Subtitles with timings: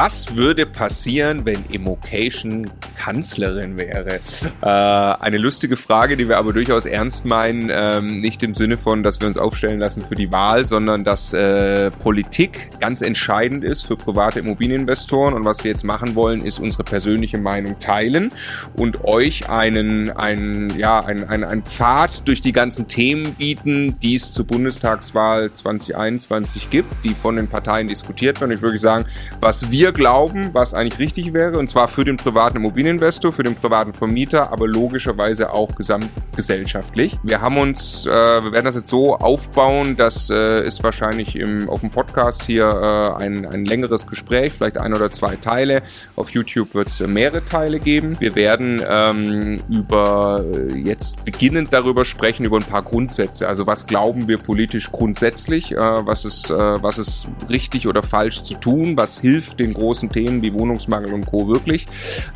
[0.00, 4.20] Was würde passieren, wenn Immocation Kanzlerin wäre?
[4.62, 7.68] Äh, eine lustige Frage, die wir aber durchaus ernst meinen.
[7.68, 11.32] Ähm, nicht im Sinne von, dass wir uns aufstellen lassen für die Wahl, sondern dass
[11.32, 15.34] äh, Politik ganz entscheidend ist für private Immobilieninvestoren.
[15.34, 18.30] Und was wir jetzt machen wollen, ist unsere persönliche Meinung teilen
[18.76, 24.14] und euch einen, einen, ja, einen, einen, einen Pfad durch die ganzen Themen bieten, die
[24.14, 28.52] es zur Bundestagswahl 2021 gibt, die von den Parteien diskutiert werden.
[28.52, 29.04] Ich würde sagen,
[29.40, 33.42] was wir wir glauben, was eigentlich richtig wäre, und zwar für den privaten Immobilieninvestor, für
[33.42, 37.18] den privaten Vermieter, aber logischerweise auch gesamtgesellschaftlich.
[37.22, 41.70] Wir haben uns, äh, wir werden das jetzt so aufbauen, das äh, ist wahrscheinlich im,
[41.70, 45.82] auf dem Podcast hier äh, ein, ein längeres Gespräch, vielleicht ein oder zwei Teile.
[46.16, 48.20] Auf YouTube wird es mehrere Teile geben.
[48.20, 53.48] Wir werden ähm, über äh, jetzt beginnend darüber sprechen, über ein paar Grundsätze.
[53.48, 58.42] Also was glauben wir politisch grundsätzlich, äh, was, ist, äh, was ist richtig oder falsch
[58.42, 61.48] zu tun, was hilft den großen Themen wie Wohnungsmangel und Co.
[61.48, 61.86] wirklich.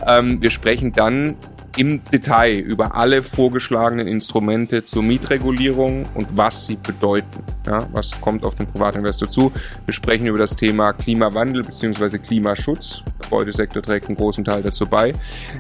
[0.07, 1.37] Ähm, wir sprechen dann
[1.77, 7.43] im Detail über alle vorgeschlagenen Instrumente zur Mietregulierung und was sie bedeuten.
[7.67, 9.53] Ja, was kommt auf den Privatinvestor zu?
[9.87, 12.19] Wir sprechen über das Thema Klimawandel bzw.
[12.19, 13.03] Klimaschutz.
[13.07, 15.13] Der Gebäudesektor trägt einen großen Teil dazu bei.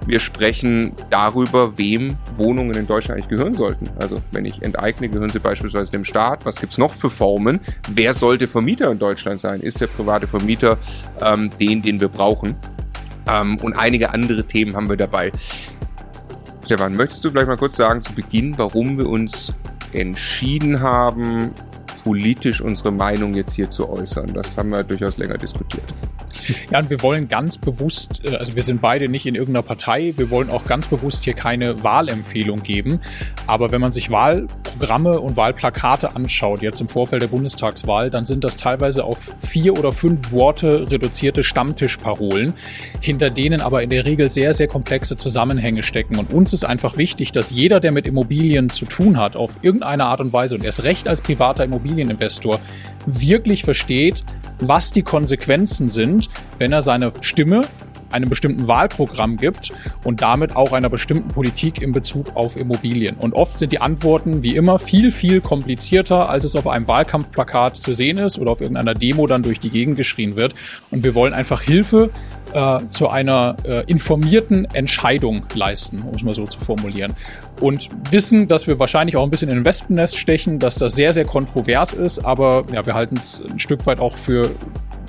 [0.06, 3.88] Wir sprechen darüber, wem Wohnungen in Deutschland eigentlich gehören sollten.
[3.98, 6.44] Also wenn ich enteigne, gehören sie beispielsweise dem Staat.
[6.44, 7.60] Was gibt es noch für Formen?
[7.88, 9.60] Wer sollte Vermieter in Deutschland sein?
[9.60, 10.78] Ist der private Vermieter
[11.20, 12.56] ähm, den, den wir brauchen?
[13.28, 15.32] Ähm, und einige andere Themen haben wir dabei.
[16.64, 19.52] Stefan, möchtest du vielleicht mal kurz sagen zu Beginn, warum wir uns
[19.92, 21.50] entschieden haben,
[22.02, 24.32] politisch unsere Meinung jetzt hier zu äußern?
[24.34, 25.84] Das haben wir durchaus länger diskutiert.
[26.70, 30.14] Ja, und wir wollen ganz bewusst, äh, also wir sind beide nicht in irgendeiner Partei,
[30.16, 33.00] wir wollen auch ganz bewusst hier keine Wahlempfehlung geben.
[33.46, 38.44] Aber wenn man sich Wahlprogramme und Wahlplakate anschaut, jetzt im Vorfeld der Bundestagswahl, dann sind
[38.44, 42.54] das teilweise auf vier oder fünf Worte reduzierte Stammtischparolen,
[43.00, 46.18] hinter denen aber in der Regel sehr, sehr komplexe Zusammenhänge stecken.
[46.18, 50.04] Und uns ist einfach wichtig, dass jeder, der mit Immobilien zu tun hat, auf irgendeine
[50.06, 52.60] Art und Weise und erst recht als privater Immobilieninvestor,
[53.06, 54.24] wirklich versteht,
[54.60, 57.62] was die Konsequenzen sind, wenn er seine Stimme
[58.10, 59.72] einem bestimmten Wahlprogramm gibt
[60.04, 63.16] und damit auch einer bestimmten Politik in Bezug auf Immobilien.
[63.16, 67.78] Und oft sind die Antworten wie immer viel, viel komplizierter, als es auf einem Wahlkampfplakat
[67.78, 70.54] zu sehen ist oder auf irgendeiner Demo dann durch die Gegend geschrien wird.
[70.90, 72.10] Und wir wollen einfach Hilfe
[72.52, 77.14] äh, zu einer äh, informierten Entscheidung leisten, um es mal so zu formulieren.
[77.60, 81.12] Und wissen, dass wir wahrscheinlich auch ein bisschen in ein Wespennest stechen, dass das sehr,
[81.12, 84.50] sehr kontrovers ist, aber ja, wir halten es ein Stück weit auch für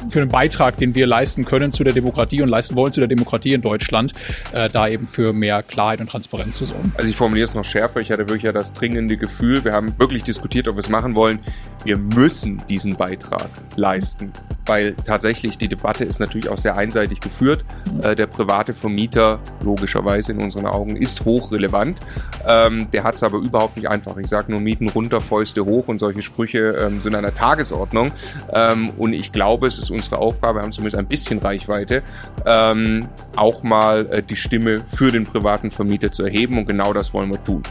[0.10, 3.08] für einen Beitrag, den wir leisten können zu der Demokratie und leisten wollen zu der
[3.08, 4.14] Demokratie in Deutschland,
[4.54, 6.92] äh, da eben für mehr Klarheit und Transparenz zu sorgen.
[6.98, 8.00] Also ich formuliere es noch schärfer.
[8.00, 11.16] Ich hatte wirklich ja das dringende Gefühl, wir haben wirklich diskutiert, ob wir es machen
[11.16, 11.40] wollen.
[11.84, 14.32] Wir müssen diesen Beitrag leisten
[14.66, 17.66] weil tatsächlich die Debatte ist natürlich auch sehr einseitig geführt.
[18.02, 22.00] Äh, der private Vermieter, logischerweise in unseren Augen, ist hochrelevant.
[22.48, 24.18] Ähm, der hat es aber überhaupt nicht einfach.
[24.18, 28.12] Ich sage nur Mieten runter, Fäuste hoch und solche Sprüche ähm, sind an der Tagesordnung.
[28.54, 32.04] Ähm, und ich glaube, es ist unsere Aufgabe, haben zumindest ein bisschen Reichweite,
[32.46, 36.58] ähm, auch mal äh, die Stimme für den privaten Vermieter zu erheben.
[36.58, 37.64] Und genau das wollen wir tun.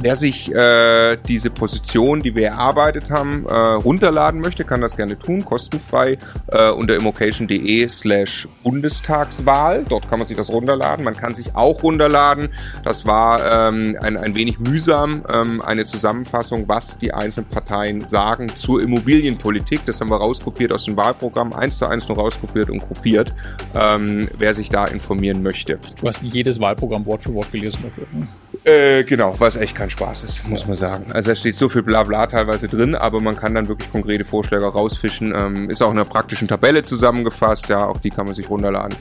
[0.00, 5.18] Wer sich äh, diese Position, die wir erarbeitet haben, äh, runterladen möchte, kann das gerne
[5.18, 9.84] tun, kostenfrei äh, unter immocation.de slash Bundestagswahl.
[9.88, 11.04] Dort kann man sich das runterladen.
[11.04, 12.48] Man kann sich auch runterladen,
[12.84, 18.48] das war ähm, ein, ein wenig mühsam, ähm, eine Zusammenfassung, was die einzelnen Parteien sagen
[18.56, 19.84] zur Immobilienpolitik.
[19.86, 23.34] Das haben wir rauskopiert aus dem Wahlprogramm, eins zu eins nur rauskopiert und kopiert,
[23.74, 25.78] ähm, wer sich da informieren möchte.
[26.00, 28.06] Du hast jedes Wahlprogramm Wort für Wort gelesen dafür.
[28.12, 28.26] Ne?
[28.64, 31.06] Äh, genau, was echt kein Spaß ist, muss man sagen.
[31.12, 34.64] Also da steht so viel Blabla teilweise drin, aber man kann dann wirklich konkrete Vorschläge
[34.66, 35.34] rausfischen.
[35.34, 38.96] Ähm, ist auch in einer praktischen Tabelle zusammengefasst, ja, auch die kann man sich runterladen.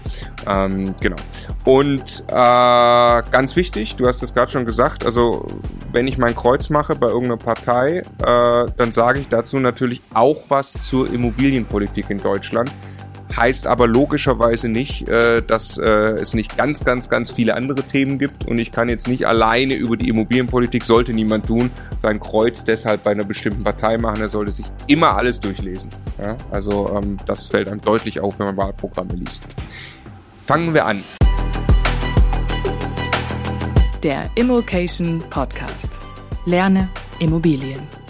[0.49, 1.17] Ähm, genau.
[1.63, 5.45] Und äh, ganz wichtig, du hast es gerade schon gesagt, also
[5.91, 8.03] wenn ich mein Kreuz mache bei irgendeiner Partei, äh,
[8.77, 12.71] dann sage ich dazu natürlich auch was zur Immobilienpolitik in Deutschland
[13.35, 18.19] heißt aber logischerweise nicht, äh, dass äh, es nicht ganz, ganz, ganz viele andere Themen
[18.19, 22.63] gibt und ich kann jetzt nicht alleine über die Immobilienpolitik, sollte niemand tun, sein Kreuz
[22.63, 25.91] deshalb bei einer bestimmten Partei machen, er sollte sich immer alles durchlesen.
[26.51, 29.43] Also ähm, das fällt einem deutlich auf, wenn man Wahlprogramme liest.
[30.43, 31.03] Fangen wir an.
[34.03, 35.99] Der Immokation Podcast.
[36.45, 36.89] Lerne
[37.19, 38.00] Immobilien.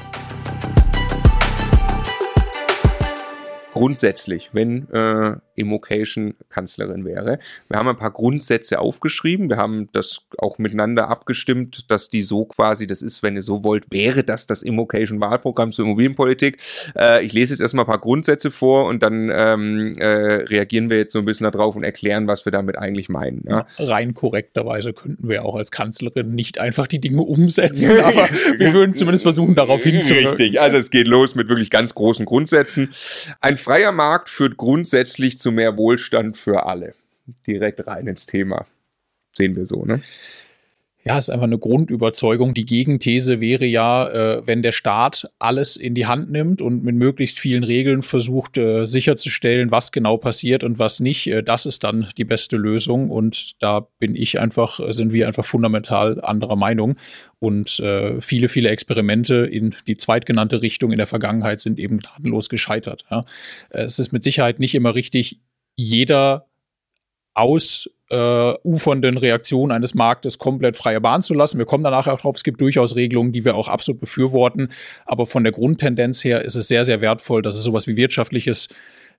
[3.74, 7.40] Grundsätzlich, wenn äh, Immocation Kanzlerin wäre.
[7.70, 9.50] Wir haben ein paar Grundsätze aufgeschrieben.
[9.50, 13.64] Wir haben das auch miteinander abgestimmt, dass die so quasi, das ist, wenn ihr so
[13.64, 16.58] wollt, wäre das das Immocation Wahlprogramm zur Immobilienpolitik.
[16.98, 20.98] Äh, ich lese jetzt erstmal ein paar Grundsätze vor und dann ähm, äh, reagieren wir
[20.98, 23.44] jetzt so ein bisschen darauf und erklären, was wir damit eigentlich meinen.
[23.48, 23.66] Ja?
[23.78, 28.94] Rein korrekterweise könnten wir auch als Kanzlerin nicht einfach die Dinge umsetzen, aber wir würden
[28.94, 30.30] zumindest versuchen, darauf hinzuwirken.
[30.30, 32.90] Richtig, also es geht los mit wirklich ganz großen Grundsätzen.
[33.40, 36.96] Ein freier Markt führt grundsätzlich mehr Wohlstand für alle.
[37.48, 38.66] Direkt rein ins Thema.
[39.34, 40.02] Sehen wir so, ne?
[41.04, 42.54] Ja, ist einfach eine Grundüberzeugung.
[42.54, 46.96] Die Gegenthese wäre ja, äh, wenn der Staat alles in die Hand nimmt und mit
[46.96, 51.84] möglichst vielen Regeln versucht äh, sicherzustellen, was genau passiert und was nicht, äh, das ist
[51.84, 53.10] dann die beste Lösung.
[53.10, 56.98] Und da bin ich einfach, sind wir einfach fundamental anderer Meinung.
[57.40, 62.48] Und äh, viele, viele Experimente in die zweitgenannte Richtung in der Vergangenheit sind eben gnadenlos
[62.48, 63.06] gescheitert.
[63.10, 63.26] Ja.
[63.72, 65.40] Es ist mit Sicherheit nicht immer richtig,
[65.76, 66.46] jeder
[67.34, 71.58] aus äh, ufernden Reaktionen eines Marktes komplett freie Bahn zu lassen.
[71.58, 74.70] Wir kommen danach auch drauf, es gibt durchaus Regelungen, die wir auch absolut befürworten,
[75.06, 78.70] aber von der Grundtendenz her ist es sehr, sehr wertvoll, dass es sowas wie wirtschaftliches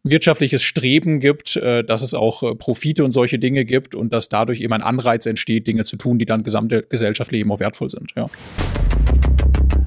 [0.05, 4.29] wirtschaftliches Streben gibt, äh, dass es auch äh, Profite und solche Dinge gibt und dass
[4.29, 7.89] dadurch eben ein Anreiz entsteht, Dinge zu tun, die dann gesamte gesellschaftlich eben auch wertvoll
[7.89, 8.13] sind.
[8.17, 8.27] Ja.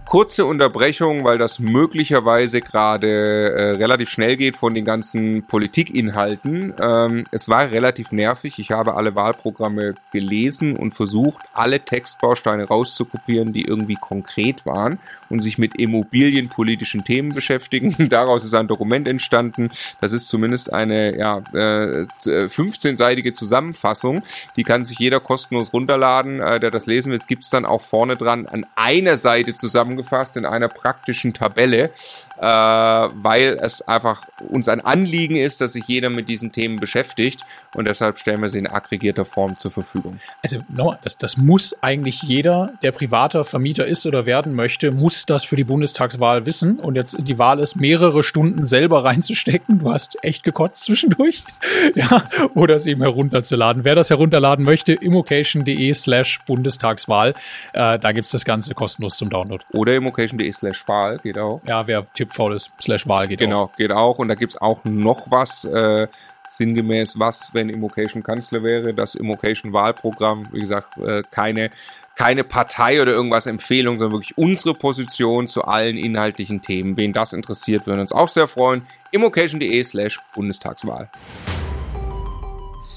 [0.07, 6.75] Kurze Unterbrechung, weil das möglicherweise gerade äh, relativ schnell geht von den ganzen Politikinhalten.
[6.79, 8.59] Ähm, es war relativ nervig.
[8.59, 14.99] Ich habe alle Wahlprogramme gelesen und versucht, alle Textbausteine rauszukopieren, die irgendwie konkret waren
[15.29, 17.95] und sich mit immobilienpolitischen Themen beschäftigen.
[18.09, 19.69] Daraus ist ein Dokument entstanden.
[20.01, 24.23] Das ist zumindest eine ja, äh, 15-seitige Zusammenfassung.
[24.55, 27.17] Die kann sich jeder kostenlos runterladen, äh, der das lesen will.
[27.17, 31.91] Es gibt es dann auch vorne dran an einer Seite zusammengefasst in einer praktischen Tabelle,
[32.37, 37.41] äh, weil es einfach uns ein Anliegen ist, dass sich jeder mit diesen Themen beschäftigt
[37.73, 40.19] und deshalb stellen wir sie in aggregierter Form zur Verfügung.
[40.43, 45.25] Also no, das, das muss eigentlich jeder, der privater Vermieter ist oder werden möchte, muss
[45.25, 49.79] das für die Bundestagswahl wissen und jetzt die Wahl ist, mehrere Stunden selber reinzustecken.
[49.79, 51.43] Du hast echt gekotzt zwischendurch.
[51.95, 53.83] ja, oder es eben herunterzuladen.
[53.83, 57.33] Wer das herunterladen möchte, immocation.de slash Bundestagswahl.
[57.73, 59.63] Äh, da es das Ganze kostenlos zum Download.
[59.73, 61.61] Oder immocation.de slash Wahl geht auch.
[61.65, 63.75] Ja, wer tippfaul ist, slash Wahl geht genau, auch.
[63.75, 64.19] Genau, geht auch.
[64.19, 66.07] Und da gibt es auch noch was, äh,
[66.47, 71.71] sinngemäß, was, wenn Immocation Kanzler wäre, das Immocation Wahlprogramm, wie gesagt, äh, keine
[72.17, 76.95] keine Partei oder irgendwas Empfehlung, sondern wirklich unsere Position zu allen inhaltlichen Themen.
[76.95, 78.87] Wen das interessiert, würden uns auch sehr freuen.
[79.11, 81.11] immocation.de slash Bundestagswahl.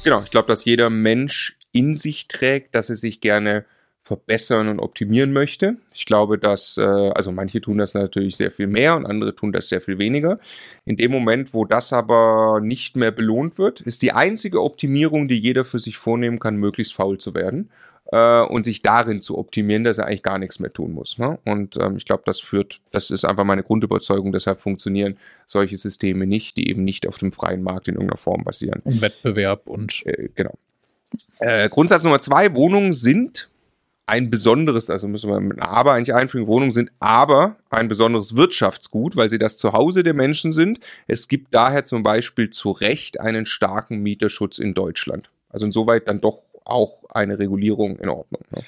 [0.04, 3.64] Genau, ich glaube, dass jeder Mensch in sich trägt, dass er sich gerne
[4.08, 5.76] verbessern und optimieren möchte.
[5.94, 9.52] Ich glaube, dass, äh, also manche tun das natürlich sehr viel mehr und andere tun
[9.52, 10.40] das sehr viel weniger.
[10.86, 15.38] In dem Moment, wo das aber nicht mehr belohnt wird, ist die einzige Optimierung, die
[15.38, 17.68] jeder für sich vornehmen kann, möglichst faul zu werden
[18.10, 21.18] äh, und sich darin zu optimieren, dass er eigentlich gar nichts mehr tun muss.
[21.18, 21.38] Ne?
[21.44, 26.26] Und ähm, ich glaube, das führt, das ist einfach meine Grundüberzeugung, deshalb funktionieren solche Systeme
[26.26, 28.80] nicht, die eben nicht auf dem freien Markt in irgendeiner Form basieren.
[28.84, 30.06] Um Wettbewerb und.
[30.06, 30.54] Äh, genau.
[31.40, 33.50] Äh, Grundsatz Nummer zwei, Wohnungen sind
[34.08, 39.16] ein besonderes, also müssen wir mit Aber eigentlich einfügen, Wohnungen sind aber ein besonderes Wirtschaftsgut,
[39.16, 40.80] weil sie das Zuhause der Menschen sind.
[41.06, 45.28] Es gibt daher zum Beispiel zu Recht einen starken Mieterschutz in Deutschland.
[45.50, 48.42] Also insoweit dann doch auch eine Regulierung in Ordnung.
[48.50, 48.62] Ne?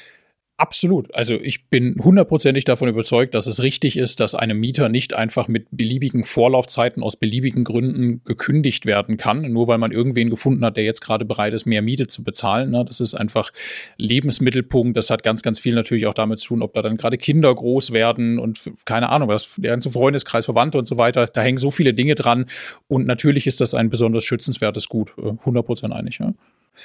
[0.60, 1.14] Absolut.
[1.14, 5.48] Also ich bin hundertprozentig davon überzeugt, dass es richtig ist, dass einem Mieter nicht einfach
[5.48, 10.76] mit beliebigen Vorlaufzeiten aus beliebigen Gründen gekündigt werden kann, nur weil man irgendwen gefunden hat,
[10.76, 12.72] der jetzt gerade bereit ist, mehr Miete zu bezahlen.
[12.72, 12.84] Ne?
[12.84, 13.54] Das ist einfach
[13.96, 14.98] Lebensmittelpunkt.
[14.98, 17.54] Das hat ganz, ganz viel natürlich auch damit zu tun, ob da dann gerade Kinder
[17.54, 21.26] groß werden und keine Ahnung, was der ganze Freundeskreis, Verwandte und so weiter.
[21.26, 22.44] Da hängen so viele Dinge dran.
[22.86, 25.14] Und natürlich ist das ein besonders schützenswertes Gut.
[25.16, 26.18] 100 Prozent einig.
[26.20, 26.34] Ja?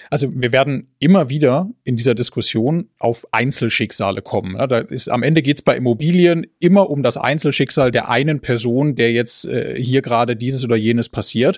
[0.09, 4.57] Also wir werden immer wieder in dieser Diskussion auf Einzelschicksale kommen.
[4.67, 8.95] da ist, am Ende geht es bei Immobilien immer um das Einzelschicksal der einen Person,
[8.95, 11.57] der jetzt äh, hier gerade dieses oder jenes passiert.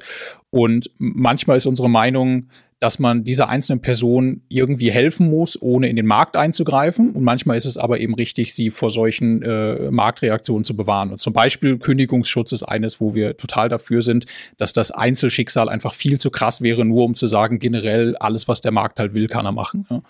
[0.50, 5.96] Und manchmal ist unsere Meinung, dass man dieser einzelnen Person irgendwie helfen muss, ohne in
[5.96, 7.12] den Markt einzugreifen.
[7.12, 11.12] Und manchmal ist es aber eben richtig, sie vor solchen äh, Marktreaktionen zu bewahren.
[11.12, 14.26] Und zum Beispiel Kündigungsschutz ist eines, wo wir total dafür sind,
[14.58, 18.62] dass das Einzelschicksal einfach viel zu krass wäre, nur um zu sagen, generell alles, was
[18.62, 19.88] der Markt halt will, kann er machen.
[19.90, 20.02] Ja.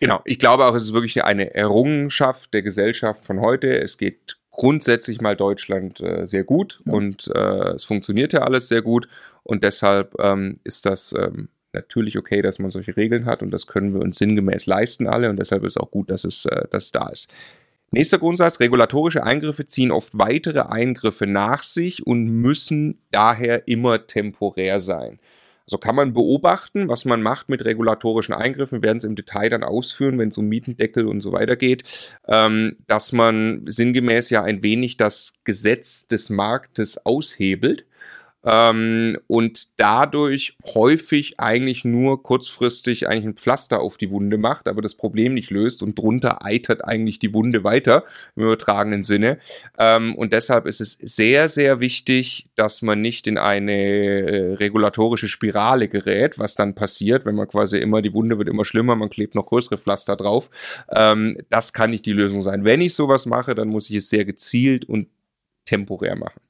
[0.00, 3.78] Genau, ich glaube auch, es ist wirklich eine Errungenschaft der Gesellschaft von heute.
[3.78, 6.92] Es geht grundsätzlich mal Deutschland äh, sehr gut ja.
[6.92, 9.08] und äh, es funktioniert ja alles sehr gut
[9.42, 13.66] und deshalb ähm, ist das ähm, natürlich okay, dass man solche Regeln hat und das
[13.66, 16.92] können wir uns sinngemäß leisten alle und deshalb ist auch gut, dass es, äh, dass
[16.92, 17.32] da ist.
[17.92, 24.78] Nächster Grundsatz, regulatorische Eingriffe ziehen oft weitere Eingriffe nach sich und müssen daher immer temporär
[24.78, 25.18] sein.
[25.66, 28.78] Also kann man beobachten, was man macht mit regulatorischen Eingriffen.
[28.78, 31.84] Wir werden es im Detail dann ausführen, wenn es um Mietendeckel und so weiter geht,
[32.26, 37.86] ähm, dass man sinngemäß ja ein wenig das Gesetz des Marktes aushebelt
[38.44, 44.82] ähm, und dadurch häufig eigentlich nur kurzfristig eigentlich ein Pflaster auf die Wunde macht, aber
[44.82, 48.04] das Problem nicht löst und drunter eitert eigentlich die Wunde weiter
[48.36, 49.38] im übertragenen Sinne.
[49.78, 55.28] Ähm, und deshalb ist es sehr, sehr wichtig, dass man nicht in eine äh, regulatorische
[55.28, 59.10] Spirale gerät, was dann passiert, wenn man quasi immer, die Wunde wird immer schlimmer, man
[59.10, 60.50] klebt noch größere Pflaster drauf.
[60.90, 62.64] Ähm, das kann nicht die Lösung sein.
[62.64, 65.08] Wenn ich sowas mache, dann muss ich es sehr gezielt und
[65.66, 66.40] temporär machen.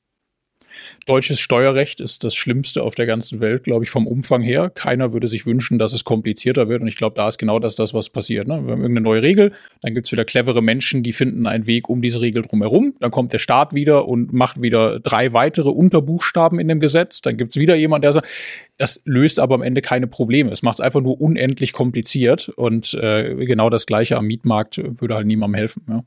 [1.07, 4.71] Deutsches Steuerrecht ist das Schlimmste auf der ganzen Welt, glaube ich, vom Umfang her.
[4.71, 6.83] Keiner würde sich wünschen, dass es komplizierter wird.
[6.83, 8.47] Und ich glaube, da ist genau das, das was passiert.
[8.47, 8.55] Ne?
[8.65, 11.89] Wir haben irgendeine neue Regel, dann gibt es wieder clevere Menschen, die finden einen Weg
[11.89, 12.95] um diese Regel drumherum.
[13.01, 17.23] Dann kommt der Staat wieder und macht wieder drei weitere Unterbuchstaben in dem Gesetz.
[17.23, 18.29] Dann gibt es wieder jemand, der sagt,
[18.77, 20.51] das löst aber am Ende keine Probleme.
[20.51, 22.49] Es macht es einfach nur unendlich kompliziert.
[22.51, 25.83] Und äh, genau das Gleiche am Mietmarkt würde halt niemandem helfen.
[25.89, 26.05] Ja.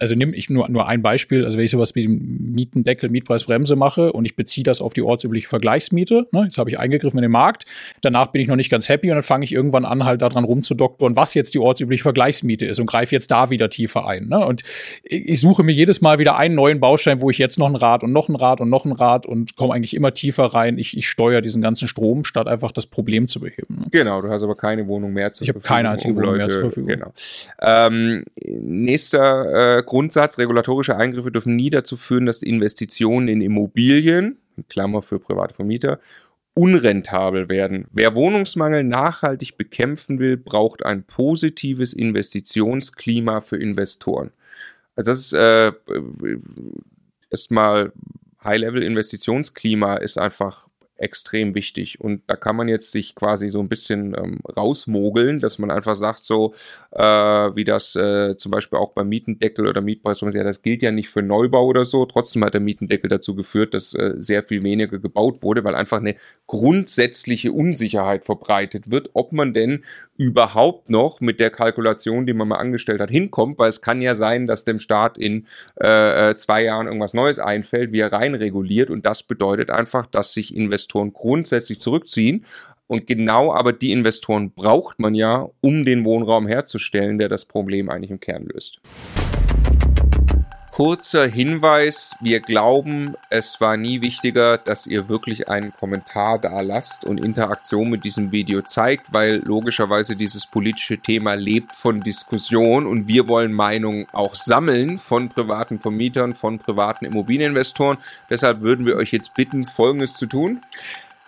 [0.00, 3.76] Also nimm ich nur, nur ein Beispiel, also wenn ich sowas wie den Mietendeckel, Mietpreisbremse
[3.76, 7.22] mache und ich beziehe das auf die ortsübliche Vergleichsmiete, ne, jetzt habe ich eingegriffen in
[7.22, 7.66] den Markt,
[8.00, 10.44] danach bin ich noch nicht ganz happy und dann fange ich irgendwann an, halt daran
[10.44, 14.28] rumzudoktoren, was jetzt die ortsübliche Vergleichsmiete ist und greife jetzt da wieder tiefer ein.
[14.28, 14.44] Ne?
[14.44, 14.62] Und
[15.02, 18.02] ich suche mir jedes Mal wieder einen neuen Baustein, wo ich jetzt noch ein Rad
[18.02, 20.78] und noch ein Rad und noch ein Rad und komme eigentlich immer tiefer rein.
[20.78, 23.76] Ich, ich steuere diesen ganzen Strom, statt einfach das Problem zu beheben.
[23.80, 23.86] Ne?
[23.90, 25.64] Genau, du hast aber keine Wohnung mehr zur ich Verfügung.
[25.64, 26.88] Ich habe keine einzige um Wohnung Leute, mehr zur Verfügung.
[26.88, 27.12] Genau.
[27.60, 35.02] Ähm, nächster äh, Grundsatz, regulatorische Eingriffe dürfen nie dazu führen, dass Investitionen in Immobilien, Klammer
[35.02, 35.98] für private Vermieter,
[36.54, 37.88] unrentabel werden.
[37.90, 44.30] Wer Wohnungsmangel nachhaltig bekämpfen will, braucht ein positives Investitionsklima für Investoren.
[44.94, 45.72] Also das ist äh,
[47.28, 47.92] erstmal
[48.44, 50.68] High-Level-Investitionsklima ist einfach
[51.00, 52.00] extrem wichtig.
[52.00, 55.96] Und da kann man jetzt sich quasi so ein bisschen ähm, rausmogeln, dass man einfach
[55.96, 56.54] sagt, so
[56.92, 60.90] äh, wie das äh, zum Beispiel auch beim Mietendeckel oder Mietpreis, ja, das gilt ja
[60.90, 62.04] nicht für Neubau oder so.
[62.06, 65.98] Trotzdem hat der Mietendeckel dazu geführt, dass äh, sehr viel weniger gebaut wurde, weil einfach
[65.98, 66.16] eine
[66.46, 69.84] grundsätzliche Unsicherheit verbreitet wird, ob man denn
[70.20, 74.14] überhaupt noch mit der Kalkulation, die man mal angestellt hat, hinkommt, weil es kann ja
[74.14, 75.46] sein, dass dem Staat in
[75.82, 80.04] äh, äh zwei Jahren irgendwas Neues einfällt, wie er rein reguliert und das bedeutet einfach,
[80.04, 82.44] dass sich Investoren grundsätzlich zurückziehen.
[82.86, 87.88] Und genau aber die Investoren braucht man ja, um den Wohnraum herzustellen, der das Problem
[87.88, 88.78] eigentlich im Kern löst
[90.70, 92.16] kurzer Hinweis.
[92.20, 97.90] Wir glauben, es war nie wichtiger, dass ihr wirklich einen Kommentar da lasst und Interaktion
[97.90, 103.52] mit diesem Video zeigt, weil logischerweise dieses politische Thema lebt von Diskussion und wir wollen
[103.52, 107.98] Meinungen auch sammeln von privaten Vermietern, von privaten Immobilieninvestoren.
[108.28, 110.62] Deshalb würden wir euch jetzt bitten, Folgendes zu tun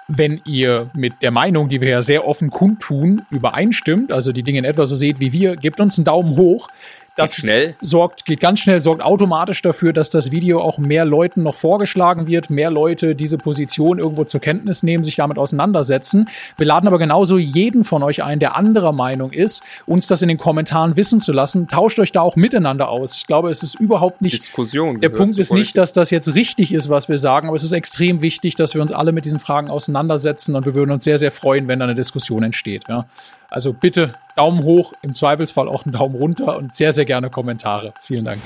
[0.09, 4.59] wenn ihr mit der Meinung, die wir ja sehr offen kundtun, übereinstimmt, also die Dinge
[4.59, 6.69] in etwa so seht wie wir, gebt uns einen Daumen hoch.
[7.15, 7.75] Das schnell.
[7.83, 12.27] sorgt, geht ganz schnell, sorgt automatisch dafür, dass das Video auch mehr Leuten noch vorgeschlagen
[12.27, 16.31] wird, mehr Leute diese Position irgendwo zur Kenntnis nehmen, sich damit auseinandersetzen.
[16.57, 20.29] Wir laden aber genauso jeden von euch ein, der anderer Meinung ist, uns das in
[20.29, 21.69] den Kommentaren wissen zu lassen.
[21.69, 23.17] Tauscht euch da auch miteinander aus.
[23.17, 24.33] Ich glaube, es ist überhaupt nicht.
[24.35, 25.01] Diskussion.
[25.01, 27.73] Der Punkt ist nicht, dass das jetzt richtig ist, was wir sagen, aber es ist
[27.73, 31.19] extrem wichtig, dass wir uns alle mit diesen Fragen auseinandersetzen und wir würden uns sehr,
[31.19, 32.85] sehr freuen, wenn da eine Diskussion entsteht.
[32.89, 33.07] Ja.
[33.49, 37.95] Also bitte Daumen hoch, im Zweifelsfall auch einen Daumen runter und sehr, sehr gerne Kommentare.
[38.03, 38.39] Vielen Dank.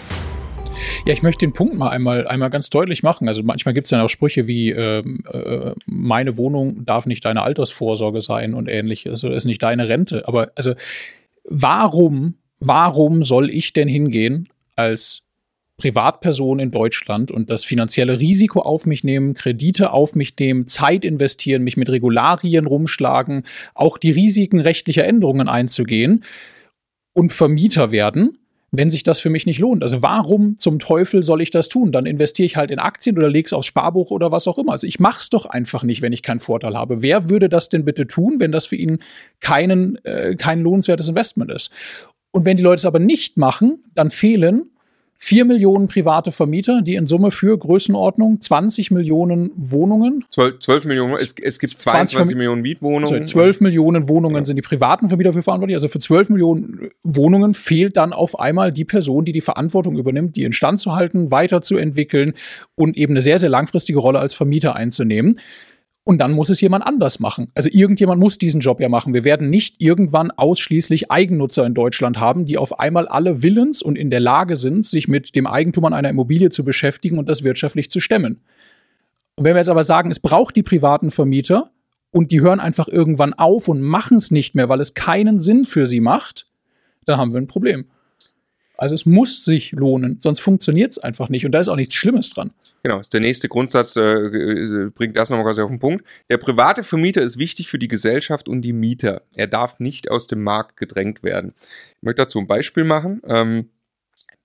[1.07, 3.29] Ja, ich möchte den Punkt mal einmal, einmal ganz deutlich machen.
[3.29, 7.43] Also manchmal gibt es ja auch Sprüche wie, äh, äh, meine Wohnung darf nicht deine
[7.43, 10.27] Altersvorsorge sein und ähnliches oder ist nicht deine Rente.
[10.27, 10.75] Aber also
[11.45, 15.23] warum, warum soll ich denn hingehen als
[15.79, 21.05] Privatperson in Deutschland und das finanzielle Risiko auf mich nehmen, Kredite auf mich nehmen, Zeit
[21.05, 26.25] investieren, mich mit Regularien rumschlagen, auch die Risiken rechtlicher Änderungen einzugehen
[27.13, 28.39] und Vermieter werden,
[28.71, 29.83] wenn sich das für mich nicht lohnt.
[29.83, 31.93] Also warum zum Teufel soll ich das tun?
[31.93, 34.73] Dann investiere ich halt in Aktien oder lege es aufs Sparbuch oder was auch immer.
[34.73, 37.03] Also ich mache es doch einfach nicht, wenn ich keinen Vorteil habe.
[37.03, 39.01] Wer würde das denn bitte tun, wenn das für ihn
[39.41, 41.71] keinen, äh, kein lohnenswertes Investment ist?
[42.33, 44.71] Und wenn die Leute es aber nicht machen, dann fehlen
[45.19, 50.25] 4 Millionen private Vermieter, die in Summe für Größenordnung 20 Millionen Wohnungen.
[50.31, 53.07] 12, 12 Millionen, es, es gibt 22 Millionen Mietwohnungen.
[53.07, 54.45] Sorry, 12 Millionen Wohnungen ja.
[54.45, 55.77] sind die privaten Vermieter für verantwortlich.
[55.77, 60.37] Also für 12 Millionen Wohnungen fehlt dann auf einmal die Person, die die Verantwortung übernimmt,
[60.37, 62.35] die instand zu halten, weiterzuentwickeln
[62.75, 65.35] und eben eine sehr, sehr langfristige Rolle als Vermieter einzunehmen.
[66.07, 67.51] Und dann muss es jemand anders machen.
[67.55, 69.13] Also irgendjemand muss diesen Job ja machen.
[69.13, 73.99] Wir werden nicht irgendwann ausschließlich Eigennutzer in Deutschland haben, die auf einmal alle willens und
[73.99, 77.43] in der Lage sind, sich mit dem Eigentum an einer Immobilie zu beschäftigen und das
[77.43, 78.41] wirtschaftlich zu stemmen.
[79.35, 81.73] Und wenn wir jetzt aber sagen, es braucht die privaten Vermieter,
[82.17, 85.67] und die hören einfach irgendwann auf und machen es nicht mehr, weil es keinen Sinn
[85.67, 86.47] für sie macht,
[87.05, 87.87] dann haben wir ein Problem.
[88.79, 91.95] Also es muss sich lohnen, sonst funktioniert es einfach nicht und da ist auch nichts
[91.95, 92.51] Schlimmes dran.
[92.83, 96.05] Genau, ist der nächste Grundsatz, äh, äh bringt das nochmal quasi auf den Punkt.
[96.31, 99.23] Der private Vermieter ist wichtig für die Gesellschaft und die Mieter.
[99.35, 101.55] Er darf nicht aus dem Markt gedrängt werden.
[101.97, 103.23] Ich möchte dazu ein Beispiel machen.
[103.27, 103.71] Ähm,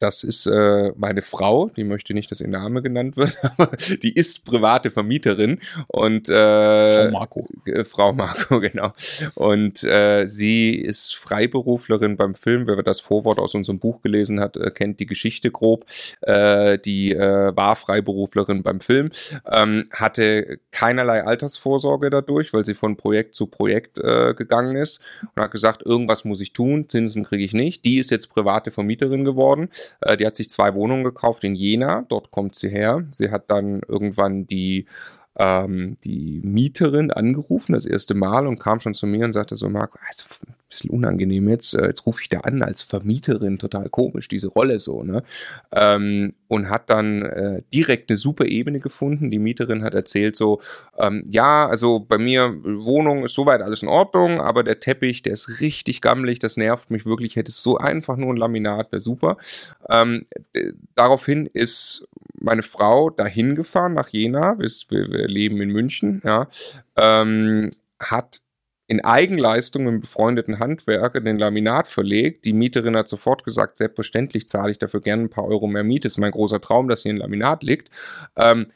[0.01, 4.13] das ist äh, meine Frau, die möchte nicht, dass ihr Name genannt wird, aber die
[4.13, 7.47] ist private Vermieterin und äh, Frau Marco.
[7.65, 8.93] Äh, Frau Marco, genau.
[9.35, 12.65] Und äh, sie ist Freiberuflerin beim Film.
[12.65, 15.85] Wer das Vorwort aus unserem Buch gelesen hat, äh, kennt die Geschichte grob.
[16.21, 19.11] Äh, die äh, war Freiberuflerin beim Film,
[19.51, 24.99] ähm, hatte keinerlei Altersvorsorge dadurch, weil sie von Projekt zu Projekt äh, gegangen ist
[25.35, 27.85] und hat gesagt, irgendwas muss ich tun, Zinsen kriege ich nicht.
[27.85, 29.69] Die ist jetzt private Vermieterin geworden
[30.19, 33.03] die hat sich zwei Wohnungen gekauft in Jena, dort kommt sie her.
[33.11, 34.85] Sie hat dann irgendwann die
[35.37, 39.69] ähm, die Mieterin angerufen, das erste Mal, und kam schon zu mir und sagte so,
[39.69, 43.89] Marco, also ein bisschen unangenehm jetzt, äh, jetzt rufe ich da an als Vermieterin, total
[43.89, 45.23] komisch, diese Rolle so, ne?
[45.71, 49.31] Ähm, und hat dann äh, direkt eine super Ebene gefunden.
[49.31, 50.59] Die Mieterin hat erzählt so,
[50.97, 55.33] ähm, ja, also bei mir Wohnung ist soweit alles in Ordnung, aber der Teppich, der
[55.33, 58.99] ist richtig gammelig, das nervt mich wirklich, hätte es so einfach nur ein Laminat, wäre
[58.99, 59.37] super.
[59.89, 60.25] Ähm,
[60.95, 62.05] daraufhin ist
[62.41, 66.47] meine Frau dahin gefahren nach Jena, wir, wir leben in München, ja,
[66.97, 68.41] ähm, hat
[68.87, 72.43] in Eigenleistung im befreundeten Handwerker den Laminat verlegt.
[72.43, 76.07] Die Mieterin hat sofort gesagt, selbstverständlich zahle ich dafür gerne ein paar Euro mehr Miete.
[76.07, 77.89] Ist mein großer Traum, dass hier ein Laminat liegt.
[78.35, 78.67] Ähm,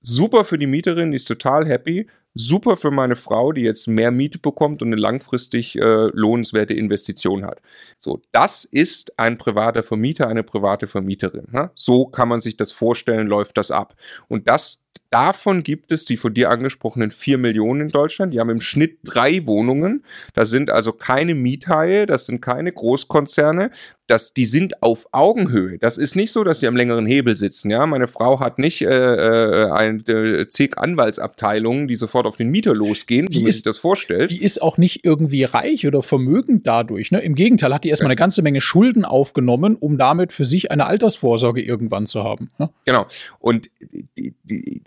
[0.00, 2.06] super für die Mieterin, die ist total happy.
[2.34, 7.44] Super für meine Frau, die jetzt mehr Miete bekommt und eine langfristig äh, lohnenswerte Investition
[7.44, 7.60] hat.
[7.98, 11.46] So, das ist ein privater Vermieter, eine private Vermieterin.
[11.52, 11.70] Ne?
[11.74, 13.94] So kann man sich das vorstellen, läuft das ab.
[14.28, 14.83] Und das
[15.14, 18.34] Davon gibt es die von dir angesprochenen vier Millionen in Deutschland.
[18.34, 20.02] Die haben im Schnitt drei Wohnungen.
[20.34, 23.70] Das sind also keine Miethaie, das sind keine Großkonzerne.
[24.08, 25.78] Das, die sind auf Augenhöhe.
[25.78, 27.70] Das ist nicht so, dass die am längeren Hebel sitzen.
[27.70, 32.50] Ja, meine Frau hat nicht äh, äh eine äh, zig Anwaltsabteilungen, die sofort auf den
[32.50, 34.32] Mieter losgehen, wie man sich das vorstellt.
[34.32, 37.12] Die ist auch nicht irgendwie reich oder vermögend dadurch.
[37.12, 37.20] Ne?
[37.20, 40.86] Im Gegenteil hat die erstmal eine ganze Menge Schulden aufgenommen, um damit für sich eine
[40.86, 42.50] Altersvorsorge irgendwann zu haben.
[42.58, 42.68] Ne?
[42.84, 43.06] Genau.
[43.38, 43.70] Und
[44.18, 44.82] die, die,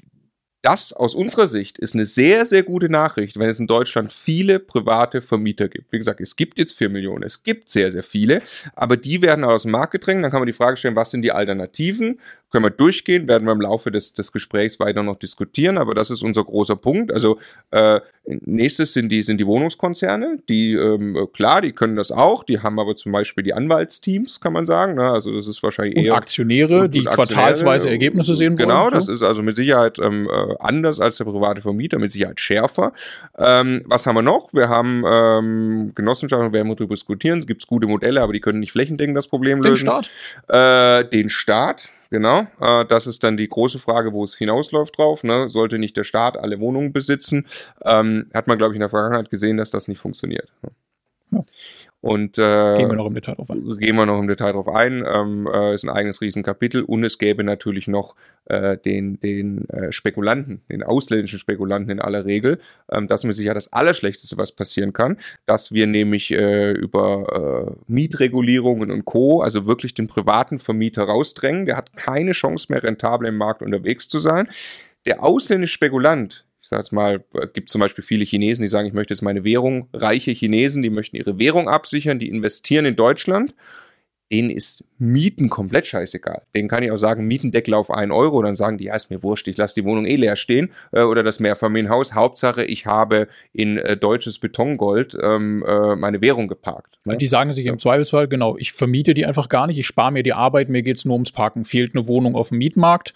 [0.68, 4.60] das aus unserer Sicht ist eine sehr, sehr gute Nachricht, wenn es in Deutschland viele
[4.60, 5.94] private Vermieter gibt.
[5.94, 8.42] Wie gesagt, es gibt jetzt vier Millionen, es gibt sehr, sehr viele,
[8.76, 10.26] aber die werden aus dem Markt gedrängt.
[10.26, 12.20] Dann kann man die Frage stellen, was sind die Alternativen?
[12.52, 16.10] Können wir durchgehen, werden wir im Laufe des, des Gesprächs weiter noch diskutieren, aber das
[16.10, 17.12] ist unser großer Punkt.
[17.12, 17.40] Also
[17.72, 22.60] äh, nächstes sind die, sind die Wohnungskonzerne, die, ähm, klar, die können das auch, die
[22.60, 24.96] haben aber zum Beispiel die Anwaltsteams, kann man sagen.
[24.96, 25.10] Ne?
[25.10, 26.16] Also das ist wahrscheinlich und eher.
[26.16, 28.70] Aktionäre, und, die und quartalsweise Ergebnisse sehen wollen.
[28.70, 32.40] Genau, das ist also mit Sicherheit ähm, äh, anders als der private Vermieter, mit Sicherheit
[32.40, 32.94] schärfer.
[33.38, 34.54] Ähm, was haben wir noch?
[34.54, 37.40] Wir haben ähm, Genossenschaften, werden wir darüber diskutieren.
[37.40, 39.86] Es gibt gute Modelle, aber die können nicht flächendeckend das Problem lösen.
[39.86, 41.04] Den Staat?
[41.04, 45.24] Äh, den Staat, Genau, äh, das ist dann die große Frage, wo es hinausläuft drauf.
[45.24, 45.50] Ne?
[45.50, 47.48] Sollte nicht der Staat alle Wohnungen besitzen?
[47.84, 50.50] Ähm, hat man, glaube ich, in der Vergangenheit gesehen, dass das nicht funktioniert.
[51.32, 51.44] Ja.
[52.08, 53.78] Und äh, gehen wir noch im Detail drauf ein.
[53.78, 55.04] Gehen wir noch im Detail drauf ein.
[55.06, 58.16] Ähm, äh, ist ein eigenes Riesenkapitel und es gäbe natürlich noch
[58.46, 62.60] äh, den, den äh, Spekulanten, den ausländischen Spekulanten in aller Regel.
[62.90, 67.68] Ähm, das ist mir sicher das Allerschlechteste, was passieren kann, dass wir nämlich äh, über
[67.68, 71.66] äh, Mietregulierungen und Co., also wirklich den privaten Vermieter rausdrängen.
[71.66, 74.48] Der hat keine Chance mehr, rentabel im Markt unterwegs zu sein.
[75.06, 78.94] Der ausländische Spekulant, ich sage jetzt mal, gibt zum Beispiel viele Chinesen, die sagen, ich
[78.94, 83.56] möchte jetzt meine Währung, reiche Chinesen, die möchten ihre Währung absichern, die investieren in Deutschland.
[84.34, 86.42] Denen ist Mieten komplett scheißegal.
[86.54, 89.24] Denen kann ich auch sagen, Mietendeckel auf 1 Euro, dann sagen die, ja, ist mir
[89.24, 92.14] wurscht, ich lasse die Wohnung eh leer stehen äh, oder das Mehrfamilienhaus.
[92.14, 97.00] Hauptsache, ich habe in äh, deutsches Betongold ähm, äh, meine Währung geparkt.
[97.06, 97.16] Ne?
[97.16, 100.24] Die sagen sich im Zweifelsfall, genau, ich vermiete die einfach gar nicht, ich spare mir
[100.24, 101.64] die Arbeit, mir geht es nur ums Parken.
[101.64, 103.14] Fehlt eine Wohnung auf dem Mietmarkt,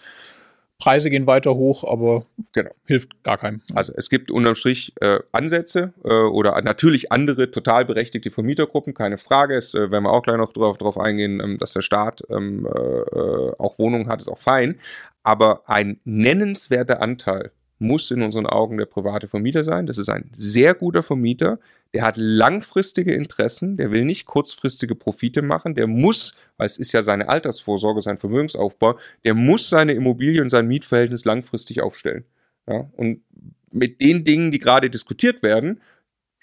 [0.82, 2.70] Preise gehen weiter hoch, aber genau.
[2.86, 3.60] hilft gar keinem.
[3.72, 9.16] Also es gibt unterm Strich äh, Ansätze äh, oder natürlich andere total berechtigte Vermietergruppen, keine
[9.16, 9.56] Frage.
[9.56, 12.66] Es äh, werden wir auch gleich noch drauf, drauf eingehen, ähm, dass der Staat ähm,
[12.66, 14.80] äh, auch Wohnungen hat, ist auch fein.
[15.22, 19.86] Aber ein nennenswerter Anteil muss in unseren Augen der private Vermieter sein.
[19.86, 21.60] Das ist ein sehr guter Vermieter,
[21.94, 26.92] der hat langfristige Interessen, der will nicht kurzfristige Profite machen, der muss, weil es ist
[26.92, 32.24] ja seine Altersvorsorge, sein Vermögensaufbau, der muss seine Immobilie und sein Mietverhältnis langfristig aufstellen.
[32.66, 33.22] Ja, und
[33.70, 35.80] mit den Dingen, die gerade diskutiert werden,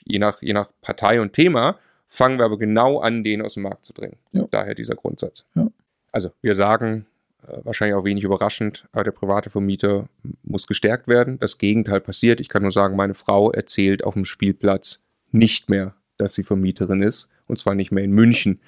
[0.04, 3.64] je nach, je nach Partei und Thema, fangen wir aber genau an, den aus dem
[3.64, 4.18] Markt zu drängen.
[4.32, 4.46] Ja.
[4.50, 5.46] Daher dieser Grundsatz.
[5.56, 5.68] Ja.
[6.12, 7.06] Also wir sagen,
[7.48, 10.10] äh, wahrscheinlich auch wenig überraschend, aber der private Vermieter
[10.44, 11.40] muss gestärkt werden.
[11.40, 12.40] Das Gegenteil passiert.
[12.40, 15.02] Ich kann nur sagen, meine Frau erzählt auf dem Spielplatz
[15.32, 17.30] nicht mehr, dass sie Vermieterin ist.
[17.48, 18.60] Und zwar nicht mehr in München.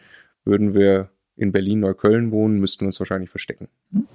[0.44, 3.68] Würden wir in Berlin-Neukölln wohnen, müssten wir uns wahrscheinlich verstecken.
[3.94, 4.08] Hm.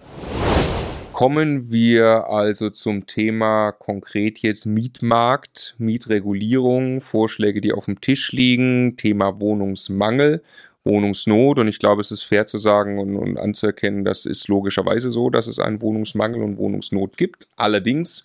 [1.12, 8.98] Kommen wir also zum Thema konkret jetzt Mietmarkt, Mietregulierung, Vorschläge, die auf dem Tisch liegen,
[8.98, 10.42] Thema Wohnungsmangel.
[10.86, 15.10] Wohnungsnot und ich glaube, es ist fair zu sagen und, und anzuerkennen, das ist logischerweise
[15.10, 17.48] so, dass es einen Wohnungsmangel und Wohnungsnot gibt.
[17.56, 18.24] Allerdings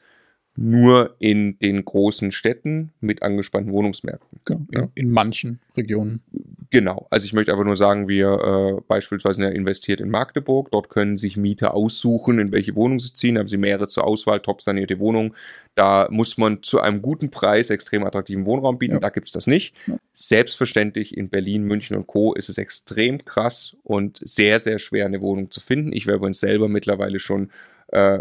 [0.57, 4.39] nur in den großen Städten mit angespannten Wohnungsmärkten.
[4.45, 4.89] Genau, in, ja.
[4.95, 6.21] in, manchen Regionen.
[6.71, 11.17] Genau, also ich möchte einfach nur sagen, wir äh, beispielsweise investiert in Magdeburg, dort können
[11.17, 14.99] sich Mieter aussuchen, in welche Wohnung sie ziehen, haben sie mehrere zur Auswahl, top sanierte
[14.99, 15.35] Wohnungen.
[15.75, 18.99] Da muss man zu einem guten Preis extrem attraktiven Wohnraum bieten, ja.
[18.99, 19.73] da gibt es das nicht.
[19.87, 19.97] Ja.
[20.13, 22.33] Selbstverständlich in Berlin, München und Co.
[22.33, 25.93] ist es extrem krass und sehr, sehr schwer, eine Wohnung zu finden.
[25.93, 27.51] Ich wäre übrigens selber mittlerweile schon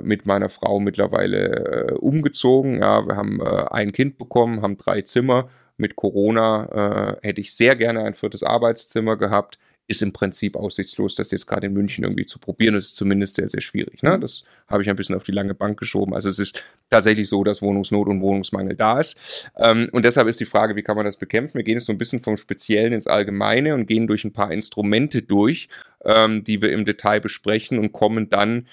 [0.02, 2.80] mit meiner Frau mittlerweile äh, umgezogen.
[2.80, 5.48] Ja, wir haben äh, ein Kind bekommen, haben drei Zimmer.
[5.76, 9.59] Mit Corona äh, hätte ich sehr gerne ein viertes Arbeitszimmer gehabt.
[9.87, 12.74] Ist im Prinzip aussichtslos, das jetzt gerade in München irgendwie zu probieren.
[12.74, 14.04] Das ist zumindest sehr, sehr schwierig.
[14.04, 14.20] Ne?
[14.20, 16.14] Das habe ich ein bisschen auf die lange Bank geschoben.
[16.14, 19.16] Also es ist tatsächlich so, dass Wohnungsnot und Wohnungsmangel da ist.
[19.56, 21.54] Ähm, und deshalb ist die Frage, wie kann man das bekämpfen?
[21.54, 24.52] Wir gehen jetzt so ein bisschen vom Speziellen ins Allgemeine und gehen durch ein paar
[24.52, 25.68] Instrumente durch,
[26.04, 28.68] ähm, die wir im Detail besprechen und kommen dann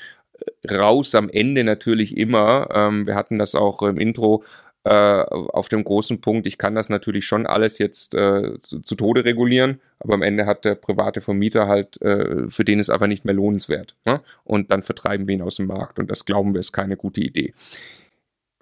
[0.69, 2.67] raus am Ende natürlich immer.
[2.73, 4.43] Ähm, wir hatten das auch im Intro
[4.87, 6.47] äh, auf dem großen Punkt.
[6.47, 10.45] Ich kann das natürlich schon alles jetzt äh, zu, zu, Tode regulieren, aber am Ende
[10.45, 13.95] hat der private Vermieter halt, äh, für den ist aber nicht mehr lohnenswert.
[14.05, 14.21] Ne?
[14.45, 17.19] Und dann vertreiben wir ihn aus dem Markt und das glauben wir ist keine gute
[17.21, 17.53] Idee.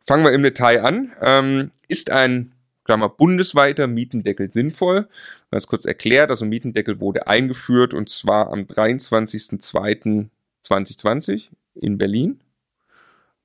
[0.01, 1.11] Fangen wir im Detail an.
[1.21, 2.53] Ähm, ist ein
[2.85, 5.07] Klammer, bundesweiter Mietendeckel sinnvoll.
[5.51, 12.39] Ganz kurz erklärt, also Mietendeckel wurde eingeführt und zwar am 23.02.2020 in Berlin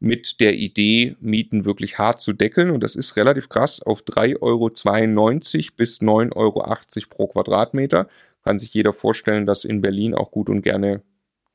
[0.01, 2.71] mit der Idee, Mieten wirklich hart zu deckeln.
[2.71, 4.71] Und das ist relativ krass auf 3,92 Euro
[5.77, 6.65] bis 9,80 Euro
[7.11, 8.09] pro Quadratmeter.
[8.43, 11.03] Kann sich jeder vorstellen, dass in Berlin auch gut und gerne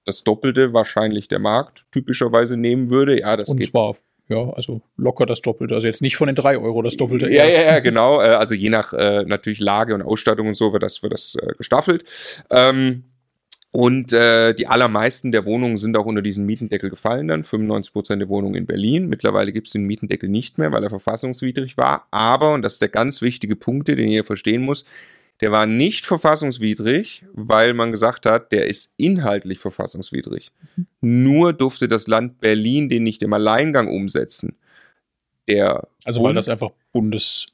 [0.06, 3.20] das Doppelte wahrscheinlich der Markt typischerweise nehmen würde.
[3.20, 3.72] Ja, das und geht.
[3.72, 3.96] zwar
[4.28, 5.76] ja, also locker das Doppelte.
[5.76, 7.30] Also jetzt nicht von den 3 Euro das Doppelte.
[7.30, 8.22] Ja, ja, ja, genau.
[8.22, 11.36] Äh, also je nach äh, natürlich Lage und Ausstattung und so wird das, wird das
[11.36, 12.06] äh, gestaffelt.
[12.50, 13.04] Ähm,
[13.76, 17.44] und äh, die allermeisten der Wohnungen sind auch unter diesen Mietendeckel gefallen dann.
[17.44, 19.10] 95 Prozent der Wohnungen in Berlin.
[19.10, 22.08] Mittlerweile gibt es den Mietendeckel nicht mehr, weil er verfassungswidrig war.
[22.10, 24.86] Aber, und das ist der ganz wichtige Punkt, den ihr verstehen muss,
[25.42, 30.54] der war nicht verfassungswidrig, weil man gesagt hat, der ist inhaltlich verfassungswidrig.
[30.78, 30.88] Mhm.
[31.02, 34.56] Nur durfte das Land Berlin den nicht im Alleingang umsetzen.
[35.50, 37.48] Der also weil das einfach Bundes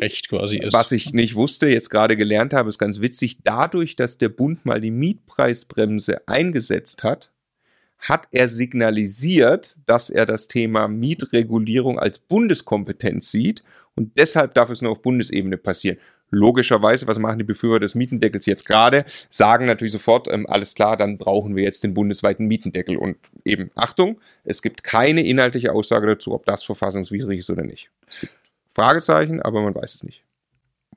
[0.00, 0.72] Recht quasi ist.
[0.72, 3.38] Was ich nicht wusste, jetzt gerade gelernt habe, ist ganz witzig.
[3.44, 7.30] Dadurch, dass der Bund mal die Mietpreisbremse eingesetzt hat,
[7.98, 13.62] hat er signalisiert, dass er das Thema Mietregulierung als Bundeskompetenz sieht
[13.94, 15.98] und deshalb darf es nur auf Bundesebene passieren.
[16.30, 19.04] Logischerweise, was machen die Befürworter des Mietendeckels jetzt gerade?
[19.30, 22.96] Sagen natürlich sofort, ähm, alles klar, dann brauchen wir jetzt den bundesweiten Mietendeckel.
[22.96, 27.90] Und eben, Achtung, es gibt keine inhaltliche Aussage dazu, ob das verfassungswidrig ist oder nicht.
[28.10, 28.35] Es gibt
[28.76, 30.22] Fragezeichen, aber man weiß es nicht.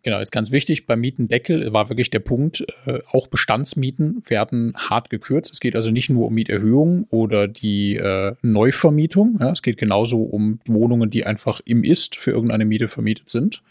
[0.04, 0.86] Genau, ist ganz wichtig.
[0.86, 5.52] Beim Mietendeckel war wirklich der Punkt, äh, auch Bestandsmieten werden hart gekürzt.
[5.52, 9.38] Es geht also nicht nur um Mieterhöhungen oder die äh, Neuvermietung.
[9.39, 13.62] Ja, es geht genauso um Wohnungen, die einfach im Ist für irgendeine Miete vermietet sind.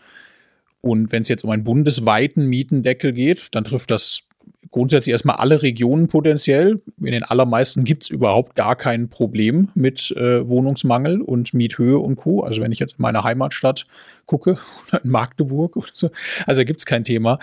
[0.80, 4.22] Und wenn es jetzt um einen bundesweiten Mietendeckel geht, dann trifft das
[4.70, 6.80] grundsätzlich erstmal alle Regionen potenziell.
[6.98, 12.16] In den allermeisten gibt es überhaupt gar kein Problem mit äh, Wohnungsmangel und Miethöhe und
[12.16, 12.42] Co.
[12.42, 13.86] Also wenn ich jetzt in meine Heimatstadt
[14.26, 16.10] gucke oder in Magdeburg oder so,
[16.46, 17.38] also gibt es kein Thema.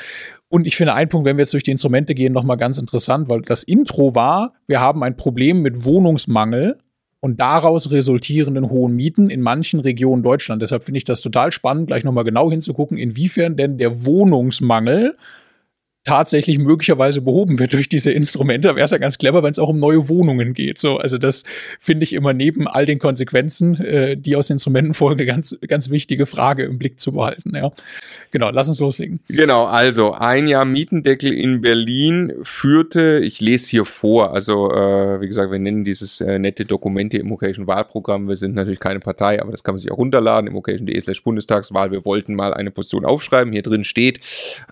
[0.50, 3.30] Und ich finde einen Punkt, wenn wir jetzt durch die Instrumente gehen, nochmal ganz interessant,
[3.30, 6.78] weil das Intro war, wir haben ein Problem mit Wohnungsmangel
[7.20, 10.62] und daraus resultierenden hohen Mieten in manchen Regionen Deutschland.
[10.62, 15.16] Deshalb finde ich das total spannend, gleich nochmal genau hinzugucken, inwiefern denn der Wohnungsmangel
[16.06, 19.70] tatsächlich möglicherweise behoben wird durch diese Instrumente, wäre es ja ganz clever, wenn es auch
[19.70, 20.80] um neue Wohnungen geht.
[20.80, 21.44] So, also das
[21.80, 25.90] finde ich immer neben all den Konsequenzen, äh, die aus Instrumenten folgen, eine ganz, ganz
[25.90, 27.56] wichtige Frage im Blick zu behalten.
[27.56, 27.72] Ja.
[28.36, 29.22] Genau, lass uns loslegen.
[29.30, 35.28] Genau, also ein Jahr Mietendeckel in Berlin führte, ich lese hier vor, also äh, wie
[35.28, 38.28] gesagt, wir nennen dieses äh, nette Dokument hier Immocation Wahlprogramm.
[38.28, 41.92] Wir sind natürlich keine Partei, aber das kann man sich auch runterladen, immocation.de slash Bundestagswahl.
[41.92, 43.54] Wir wollten mal eine Position aufschreiben.
[43.54, 44.20] Hier drin steht,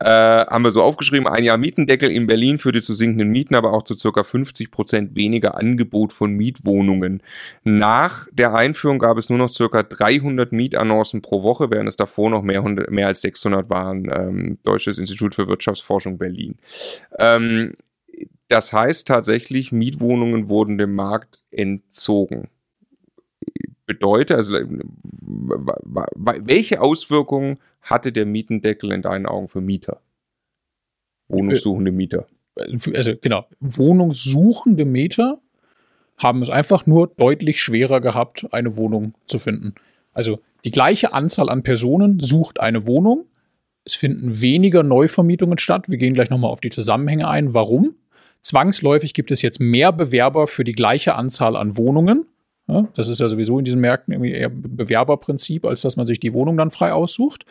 [0.01, 3.71] äh, haben wir so aufgeschrieben, ein Jahr Mietendeckel in Berlin führte zu sinkenden Mieten, aber
[3.71, 7.23] auch zu circa 50 Prozent weniger Angebot von Mietwohnungen.
[7.63, 12.29] Nach der Einführung gab es nur noch circa 300 Mietannoncen pro Woche, während es davor
[12.29, 14.09] noch mehr, mehr als 600 waren.
[14.13, 16.55] Ähm, Deutsches Institut für Wirtschaftsforschung Berlin.
[17.17, 17.75] Ähm,
[18.49, 22.49] Das heißt tatsächlich, Mietwohnungen wurden dem Markt entzogen.
[23.85, 24.53] Bedeutet, also
[26.15, 30.01] welche Auswirkungen hatte der Mietendeckel in deinen Augen für Mieter?
[31.29, 32.27] Wohnungssuchende Mieter.
[32.55, 35.41] Also genau, wohnungssuchende Mieter
[36.17, 39.73] haben es einfach nur deutlich schwerer gehabt, eine Wohnung zu finden.
[40.13, 43.25] Also die gleiche Anzahl an Personen sucht eine Wohnung.
[43.85, 45.89] Es finden weniger Neuvermietungen statt.
[45.89, 47.53] Wir gehen gleich nochmal auf die Zusammenhänge ein.
[47.53, 47.95] Warum?
[48.41, 52.25] Zwangsläufig gibt es jetzt mehr Bewerber für die gleiche Anzahl an Wohnungen.
[52.67, 56.19] Ja, das ist ja sowieso in diesen Märkten irgendwie eher Bewerberprinzip, als dass man sich
[56.19, 57.45] die Wohnung dann frei aussucht.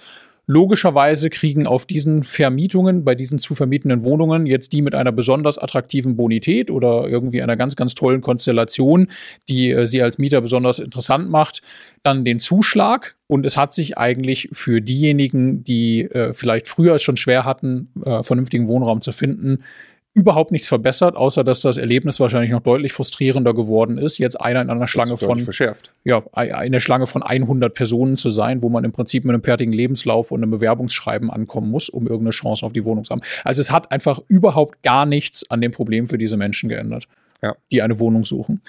[0.46, 5.56] Logischerweise kriegen auf diesen Vermietungen, bei diesen zu vermietenden Wohnungen, jetzt die mit einer besonders
[5.56, 9.08] attraktiven Bonität oder irgendwie einer ganz, ganz tollen Konstellation,
[9.48, 11.62] die äh, sie als Mieter besonders interessant macht,
[12.02, 13.14] dann den Zuschlag.
[13.28, 17.88] Und es hat sich eigentlich für diejenigen, die äh, vielleicht früher es schon schwer hatten,
[18.04, 19.62] äh, vernünftigen Wohnraum zu finden,
[20.14, 24.60] überhaupt nichts verbessert, außer dass das Erlebnis wahrscheinlich noch deutlich frustrierender geworden ist, jetzt einer
[24.60, 25.90] in einer Schlange von verschärft.
[26.04, 29.72] ja, eine Schlange von 100 Personen zu sein, wo man im Prinzip mit einem fertigen
[29.72, 33.22] Lebenslauf und einem Bewerbungsschreiben ankommen muss, um irgendeine Chance auf die Wohnung zu haben.
[33.42, 37.08] Also es hat einfach überhaupt gar nichts an dem Problem für diese Menschen geändert,
[37.42, 37.56] ja.
[37.70, 38.60] die eine Wohnung suchen.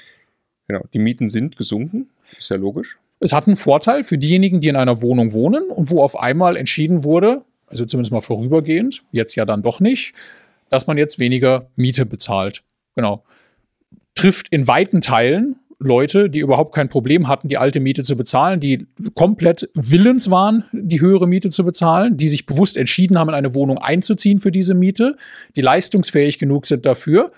[0.69, 2.97] Genau, die Mieten sind gesunken, ist ja logisch.
[3.19, 6.55] Es hat einen Vorteil für diejenigen, die in einer Wohnung wohnen und wo auf einmal
[6.55, 10.13] entschieden wurde, also zumindest mal vorübergehend, jetzt ja dann doch nicht,
[10.73, 12.63] dass man jetzt weniger Miete bezahlt.
[12.95, 13.23] Genau.
[14.15, 18.59] Trifft in weiten Teilen Leute, die überhaupt kein Problem hatten, die alte Miete zu bezahlen,
[18.59, 23.35] die komplett willens waren, die höhere Miete zu bezahlen, die sich bewusst entschieden haben, in
[23.35, 25.17] eine Wohnung einzuziehen für diese Miete,
[25.55, 27.31] die leistungsfähig genug sind dafür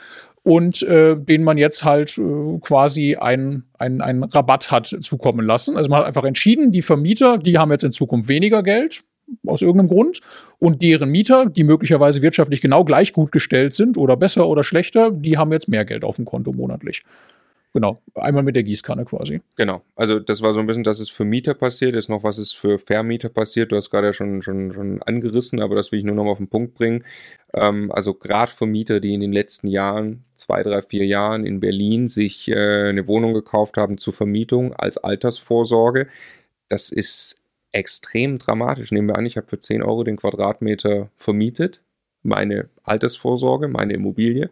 [0.43, 5.75] und äh, denen man jetzt halt äh, quasi einen, einen, einen Rabatt hat zukommen lassen.
[5.75, 9.03] Also man hat einfach entschieden, die Vermieter, die haben jetzt in Zukunft weniger Geld,
[9.45, 10.21] aus irgendeinem Grund
[10.59, 15.11] und deren Mieter, die möglicherweise wirtschaftlich genau gleich gut gestellt sind oder besser oder schlechter,
[15.11, 17.03] die haben jetzt mehr Geld auf dem Konto monatlich.
[17.75, 19.41] Genau, einmal mit der Gießkanne quasi.
[19.57, 22.37] Genau, also das war so ein bisschen, dass es für Mieter passiert ist, noch was
[22.37, 23.73] ist für Vermieter passiert.
[23.73, 26.31] Du hast gerade ja schon, schon, schon angerissen, aber das will ich nur noch mal
[26.31, 27.03] auf den Punkt bringen.
[27.53, 31.59] Ähm, also gerade für Mieter, die in den letzten Jahren, zwei, drei, vier Jahren in
[31.59, 36.07] Berlin sich äh, eine Wohnung gekauft haben zur Vermietung als Altersvorsorge,
[36.69, 37.35] das ist
[37.75, 38.91] extrem dramatisch.
[38.91, 41.81] Nehmen wir an, ich habe für 10 Euro den Quadratmeter vermietet,
[42.23, 44.49] meine Altersvorsorge, meine Immobilie.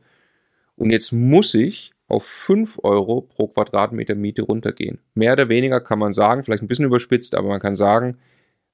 [0.75, 4.99] Und jetzt muss ich auf 5 Euro pro Quadratmeter Miete runtergehen.
[5.13, 8.17] Mehr oder weniger kann man sagen, vielleicht ein bisschen überspitzt, aber man kann sagen,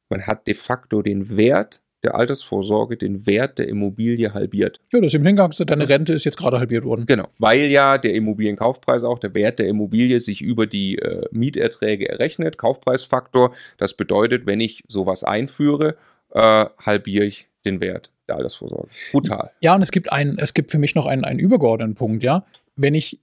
[0.10, 4.80] man hat de facto den Wert der Altersvorsorge den Wert der Immobilie halbiert.
[4.94, 7.06] Ja, das ist im Hingang, deine Rente ist jetzt gerade halbiert worden.
[7.06, 12.08] Genau, weil ja der Immobilienkaufpreis auch, der Wert der Immobilie sich über die äh, Mieterträge
[12.08, 13.54] errechnet, Kaufpreisfaktor.
[13.78, 15.96] Das bedeutet, wenn ich sowas einführe,
[16.32, 18.90] äh, halbiere ich den Wert der Altersvorsorge.
[19.12, 19.52] Brutal.
[19.60, 22.46] Ja, und es gibt einen, es gibt für mich noch einen, einen übergeordneten Punkt, ja.
[22.76, 23.20] Wenn ich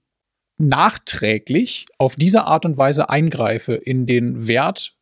[0.59, 4.96] nachträglich auf diese Art und Weise eingreife in den Wert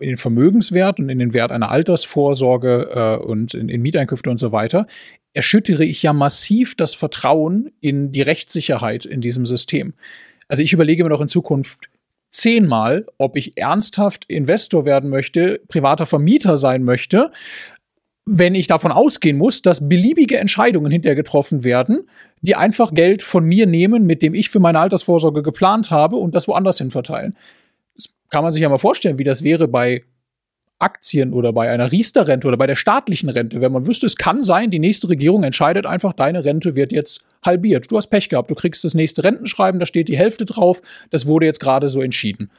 [0.00, 4.38] in den Vermögenswert und in den Wert einer Altersvorsorge äh, und in, in Mieteinkünfte und
[4.38, 4.86] so weiter,
[5.32, 9.94] erschüttere ich ja massiv das Vertrauen in die Rechtssicherheit in diesem System.
[10.48, 11.88] Also ich überlege mir doch in Zukunft
[12.30, 17.30] zehnmal, ob ich ernsthaft Investor werden möchte, privater Vermieter sein möchte,
[18.26, 22.08] wenn ich davon ausgehen muss, dass beliebige Entscheidungen hinterher getroffen werden,
[22.40, 26.34] die einfach Geld von mir nehmen, mit dem ich für meine Altersvorsorge geplant habe und
[26.34, 27.36] das woanders hin verteilen
[28.34, 30.02] kann man sich ja mal vorstellen, wie das wäre bei
[30.80, 34.42] Aktien oder bei einer Riester-Rente oder bei der staatlichen Rente, wenn man wüsste, es kann
[34.42, 37.92] sein, die nächste Regierung entscheidet einfach, deine Rente wird jetzt halbiert.
[37.92, 41.26] Du hast Pech gehabt, du kriegst das nächste Rentenschreiben, da steht die Hälfte drauf, das
[41.26, 42.50] wurde jetzt gerade so entschieden.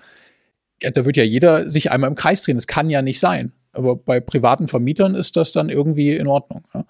[0.79, 3.51] Da wird ja jeder sich einmal im Kreis drehen, das kann ja nicht sein.
[3.73, 6.63] Aber bei privaten Vermietern ist das dann irgendwie in Ordnung.
[6.73, 6.85] Ja.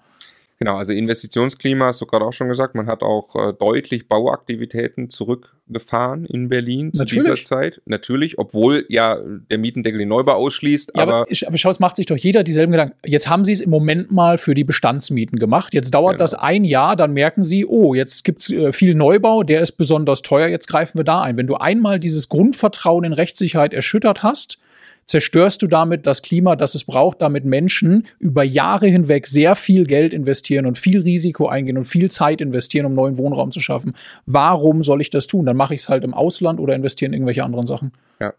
[0.58, 2.74] Genau, also Investitionsklima hast du gerade auch schon gesagt.
[2.74, 7.24] Man hat auch äh, deutlich Bauaktivitäten zurückgefahren in Berlin zu Natürlich.
[7.24, 7.82] dieser Zeit.
[7.84, 10.92] Natürlich, obwohl ja der Mietendeckel den Neubau ausschließt.
[10.96, 12.96] Ja, aber, aber, ich, aber schau, es macht sich doch jeder dieselben Gedanken.
[13.04, 15.74] Jetzt haben sie es im Moment mal für die Bestandsmieten gemacht.
[15.74, 16.24] Jetzt dauert genau.
[16.24, 19.72] das ein Jahr, dann merken sie, oh, jetzt gibt es äh, viel Neubau, der ist
[19.72, 21.36] besonders teuer, jetzt greifen wir da ein.
[21.36, 24.58] Wenn du einmal dieses Grundvertrauen in Rechtssicherheit erschüttert hast,
[25.06, 29.84] zerstörst du damit das Klima, das es braucht, damit Menschen über Jahre hinweg sehr viel
[29.84, 33.94] Geld investieren und viel Risiko eingehen und viel Zeit investieren, um neuen Wohnraum zu schaffen.
[34.26, 35.46] Warum soll ich das tun?
[35.46, 37.92] Dann mache ich es halt im Ausland oder investiere in irgendwelche anderen Sachen.
[38.20, 38.34] Ja.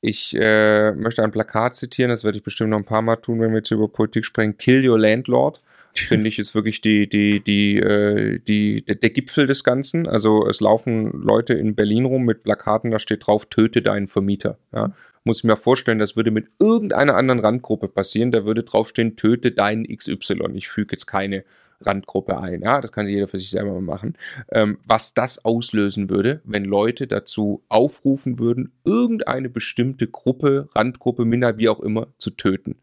[0.00, 3.40] Ich äh, möchte ein Plakat zitieren, das werde ich bestimmt noch ein paar Mal tun,
[3.40, 4.56] wenn wir jetzt über Politik sprechen.
[4.56, 5.60] Kill your landlord
[5.94, 10.06] finde ich, ist wirklich die, die, die, äh, die, der, Gipfel des Ganzen.
[10.06, 14.58] Also es laufen Leute in Berlin rum mit Plakaten, da steht drauf, töte deinen Vermieter.
[14.72, 14.92] Ja?
[15.24, 19.52] Muss ich mir vorstellen, das würde mit irgendeiner anderen Randgruppe passieren, da würde draufstehen, töte
[19.52, 20.50] deinen XY.
[20.54, 21.44] Ich füge jetzt keine
[21.80, 22.62] Randgruppe ein.
[22.62, 24.16] Ja, das kann jeder für sich selber machen.
[24.50, 31.58] Ähm, was das auslösen würde, wenn Leute dazu aufrufen würden, irgendeine bestimmte Gruppe, Randgruppe, Minderheit,
[31.58, 32.76] wie auch immer, zu töten.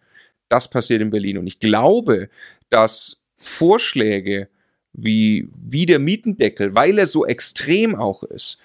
[0.52, 1.38] Das passiert in Berlin.
[1.38, 2.30] Und ich glaube,
[2.70, 4.50] dass Vorschläge
[4.92, 8.60] wie, wie der Mietendeckel, weil er so extrem auch ist,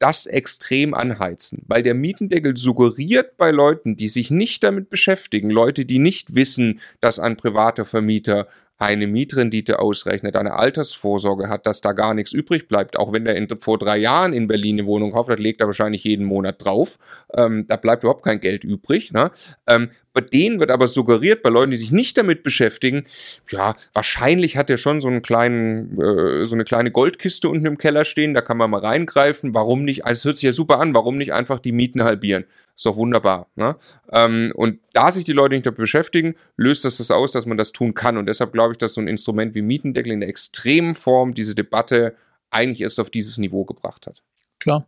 [0.00, 5.84] das extrem anheizen, weil der Mietendeckel suggeriert bei Leuten, die sich nicht damit beschäftigen, Leute,
[5.84, 11.92] die nicht wissen, dass ein privater Vermieter eine Mietrendite ausrechnet, eine Altersvorsorge hat, dass da
[11.92, 12.98] gar nichts übrig bleibt.
[12.98, 15.68] Auch wenn der in, vor drei Jahren in Berlin eine Wohnung kauft, das legt er
[15.68, 16.98] wahrscheinlich jeden Monat drauf.
[17.34, 19.12] Ähm, da bleibt überhaupt kein Geld übrig.
[19.12, 19.30] Ne?
[19.68, 23.06] Ähm, bei denen wird aber suggeriert, bei Leuten, die sich nicht damit beschäftigen,
[23.50, 27.78] ja, wahrscheinlich hat er schon so einen kleinen, äh, so eine kleine Goldkiste unten im
[27.78, 29.54] Keller stehen, da kann man mal reingreifen.
[29.54, 30.04] Warum nicht?
[30.04, 32.44] Also es hört sich ja super an, warum nicht einfach die Mieten halbieren?
[32.76, 33.48] Ist doch wunderbar.
[33.54, 33.76] Ne?
[34.10, 37.58] Ähm, und da sich die Leute nicht damit beschäftigen, löst das das aus, dass man
[37.58, 38.16] das tun kann.
[38.16, 41.54] Und deshalb glaube ich, dass so ein Instrument wie Mietendeckel in der extremen Form diese
[41.54, 42.14] Debatte
[42.50, 44.22] eigentlich erst auf dieses Niveau gebracht hat.
[44.58, 44.86] Klar.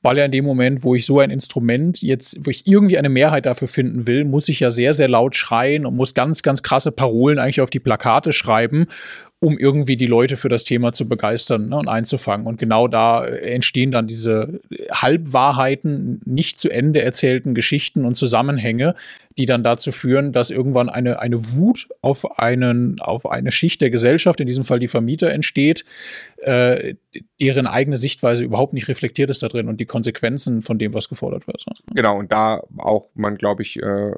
[0.00, 3.08] Weil ja in dem Moment, wo ich so ein Instrument jetzt, wo ich irgendwie eine
[3.08, 6.64] Mehrheit dafür finden will, muss ich ja sehr, sehr laut schreien und muss ganz, ganz
[6.64, 8.86] krasse Parolen eigentlich auf die Plakate schreiben
[9.42, 12.46] um irgendwie die Leute für das Thema zu begeistern ne, und einzufangen.
[12.46, 14.60] Und genau da äh, entstehen dann diese
[14.92, 18.94] Halbwahrheiten, nicht zu Ende erzählten Geschichten und Zusammenhänge,
[19.36, 23.90] die dann dazu führen, dass irgendwann eine, eine Wut auf, einen, auf eine Schicht der
[23.90, 25.84] Gesellschaft, in diesem Fall die Vermieter, entsteht,
[26.36, 26.94] äh,
[27.40, 31.08] deren eigene Sichtweise überhaupt nicht reflektiert ist da drin und die Konsequenzen von dem, was
[31.08, 31.64] gefordert wird.
[31.92, 34.12] Genau, und da auch man, glaube ich, äh,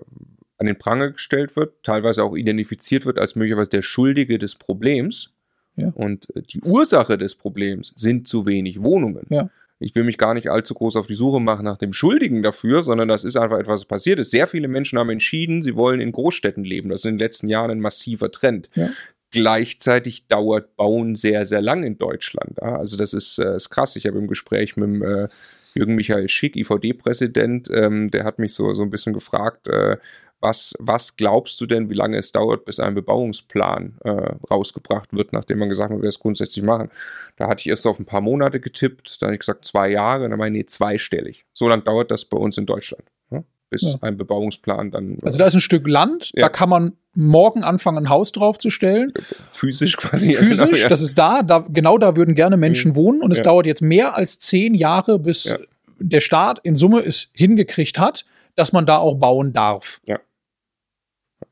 [0.64, 5.30] an den Pranger gestellt wird, teilweise auch identifiziert wird als möglicherweise der Schuldige des Problems.
[5.76, 5.92] Ja.
[5.94, 9.26] Und äh, die Ursache des Problems sind zu wenig Wohnungen.
[9.28, 9.50] Ja.
[9.80, 12.84] Ich will mich gar nicht allzu groß auf die Suche machen nach dem Schuldigen dafür,
[12.84, 14.30] sondern das ist einfach etwas, was passiert ist.
[14.30, 16.88] Sehr viele Menschen haben entschieden, sie wollen in Großstädten leben.
[16.88, 18.70] Das ist in den letzten Jahren ein massiver Trend.
[18.74, 18.90] Ja.
[19.32, 22.62] Gleichzeitig dauert Bauen sehr, sehr lang in Deutschland.
[22.62, 23.96] Also das ist, äh, ist krass.
[23.96, 25.28] Ich habe im Gespräch mit dem äh,
[25.74, 29.96] Jürgen Michael Schick, IVD-Präsident, ähm, der hat mich so, so ein bisschen gefragt, äh,
[30.44, 34.10] was, was glaubst du denn, wie lange es dauert, bis ein Bebauungsplan äh,
[34.50, 36.90] rausgebracht wird, nachdem man gesagt hat, wir es grundsätzlich machen?
[37.36, 40.28] Da hatte ich erst auf ein paar Monate getippt, dann habe ich gesagt zwei Jahre,
[40.28, 41.46] dann meine ich, nee, zweistellig.
[41.54, 43.04] So lange dauert das bei uns in Deutschland.
[43.30, 43.42] Ne?
[43.70, 43.94] Bis ja.
[44.02, 45.16] ein Bebauungsplan dann.
[45.22, 46.42] Also da ist ein Stück Land, ja.
[46.42, 49.14] da kann man morgen anfangen, ein Haus draufzustellen.
[49.50, 50.34] Physisch quasi.
[50.34, 50.88] Physisch, genau, ja.
[50.90, 52.96] das ist da, da, genau da würden gerne Menschen mhm.
[52.96, 55.54] wohnen und es dauert jetzt mehr als zehn Jahre, bis
[55.98, 58.26] der Staat in Summe es hingekriegt hat,
[58.56, 60.02] dass man da auch bauen darf.
[60.04, 60.20] Ja.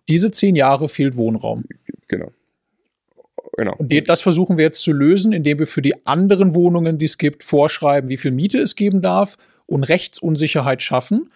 [0.08, 1.64] Diese zehn Jahre fehlt Wohnraum.
[2.08, 2.32] Genau.
[3.56, 3.74] Genau.
[3.76, 7.18] Und das versuchen wir jetzt zu lösen, indem wir für die anderen Wohnungen, die es
[7.18, 11.30] gibt, vorschreiben, wie viel Miete es geben darf und Rechtsunsicherheit schaffen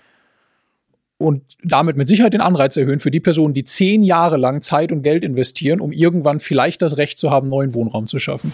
[1.18, 4.92] und damit mit Sicherheit den Anreiz erhöhen für die Personen, die zehn Jahre lang Zeit
[4.92, 8.52] und Geld investieren, um irgendwann vielleicht das Recht zu haben, neuen Wohnraum zu schaffen.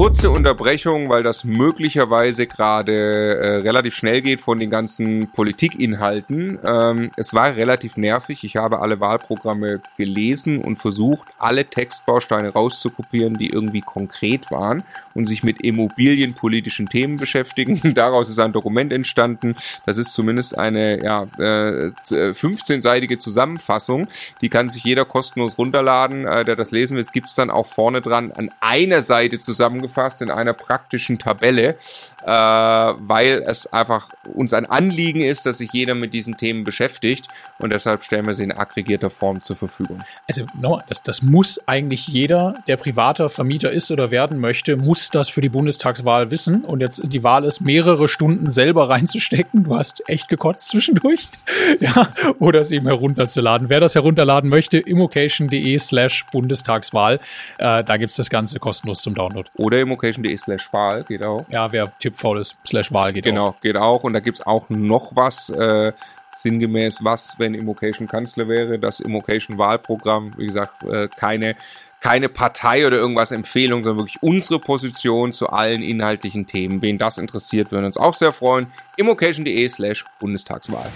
[0.00, 6.58] Kurze Unterbrechung, weil das möglicherweise gerade äh, relativ schnell geht von den ganzen Politikinhalten.
[6.64, 8.42] Ähm, es war relativ nervig.
[8.42, 15.26] Ich habe alle Wahlprogramme gelesen und versucht, alle Textbausteine rauszukopieren, die irgendwie konkret waren und
[15.26, 17.78] sich mit immobilienpolitischen Themen beschäftigen.
[17.94, 19.56] Daraus ist ein Dokument entstanden.
[19.84, 24.08] Das ist zumindest eine ja, äh, 15-seitige Zusammenfassung.
[24.40, 27.02] Die kann sich jeder kostenlos runterladen, äh, der das lesen will.
[27.02, 29.40] Es gibt es dann auch vorne dran an einer Seite
[29.90, 31.76] zusammengefasst in einer praktischen Tabelle,
[32.24, 37.28] äh, weil es einfach uns ein Anliegen ist, dass sich jeder mit diesen Themen beschäftigt
[37.58, 40.02] und deshalb stellen wir sie in aggregierter Form zur Verfügung.
[40.28, 45.10] Also no, das, das muss eigentlich jeder, der privater Vermieter ist oder werden möchte, muss
[45.10, 46.64] das für die Bundestagswahl wissen.
[46.64, 49.64] Und jetzt die Wahl ist, mehrere Stunden selber reinzustecken.
[49.64, 51.28] Du hast echt gekotzt zwischendurch.
[51.80, 53.68] ja, oder es eben herunterzuladen.
[53.68, 57.20] Wer das herunterladen möchte, immocation.de slash Bundestagswahl.
[57.58, 59.48] Äh, da gibt es das Ganze kostenlos zum Download.
[59.56, 61.44] Oder immocation.de slash Wahl geht auch.
[61.48, 63.60] Ja, wer tippfaul ist, slash Wahl geht genau, auch.
[63.60, 64.04] Genau, geht auch.
[64.04, 65.50] Und da gibt es auch noch was.
[65.50, 65.92] Äh,
[66.32, 71.56] sinngemäß, was, wenn Immocation Kanzler wäre, das Immocation Wahlprogramm, wie gesagt, äh, keine
[72.00, 76.80] keine Partei oder irgendwas Empfehlung, sondern wirklich unsere Position zu allen inhaltlichen Themen.
[76.80, 78.68] Wen das interessiert, würden uns auch sehr freuen.
[78.96, 80.88] immocation.de slash Bundestagswahl.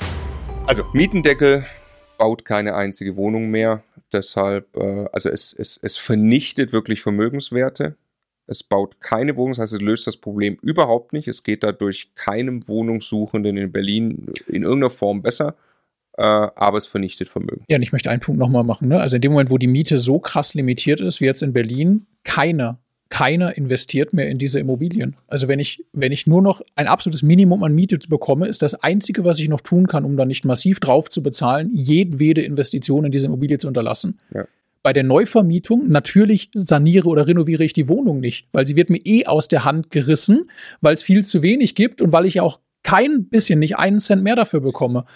[0.67, 1.67] Also Mietendeckel
[2.17, 3.83] baut keine einzige Wohnung mehr.
[4.15, 7.97] Deshalb, äh, also es, es, es vernichtet wirklich Vermögenswerte.
[8.47, 11.29] Es baut keine Wohnung, das heißt, es löst das Problem überhaupt nicht.
[11.29, 15.55] Es geht dadurch keinem Wohnungssuchenden in Berlin in irgendeiner Form besser
[16.17, 17.65] äh, aber es vernichtet Vermögen.
[17.69, 18.89] Ja, und ich möchte einen Punkt nochmal machen.
[18.89, 19.01] Ne?
[19.01, 22.07] Also in dem Moment, wo die Miete so krass limitiert ist, wie jetzt in Berlin,
[22.23, 25.17] keiner, keiner investiert mehr in diese Immobilien.
[25.27, 28.75] Also wenn ich, wenn ich nur noch ein absolutes Minimum an Miete bekomme, ist das
[28.75, 33.05] Einzige, was ich noch tun kann, um da nicht massiv drauf zu bezahlen, jedwede Investition
[33.05, 34.19] in diese Immobilie zu unterlassen.
[34.33, 34.47] Ja.
[34.85, 39.01] Bei der Neuvermietung natürlich saniere oder renoviere ich die Wohnung nicht, weil sie wird mir
[39.05, 40.51] eh aus der Hand gerissen,
[40.83, 44.23] weil es viel zu wenig gibt und weil ich auch kein bisschen, nicht einen Cent
[44.23, 45.07] mehr dafür bekomme.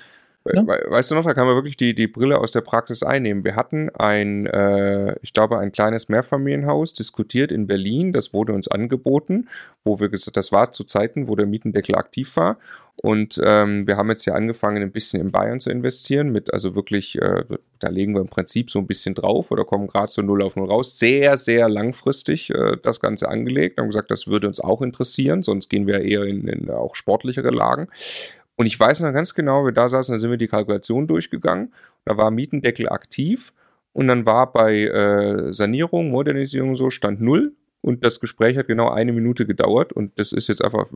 [0.44, 0.66] Ne?
[0.88, 3.44] Weißt du noch, da kann man wirklich die, die Brille aus der Praxis einnehmen.
[3.44, 8.12] Wir hatten ein, äh, ich glaube, ein kleines Mehrfamilienhaus diskutiert in Berlin.
[8.12, 9.48] Das wurde uns angeboten,
[9.84, 12.58] wo wir gesagt, das war zu Zeiten, wo der Mietendeckel aktiv war.
[13.00, 16.74] Und ähm, wir haben jetzt ja angefangen, ein bisschen in Bayern zu investieren, mit also
[16.74, 17.44] wirklich, äh,
[17.78, 20.56] da legen wir im Prinzip so ein bisschen drauf oder kommen gerade so null auf
[20.56, 20.98] null raus.
[20.98, 23.78] Sehr, sehr langfristig äh, das Ganze angelegt.
[23.78, 27.50] Haben gesagt, das würde uns auch interessieren, sonst gehen wir eher in, in auch sportlichere
[27.50, 27.86] Lagen.
[28.58, 31.72] Und ich weiß noch ganz genau, wir da saßen, da sind wir die Kalkulation durchgegangen.
[32.04, 33.52] Da war Mietendeckel aktiv
[33.92, 37.52] und dann war bei äh, Sanierung, Modernisierung so Stand null
[37.82, 40.88] und das Gespräch hat genau eine Minute gedauert und das ist jetzt einfach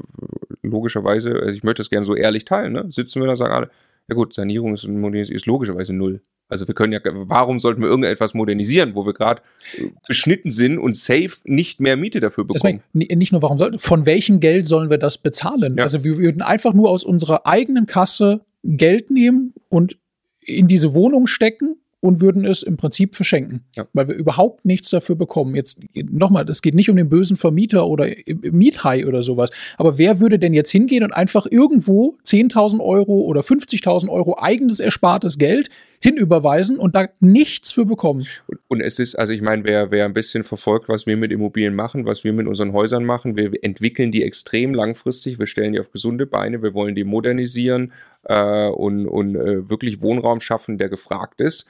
[0.62, 2.88] logischerweise, also ich möchte es gerne so ehrlich teilen, ne?
[2.90, 3.70] sitzen wir da und sagen alle,
[4.08, 6.20] ja gut, Sanierung ist, ist logischerweise null.
[6.52, 9.40] Also wir können ja, warum sollten wir irgendetwas modernisieren, wo wir gerade
[9.74, 12.82] äh, beschnitten sind und safe nicht mehr Miete dafür bekommen?
[12.92, 15.76] Deswegen, nicht nur warum sollten, von welchem Geld sollen wir das bezahlen?
[15.78, 15.84] Ja.
[15.84, 19.96] Also wir würden einfach nur aus unserer eigenen Kasse Geld nehmen und
[20.42, 23.86] in diese Wohnung stecken und würden es im Prinzip verschenken, ja.
[23.94, 25.54] weil wir überhaupt nichts dafür bekommen.
[25.54, 30.20] Jetzt nochmal, es geht nicht um den bösen Vermieter oder Miethai oder sowas, aber wer
[30.20, 35.70] würde denn jetzt hingehen und einfach irgendwo 10.000 Euro oder 50.000 Euro eigenes erspartes Geld
[36.02, 38.26] hinüberweisen und da nichts für bekommen.
[38.46, 41.32] Und, und es ist, also ich meine, wer, wer ein bisschen verfolgt, was wir mit
[41.32, 45.72] Immobilien machen, was wir mit unseren Häusern machen, wir entwickeln die extrem langfristig, wir stellen
[45.72, 47.92] die auf gesunde Beine, wir wollen die modernisieren
[48.24, 51.66] äh, und, und äh, wirklich Wohnraum schaffen, der gefragt ist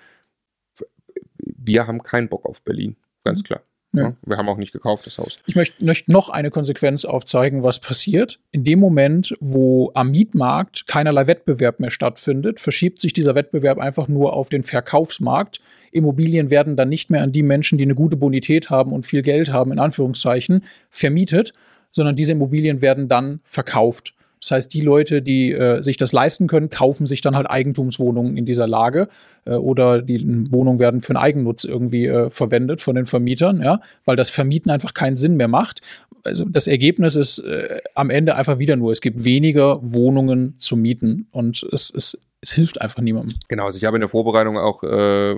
[1.43, 3.47] wir haben keinen Bock auf Berlin, ganz mhm.
[3.47, 3.63] klar.
[3.93, 4.15] Ja.
[4.25, 5.37] Wir haben auch nicht gekauft, das Haus.
[5.47, 8.39] Ich möchte, möchte noch eine Konsequenz aufzeigen, was passiert.
[8.51, 14.09] In dem Moment, wo am Mietmarkt keinerlei Wettbewerb mehr stattfindet, verschiebt sich dieser Wettbewerb einfach
[14.09, 15.61] nur auf den Verkaufsmarkt.
[15.93, 19.23] Immobilien werden dann nicht mehr an die Menschen, die eine gute Bonität haben und viel
[19.23, 21.53] Geld haben, in Anführungszeichen, vermietet,
[21.91, 24.15] sondern diese Immobilien werden dann verkauft.
[24.43, 28.37] Das heißt, die Leute, die äh, sich das leisten können, kaufen sich dann halt Eigentumswohnungen
[28.37, 29.09] in dieser Lage
[29.45, 30.21] äh, oder die
[30.51, 34.71] Wohnungen werden für einen Eigennutz irgendwie äh, verwendet von den Vermietern, ja, weil das Vermieten
[34.71, 35.81] einfach keinen Sinn mehr macht.
[36.25, 40.77] Also das Ergebnis ist äh, am Ende einfach wieder nur, es gibt weniger Wohnungen zu
[40.77, 43.39] mieten und es ist es hilft einfach niemandem.
[43.47, 45.37] Genau, also ich habe in der Vorbereitung auch äh,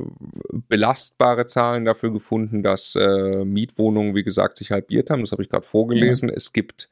[0.70, 5.20] belastbare Zahlen dafür gefunden, dass äh, Mietwohnungen, wie gesagt, sich halbiert haben.
[5.20, 6.30] Das habe ich gerade vorgelesen.
[6.30, 6.34] Ja.
[6.34, 6.88] Es gibt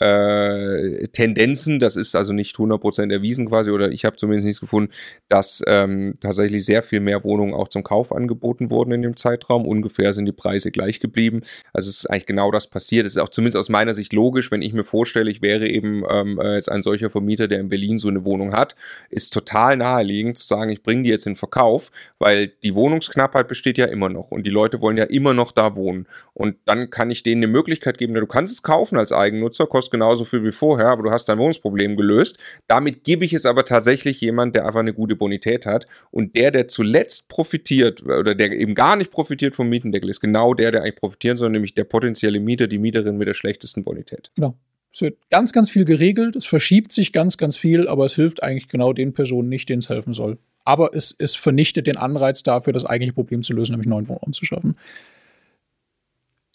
[0.00, 4.92] äh, Tendenzen, das ist also nicht 100% erwiesen quasi, oder ich habe zumindest nichts gefunden,
[5.28, 9.66] dass ähm, tatsächlich sehr viel mehr Wohnungen auch zum Kauf angeboten wurden in dem Zeitraum.
[9.66, 11.42] Ungefähr sind die Preise gleich geblieben.
[11.72, 13.06] Also es ist eigentlich genau das passiert.
[13.06, 16.02] Es ist auch zumindest aus meiner Sicht logisch, wenn ich mir vorstelle, ich wäre eben
[16.10, 18.74] ähm, äh, jetzt ein solcher Vermieter, der in Berlin so eine Wohnung hat,
[19.10, 23.78] ist total naheliegend zu sagen, ich bringe die jetzt in Verkauf, weil die Wohnungsknappheit besteht
[23.78, 26.06] ja immer noch und die Leute wollen ja immer noch da wohnen.
[26.32, 29.83] Und dann kann ich denen eine Möglichkeit geben, du kannst es kaufen als Eigennutzer, kostet
[29.90, 32.38] genauso viel wie vorher, aber du hast dein Wohnungsproblem gelöst.
[32.66, 35.86] Damit gebe ich es aber tatsächlich jemand, der einfach eine gute Bonität hat.
[36.10, 40.54] Und der, der zuletzt profitiert oder der eben gar nicht profitiert vom Mietendeckel, ist genau
[40.54, 44.30] der, der eigentlich profitieren soll, nämlich der potenzielle Mieter, die Mieterin mit der schlechtesten Bonität.
[44.34, 44.54] Genau.
[44.92, 48.44] Es wird ganz, ganz viel geregelt, es verschiebt sich ganz, ganz viel, aber es hilft
[48.44, 50.38] eigentlich genau den Personen nicht, denen es helfen soll.
[50.64, 54.32] Aber es, es vernichtet den Anreiz dafür, das eigentliche Problem zu lösen, nämlich neuen Wohnraum
[54.32, 54.76] zu schaffen.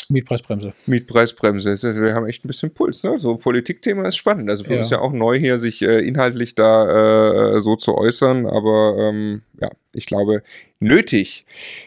[0.10, 0.74] Mietpreisbremse.
[0.88, 1.72] Mietpreisbremse.
[2.02, 3.04] Wir haben echt ein bisschen Puls.
[3.04, 3.20] Ne?
[3.20, 4.50] So Politikthema ist spannend.
[4.50, 4.80] Also für ja.
[4.80, 8.48] uns ja auch neu hier, sich äh, inhaltlich da äh, so zu äußern.
[8.48, 10.44] Aber ähm, ja, ich glaube,
[10.80, 11.46] nötig.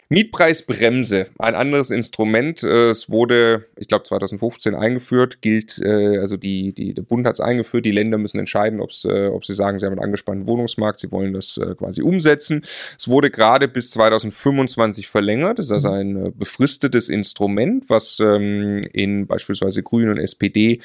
[0.09, 2.61] Mietpreisbremse, ein anderes Instrument.
[2.61, 7.33] Äh, es wurde, ich glaube, 2015 eingeführt, gilt, äh, also die, die, der Bund hat
[7.33, 10.99] es eingeführt, die Länder müssen entscheiden, äh, ob sie sagen, sie haben einen angespannten Wohnungsmarkt,
[10.99, 12.61] sie wollen das quasi umsetzen.
[12.97, 15.57] Es wurde gerade bis 2025 verlängert.
[15.57, 15.95] Das ist also mhm.
[15.95, 20.81] ein befristetes Instrument, was ähm, in beispielsweise Grünen und SPD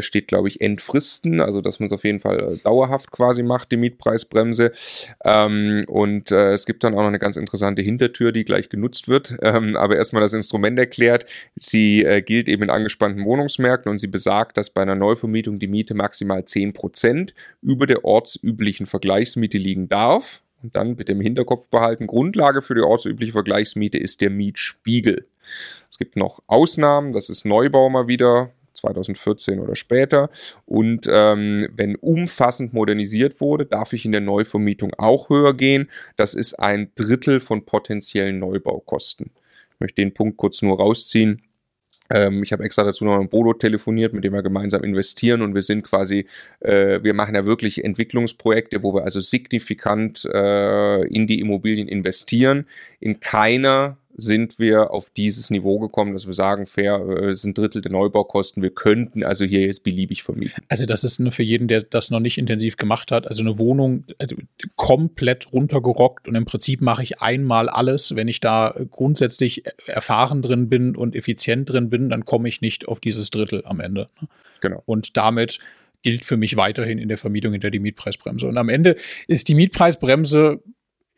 [0.00, 3.76] steht, glaube ich, entfristen, also dass man es auf jeden Fall dauerhaft quasi macht, die
[3.76, 4.72] Mietpreisbremse.
[5.24, 9.36] Ähm, und es gibt dann auch noch eine ganz interessante Hintertür, die gleich genutzt wird.
[9.42, 11.26] Ähm, aber erstmal das Instrument erklärt.
[11.56, 15.68] Sie äh, gilt eben in angespannten Wohnungsmärkten und sie besagt, dass bei einer Neuvermietung die
[15.68, 20.42] Miete maximal 10% über der ortsüblichen Vergleichsmiete liegen darf.
[20.62, 25.26] Und dann bitte im Hinterkopf behalten, Grundlage für die ortsübliche Vergleichsmiete ist der Mietspiegel.
[25.90, 30.30] Es gibt noch Ausnahmen, das ist Neubau mal wieder, 2014 oder später.
[30.66, 35.88] Und ähm, wenn umfassend modernisiert wurde, darf ich in der Neuvermietung auch höher gehen.
[36.16, 39.30] Das ist ein Drittel von potenziellen Neubaukosten.
[39.74, 41.42] Ich möchte den Punkt kurz nur rausziehen.
[42.10, 45.54] Ähm, ich habe extra dazu noch mit Bodo telefoniert, mit dem wir gemeinsam investieren und
[45.54, 46.26] wir sind quasi,
[46.60, 52.66] äh, wir machen ja wirklich Entwicklungsprojekte, wo wir also signifikant äh, in die Immobilien investieren.
[53.00, 57.54] In keiner sind wir auf dieses Niveau gekommen, dass wir sagen, fair äh, ist ein
[57.54, 58.62] Drittel der Neubaukosten.
[58.62, 60.62] Wir könnten also hier jetzt beliebig vermieten.
[60.68, 63.26] Also das ist nur für jeden, der das noch nicht intensiv gemacht hat.
[63.26, 64.36] Also eine Wohnung also
[64.76, 68.14] komplett runtergerockt und im Prinzip mache ich einmal alles.
[68.16, 72.88] Wenn ich da grundsätzlich erfahren drin bin und effizient drin bin, dann komme ich nicht
[72.88, 74.08] auf dieses Drittel am Ende.
[74.60, 74.82] Genau.
[74.86, 75.58] Und damit
[76.02, 78.46] gilt für mich weiterhin in der Vermietung hinter die Mietpreisbremse.
[78.46, 78.96] Und am Ende
[79.26, 80.60] ist die Mietpreisbremse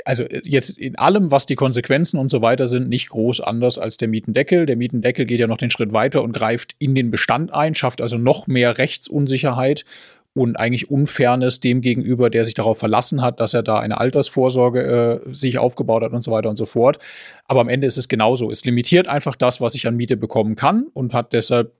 [0.04, 3.78] also äh, jetzt in allem, was die Konsequenzen und so weiter sind, nicht groß anders
[3.78, 4.66] als der Mietendeckel.
[4.66, 8.00] Der Mietendeckel geht ja noch den Schritt weiter und greift in den Bestand ein, schafft
[8.00, 9.84] also noch mehr Rechtsunsicherheit
[10.34, 15.22] und eigentlich Unfairness dem gegenüber, der sich darauf verlassen hat, dass er da eine Altersvorsorge
[15.26, 16.98] äh, sich aufgebaut hat und so weiter und so fort.
[17.46, 18.50] Aber am Ende ist es genauso.
[18.50, 21.72] Es limitiert einfach das, was ich an Miete bekommen kann und hat deshalb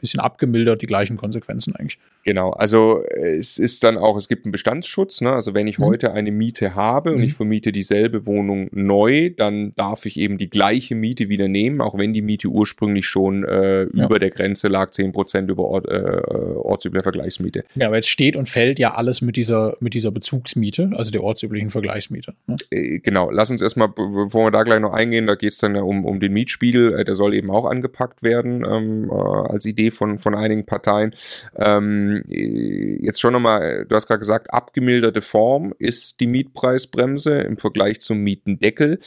[0.00, 1.98] bisschen abgemildert, die gleichen Konsequenzen eigentlich.
[2.24, 5.32] Genau, also es ist dann auch, es gibt einen Bestandsschutz, ne?
[5.32, 5.84] also wenn ich mhm.
[5.84, 7.24] heute eine Miete habe und mhm.
[7.24, 11.96] ich vermiete dieselbe Wohnung neu, dann darf ich eben die gleiche Miete wieder nehmen, auch
[11.96, 14.04] wenn die Miete ursprünglich schon äh, ja.
[14.04, 16.20] über der Grenze lag, 10% über Ort, äh,
[16.56, 17.64] ortsübliche Vergleichsmiete.
[17.74, 21.22] Ja, aber jetzt steht und fällt ja alles mit dieser, mit dieser Bezugsmiete, also der
[21.22, 22.34] ortsüblichen Vergleichsmiete.
[22.46, 22.56] Ne?
[22.70, 25.74] Äh, genau, lass uns erstmal, bevor wir da gleich noch eingehen, da geht es dann
[25.74, 29.64] ja um, um den Mietspiegel, äh, der soll eben auch angepackt werden ähm, äh, als
[29.70, 31.14] Idee von, von einigen Parteien.
[31.56, 38.00] Ähm, jetzt schon nochmal, du hast gerade gesagt, abgemilderte Form ist die Mietpreisbremse im Vergleich
[38.00, 39.00] zum Mietendeckel.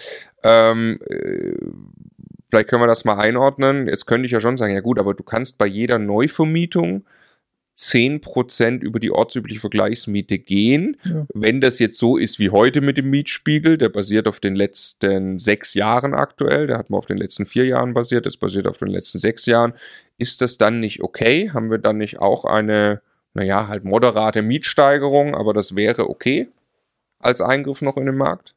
[0.43, 1.53] Ähm, äh,
[2.49, 3.87] vielleicht können wir das mal einordnen.
[3.87, 7.05] Jetzt könnte ich ja schon sagen, ja gut, aber du kannst bei jeder Neuvermietung
[7.75, 10.97] 10% über die ortsübliche Vergleichsmiete gehen.
[11.03, 11.25] Ja.
[11.33, 15.39] Wenn das jetzt so ist wie heute mit dem Mietspiegel, der basiert auf den letzten
[15.39, 18.77] sechs Jahren aktuell, der hat mal auf den letzten vier Jahren basiert, das basiert auf
[18.77, 19.73] den letzten sechs Jahren,
[20.17, 21.51] ist das dann nicht okay?
[21.51, 23.01] Haben wir dann nicht auch eine,
[23.33, 26.47] naja, halt moderate Mietsteigerung, aber das wäre okay
[27.19, 28.53] als Eingriff noch in den Markt?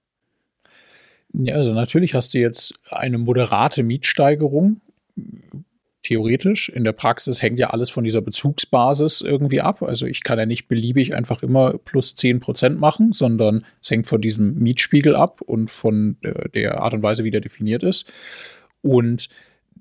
[1.32, 4.80] Ja, also natürlich hast du jetzt eine moderate Mietsteigerung
[6.02, 6.68] theoretisch.
[6.68, 9.82] In der Praxis hängt ja alles von dieser Bezugsbasis irgendwie ab.
[9.82, 14.06] Also ich kann ja nicht beliebig einfach immer plus 10 Prozent machen, sondern es hängt
[14.06, 16.16] von diesem Mietspiegel ab und von
[16.54, 18.10] der Art und Weise, wie der definiert ist.
[18.82, 19.28] Und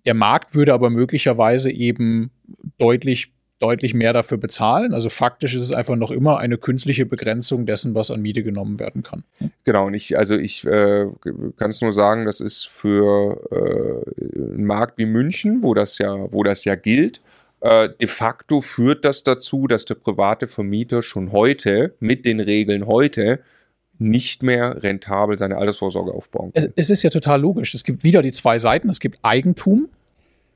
[0.05, 2.31] der Markt würde aber möglicherweise eben
[2.77, 4.93] deutlich deutlich mehr dafür bezahlen.
[4.93, 8.79] Also faktisch ist es einfach noch immer eine künstliche Begrenzung dessen, was an Miete genommen
[8.79, 9.23] werden kann.
[9.63, 11.07] Genau, und ich, also ich äh,
[11.55, 16.31] kann es nur sagen, das ist für äh, einen Markt wie München, wo das ja,
[16.31, 17.21] wo das ja gilt,
[17.61, 22.85] äh, de facto führt das dazu, dass der private Vermieter schon heute mit den Regeln
[22.85, 23.39] heute
[23.99, 26.63] nicht mehr rentabel seine Altersvorsorge aufbauen kann.
[26.63, 27.73] Es, es ist ja total logisch.
[27.73, 28.89] Es gibt wieder die zwei Seiten.
[28.89, 29.89] Es gibt Eigentum,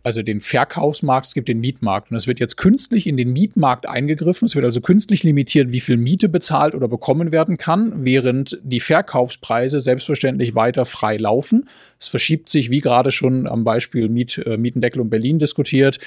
[0.03, 2.11] also den Verkaufsmarkt, es gibt den Mietmarkt.
[2.11, 4.45] Und es wird jetzt künstlich in den Mietmarkt eingegriffen.
[4.45, 8.79] Es wird also künstlich limitiert, wie viel Miete bezahlt oder bekommen werden kann, während die
[8.79, 11.69] Verkaufspreise selbstverständlich weiter frei laufen.
[11.99, 15.99] Es verschiebt sich, wie gerade schon am Beispiel Miet, äh, Mietendeckel um Berlin diskutiert,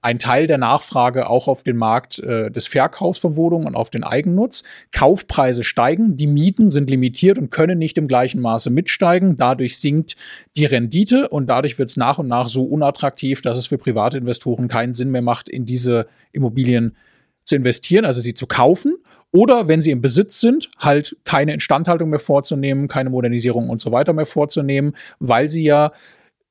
[0.00, 3.90] ein Teil der Nachfrage auch auf den Markt äh, des Verkaufs von Wohnungen und auf
[3.90, 4.62] den Eigennutz.
[4.92, 9.36] Kaufpreise steigen, die Mieten sind limitiert und können nicht im gleichen Maße mitsteigen.
[9.36, 10.16] Dadurch sinkt
[10.56, 14.18] die Rendite und dadurch wird es nach und nach so unattraktiv, dass es für private
[14.18, 16.96] Investoren keinen Sinn mehr macht, in diese Immobilien
[17.42, 18.96] zu investieren, also sie zu kaufen.
[19.30, 23.92] Oder wenn sie im Besitz sind, halt keine Instandhaltung mehr vorzunehmen, keine Modernisierung und so
[23.92, 25.92] weiter mehr vorzunehmen, weil sie ja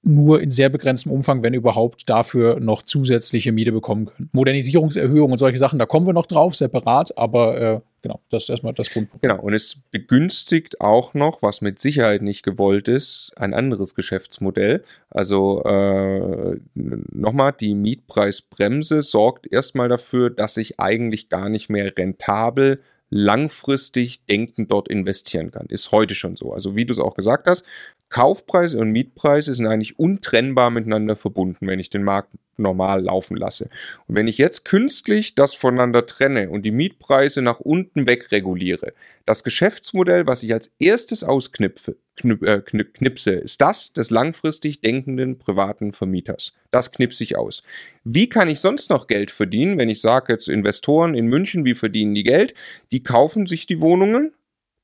[0.04, 4.30] nur in sehr begrenztem Umfang, wenn überhaupt, dafür noch zusätzliche Miete bekommen können.
[4.32, 8.50] Modernisierungserhöhung und solche Sachen, da kommen wir noch drauf, separat, aber äh, genau, das ist
[8.50, 9.22] erstmal das Grundpunkt.
[9.22, 14.84] Genau, und es begünstigt auch noch, was mit Sicherheit nicht gewollt ist, ein anderes Geschäftsmodell.
[15.10, 22.82] Also äh, nochmal, die Mietpreisbremse sorgt erstmal dafür, dass ich eigentlich gar nicht mehr rentabel
[23.10, 25.68] langfristig denken dort investieren kann.
[25.68, 26.52] Ist heute schon so.
[26.52, 27.66] Also wie du es auch gesagt hast,
[28.10, 33.70] Kaufpreise und Mietpreise sind eigentlich untrennbar miteinander verbunden, wenn ich den Markt normal laufen lasse.
[34.08, 38.94] Und wenn ich jetzt künstlich das voneinander trenne und die Mietpreise nach unten wegreguliere,
[39.26, 45.38] das Geschäftsmodell, was ich als erstes ausknipfe, knip, äh, knipse, ist das des langfristig denkenden
[45.38, 46.54] privaten Vermieters.
[46.72, 47.62] Das knipse ich aus.
[48.04, 51.76] Wie kann ich sonst noch Geld verdienen, wenn ich sage jetzt Investoren in München, wie
[51.76, 52.54] verdienen die Geld?
[52.92, 54.34] Die kaufen sich die Wohnungen,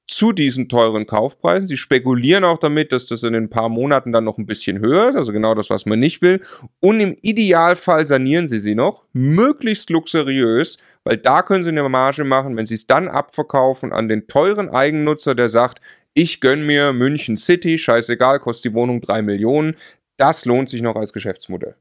[0.08, 1.68] zu diesen teuren Kaufpreisen.
[1.68, 5.10] Sie spekulieren auch damit, dass das in ein paar Monaten dann noch ein bisschen höher
[5.10, 6.42] ist, also genau das, was man nicht will.
[6.80, 12.24] Und im Idealfall sanieren sie sie noch, möglichst luxuriös, weil da können sie eine Marge
[12.24, 15.82] machen, wenn sie es dann abverkaufen an den teuren Eigennutzer, der sagt,
[16.14, 19.76] ich gönne mir München City, scheißegal, kostet die Wohnung drei Millionen.
[20.18, 21.76] Das lohnt sich noch als Geschäftsmodell.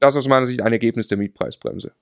[0.00, 1.92] Das ist aus meiner Sicht ein Ergebnis der Mietpreisbremse.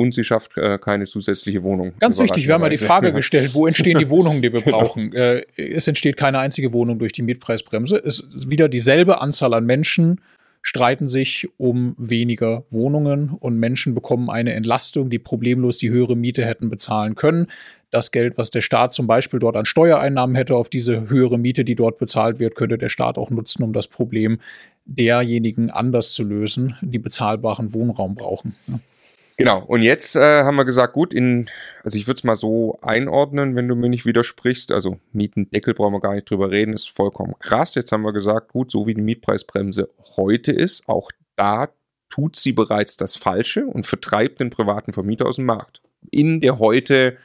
[0.00, 0.04] Ja.
[0.04, 1.92] und sie schafft äh, keine zusätzliche Wohnung.
[1.98, 4.80] Ganz wichtig, wir haben ja die Frage gestellt, wo entstehen die Wohnungen, die wir genau.
[4.80, 5.12] brauchen?
[5.12, 7.96] Äh, es entsteht keine einzige Wohnung durch die Mietpreisbremse.
[8.04, 10.20] Es ist wieder dieselbe Anzahl an Menschen
[10.62, 16.44] streiten sich um weniger Wohnungen und Menschen bekommen eine Entlastung, die problemlos die höhere Miete
[16.44, 17.46] hätten bezahlen können.
[17.90, 21.64] Das Geld, was der Staat zum Beispiel dort an Steuereinnahmen hätte auf diese höhere Miete,
[21.64, 24.38] die dort bezahlt wird, könnte der Staat auch nutzen, um das Problem
[24.84, 28.54] derjenigen anders zu lösen, die bezahlbaren Wohnraum brauchen.
[29.40, 31.48] Genau, und jetzt äh, haben wir gesagt, gut, in,
[31.82, 34.70] also ich würde es mal so einordnen, wenn du mir nicht widersprichst.
[34.70, 37.74] Also Mietendeckel brauchen wir gar nicht drüber reden, ist vollkommen krass.
[37.74, 39.88] Jetzt haben wir gesagt, gut, so wie die Mietpreisbremse
[40.18, 41.70] heute ist, auch da
[42.10, 45.80] tut sie bereits das Falsche und vertreibt den privaten Vermieter aus dem Markt.
[46.10, 47.16] In der heute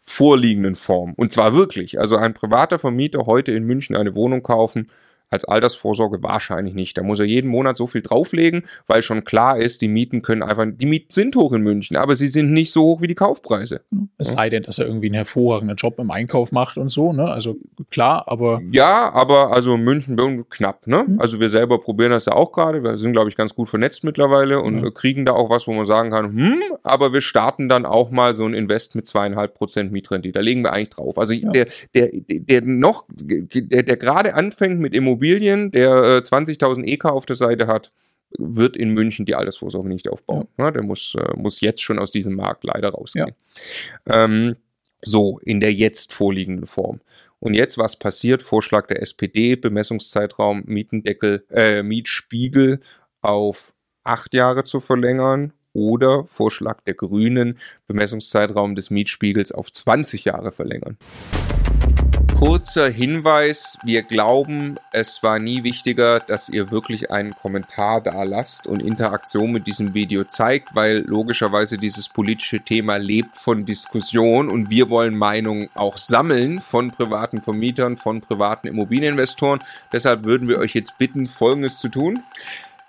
[0.00, 1.14] vorliegenden Form.
[1.14, 2.00] Und zwar wirklich.
[2.00, 4.90] Also ein privater Vermieter heute in München eine Wohnung kaufen,
[5.30, 6.96] als Altersvorsorge wahrscheinlich nicht.
[6.96, 10.42] Da muss er jeden Monat so viel drauflegen, weil schon klar ist, die Mieten können
[10.42, 13.14] einfach, die Mieten sind hoch in München, aber sie sind nicht so hoch wie die
[13.14, 13.80] Kaufpreise.
[14.18, 17.24] Es sei denn, dass er irgendwie einen hervorragenden Job im Einkauf macht und so, ne?
[17.24, 17.56] Also
[17.90, 18.60] klar, aber.
[18.70, 20.16] Ja, aber also München
[20.48, 21.04] knapp, ne?
[21.06, 21.20] Mhm.
[21.20, 22.82] Also wir selber probieren das ja auch gerade.
[22.82, 24.94] Wir sind, glaube ich, ganz gut vernetzt mittlerweile und mhm.
[24.94, 28.34] kriegen da auch was, wo man sagen kann, hm, aber wir starten dann auch mal
[28.34, 30.34] so ein Invest mit zweieinhalb Prozent Mietrendite.
[30.34, 31.18] Da legen wir eigentlich drauf.
[31.18, 31.50] Also ja.
[31.50, 37.06] der, der, der noch, der, der gerade anfängt mit Immobilien Immobilien, der äh, 20.000 EK
[37.06, 37.92] auf der Seite hat,
[38.36, 40.48] wird in München die Altersvorsorge nicht aufbauen.
[40.58, 40.64] Ja.
[40.64, 43.32] Ja, der muss, äh, muss jetzt schon aus diesem Markt leider rausgehen.
[44.06, 44.24] Ja.
[44.24, 44.56] Ähm,
[45.02, 47.00] so, in der jetzt vorliegenden Form.
[47.38, 48.42] Und jetzt, was passiert?
[48.42, 52.80] Vorschlag der SPD, Bemessungszeitraum Mietendeckel, äh, Mietspiegel
[53.20, 60.52] auf acht Jahre zu verlängern oder Vorschlag der Grünen, Bemessungszeitraum des Mietspiegels auf 20 Jahre
[60.52, 60.96] verlängern.
[62.44, 68.66] Kurzer Hinweis, wir glauben, es war nie wichtiger, dass ihr wirklich einen Kommentar da lasst
[68.66, 74.68] und Interaktion mit diesem Video zeigt, weil logischerweise dieses politische Thema lebt von Diskussion und
[74.68, 79.62] wir wollen Meinungen auch sammeln von privaten Vermietern, von privaten Immobilieninvestoren.
[79.90, 82.22] Deshalb würden wir euch jetzt bitten, Folgendes zu tun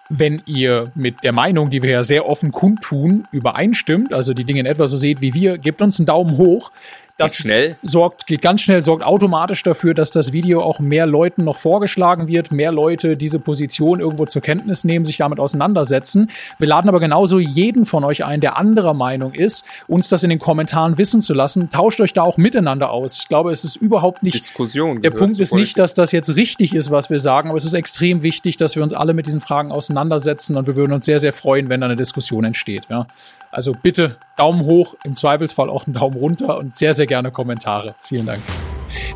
[0.10, 4.60] wenn ihr mit der Meinung, die wir ja sehr offen kundtun, übereinstimmt, also die Dinge
[4.60, 6.72] in etwa so seht wie wir, gebt uns einen Daumen hoch.
[7.18, 7.78] Das schnell.
[7.82, 12.28] sorgt, geht ganz schnell, sorgt automatisch dafür, dass das Video auch mehr Leuten noch vorgeschlagen
[12.28, 16.30] wird, mehr Leute diese Position irgendwo zur Kenntnis nehmen, sich damit auseinandersetzen.
[16.60, 20.30] Wir laden aber genauso jeden von euch ein, der anderer Meinung ist, uns das in
[20.30, 21.70] den Kommentaren wissen zu lassen.
[21.70, 23.18] Tauscht euch da auch miteinander aus.
[23.18, 24.36] Ich glaube, es ist überhaupt nicht.
[24.36, 25.02] Diskussion.
[25.02, 27.74] Der Punkt ist nicht, dass das jetzt richtig ist, was wir sagen, aber es ist
[27.74, 31.20] extrem wichtig, dass wir uns alle mit diesen Fragen auseinandersetzen und wir würden uns sehr,
[31.20, 32.84] sehr freuen, wenn da eine Diskussion entsteht.
[32.90, 33.08] Ja.
[33.52, 37.96] Also bitte Daumen hoch, im Zweifelsfall auch einen Daumen runter und sehr, sehr gerne Kommentare.
[38.04, 38.42] Vielen Dank.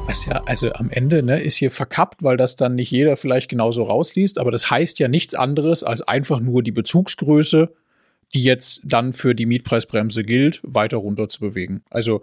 [0.05, 3.49] Was ja, also am Ende ne, ist hier verkappt, weil das dann nicht jeder vielleicht
[3.49, 7.69] genauso rausliest, aber das heißt ja nichts anderes als einfach nur die Bezugsgröße,
[8.33, 11.83] die jetzt dann für die Mietpreisbremse gilt, weiter runter zu bewegen.
[11.89, 12.21] Also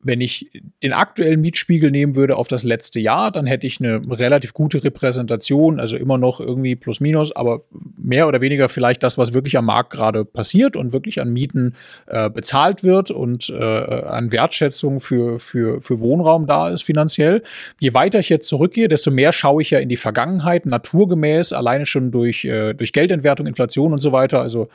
[0.00, 0.50] wenn ich
[0.82, 4.84] den aktuellen Mietspiegel nehmen würde auf das letzte Jahr, dann hätte ich eine relativ gute
[4.84, 7.62] Repräsentation, also immer noch irgendwie plus minus, aber
[7.96, 11.74] mehr oder weniger vielleicht das, was wirklich am Markt gerade passiert und wirklich an Mieten
[12.06, 17.42] äh, bezahlt wird und äh, an Wertschätzung für, für, für Wohnraum da ist finanziell.
[17.80, 21.86] Je weiter ich jetzt zurückgehe, desto mehr schaue ich ja in die Vergangenheit, naturgemäß, alleine
[21.86, 24.40] schon durch, äh, durch Geldentwertung, Inflation und so weiter.
[24.40, 24.68] Also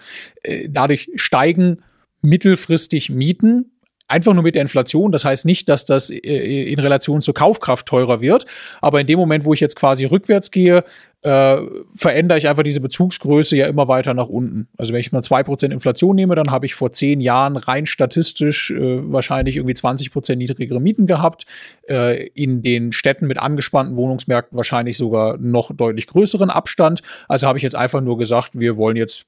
[0.44, 1.78] äh, dadurch steigen
[2.22, 3.73] mittelfristig Mieten
[4.08, 5.12] einfach nur mit der Inflation.
[5.12, 8.46] Das heißt nicht, dass das äh, in Relation zur Kaufkraft teurer wird.
[8.82, 10.84] Aber in dem Moment, wo ich jetzt quasi rückwärts gehe,
[11.24, 11.58] äh,
[11.96, 14.68] verändere ich einfach diese Bezugsgröße ja immer weiter nach unten.
[14.78, 17.86] Also wenn ich mal zwei Prozent Inflation nehme, dann habe ich vor zehn Jahren rein
[17.86, 21.46] statistisch äh, wahrscheinlich irgendwie 20% niedrigere Mieten gehabt.
[21.88, 27.02] Äh, in den Städten mit angespannten Wohnungsmärkten wahrscheinlich sogar noch deutlich größeren Abstand.
[27.30, 29.26] Also habe ich jetzt einfach nur gesagt, wir wollen jetzt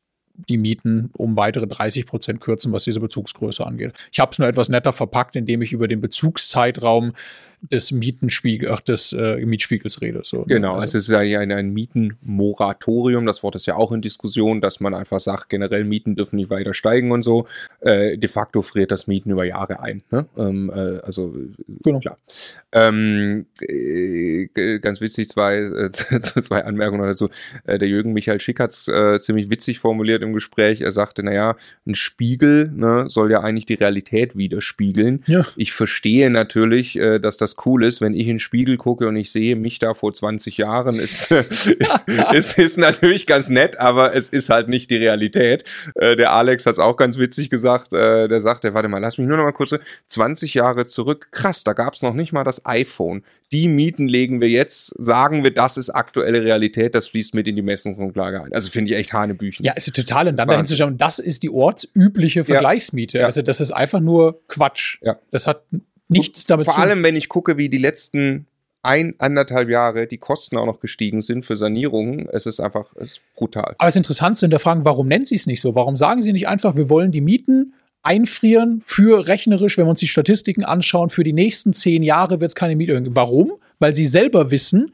[0.49, 3.93] die Mieten um weitere 30 Prozent kürzen, was diese Bezugsgröße angeht.
[4.11, 7.13] Ich habe es nur etwas netter verpackt, indem ich über den Bezugszeitraum
[7.71, 10.21] des Mietenspiegel, ach, des äh, Mietspiegels rede.
[10.23, 10.43] So.
[10.43, 14.61] Genau, also, es ist eigentlich ein, ein Mietenmoratorium, das Wort ist ja auch in Diskussion,
[14.61, 17.47] dass man einfach sagt, generell Mieten dürfen nicht weiter steigen und so.
[17.81, 20.03] Äh, de facto friert das Mieten über Jahre ein.
[20.11, 20.25] Ne?
[20.37, 21.35] Ähm, äh, also
[21.83, 21.99] genau.
[21.99, 22.17] klar.
[22.71, 24.47] Ähm, äh,
[24.79, 27.29] ganz witzig, zwei, äh, zwei Anmerkungen dazu.
[27.65, 28.89] Äh, der Jürgen Michael Schick hat es
[29.23, 30.81] ziemlich witzig formuliert im Gespräch.
[30.81, 31.55] Er sagte, naja,
[31.85, 35.23] ein Spiegel ne, soll ja eigentlich die Realität widerspiegeln.
[35.27, 35.45] Ja.
[35.55, 39.15] Ich verstehe natürlich, dass das was cool ist, wenn ich in den Spiegel gucke und
[39.15, 41.73] ich sehe mich da vor 20 Jahren, ist, ist,
[42.33, 45.63] ist, ist natürlich ganz nett, aber es ist halt nicht die Realität.
[45.95, 49.17] Äh, der Alex hat es auch ganz witzig gesagt, äh, der sagte, warte mal, lass
[49.17, 49.73] mich nur noch mal kurz,
[50.09, 53.23] 20 Jahre zurück, krass, da gab es noch nicht mal das iPhone.
[53.51, 57.55] Die Mieten legen wir jetzt, sagen wir, das ist aktuelle Realität, das fließt mit in
[57.55, 58.53] die Messungsgrundlage ein.
[58.53, 59.63] Also finde ich echt Hanebüchen.
[59.63, 60.27] Ja, ist total.
[60.27, 63.19] Und dann dahin zu schauen, das ist die ortsübliche Vergleichsmiete.
[63.19, 63.25] Ja.
[63.25, 64.97] Also das ist einfach nur Quatsch.
[65.01, 65.19] Ja.
[65.29, 65.61] Das hat
[66.07, 66.75] nichts damit zu tun.
[66.75, 68.47] Vor allem, wenn ich gucke, wie die letzten
[68.85, 72.29] ein, anderthalb Jahre die Kosten auch noch gestiegen sind für Sanierungen.
[72.31, 73.75] Es ist einfach es ist brutal.
[73.79, 75.73] Aber es ist interessant zu hinterfragen, warum nennen Sie es nicht so?
[75.73, 79.99] Warum sagen Sie nicht einfach, wir wollen die Mieten einfrieren für rechnerisch, wenn wir uns
[79.99, 83.15] die Statistiken anschauen, für die nächsten zehn Jahre wird es keine Miete geben.
[83.15, 83.53] Warum?
[83.79, 84.93] Weil Sie selber wissen,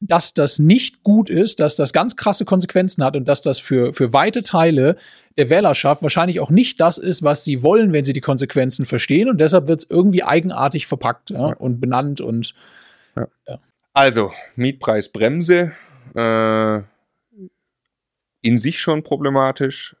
[0.00, 3.92] dass das nicht gut ist, dass das ganz krasse Konsequenzen hat und dass das für,
[3.92, 4.96] für weite Teile
[5.36, 9.28] der Wählerschaft wahrscheinlich auch nicht das ist, was sie wollen, wenn sie die Konsequenzen verstehen.
[9.28, 11.56] Und deshalb wird es irgendwie eigenartig verpackt ja, ja.
[11.56, 12.54] und benannt und
[13.16, 13.60] ja.
[13.92, 15.72] Also, Mietpreisbremse
[16.14, 16.76] äh,
[18.42, 19.96] in sich schon problematisch.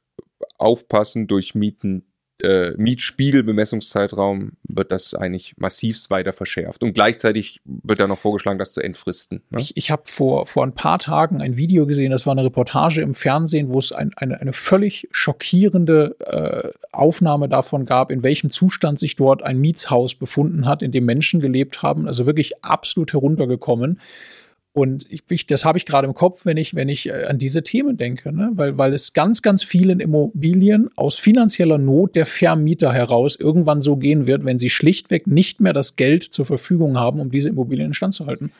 [0.56, 2.09] Aufpassen durch Mieten
[2.44, 6.82] äh, Mietspiegelbemessungszeitraum wird das eigentlich massivst weiter verschärft.
[6.82, 9.42] Und gleichzeitig wird da noch vorgeschlagen, das zu entfristen.
[9.50, 9.60] Ne?
[9.60, 13.00] Ich, ich habe vor, vor ein paar Tagen ein Video gesehen, das war eine Reportage
[13.02, 18.50] im Fernsehen, wo es ein, eine, eine völlig schockierende äh, Aufnahme davon gab, in welchem
[18.50, 22.06] Zustand sich dort ein Mietshaus befunden hat, in dem Menschen gelebt haben.
[22.06, 24.00] Also wirklich absolut heruntergekommen.
[24.72, 27.38] Und ich, ich, das habe ich gerade im Kopf, wenn ich, wenn ich äh, an
[27.38, 28.50] diese Themen denke, ne?
[28.54, 33.96] weil, weil es ganz, ganz vielen Immobilien aus finanzieller Not der Vermieter heraus irgendwann so
[33.96, 37.88] gehen wird, wenn sie schlichtweg nicht mehr das Geld zur Verfügung haben, um diese Immobilien
[37.88, 38.52] in Stand zu halten.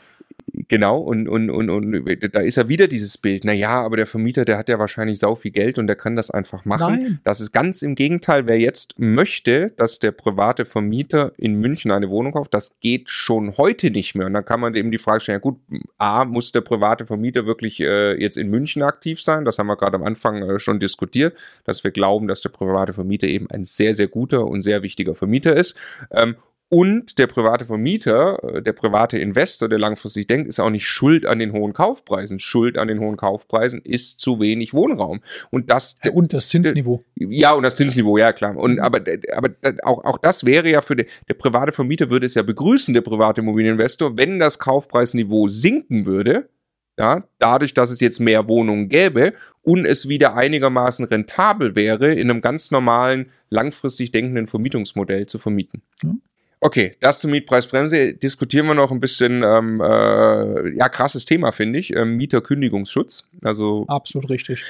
[0.69, 4.45] Genau, und, und, und, und da ist ja wieder dieses Bild, naja, aber der Vermieter,
[4.45, 7.03] der hat ja wahrscheinlich sau viel Geld und der kann das einfach machen.
[7.03, 7.21] Nein.
[7.25, 12.09] Das ist ganz im Gegenteil, wer jetzt möchte, dass der private Vermieter in München eine
[12.09, 14.27] Wohnung kauft, das geht schon heute nicht mehr.
[14.27, 15.59] Und dann kann man eben die Frage stellen, ja gut,
[15.99, 19.45] A, muss der private Vermieter wirklich äh, jetzt in München aktiv sein?
[19.45, 22.93] Das haben wir gerade am Anfang äh, schon diskutiert, dass wir glauben, dass der private
[22.93, 25.75] Vermieter eben ein sehr, sehr guter und sehr wichtiger Vermieter ist.
[26.11, 26.37] Ähm,
[26.73, 31.27] und der private Vermieter, äh, der private Investor, der langfristig denkt, ist auch nicht schuld
[31.27, 32.39] an den hohen Kaufpreisen.
[32.39, 35.21] Schuld an den hohen Kaufpreisen ist zu wenig Wohnraum.
[35.51, 35.99] Und das.
[36.13, 37.05] Und das Zinsniveau.
[37.17, 38.57] Ja, und das Zinsniveau, ja klar.
[38.57, 38.79] Und mhm.
[38.79, 39.01] aber,
[39.35, 39.51] aber
[39.83, 43.01] auch, auch das wäre ja für den, der private Vermieter würde es ja begrüßen, der
[43.01, 46.49] private Immobilieninvestor, wenn das Kaufpreisniveau sinken würde.
[46.97, 52.31] Ja, dadurch, dass es jetzt mehr Wohnungen gäbe und es wieder einigermaßen rentabel wäre, in
[52.31, 55.83] einem ganz normalen, langfristig denkenden Vermietungsmodell zu vermieten.
[56.03, 56.21] Mhm.
[56.61, 59.43] Okay, das zur Mietpreisbremse diskutieren wir noch ein bisschen.
[59.43, 61.97] Ähm, äh, ja, krasses Thema finde ich.
[61.97, 63.29] Ähm, Mieterkündigungsschutz.
[63.43, 64.63] Also absolut richtig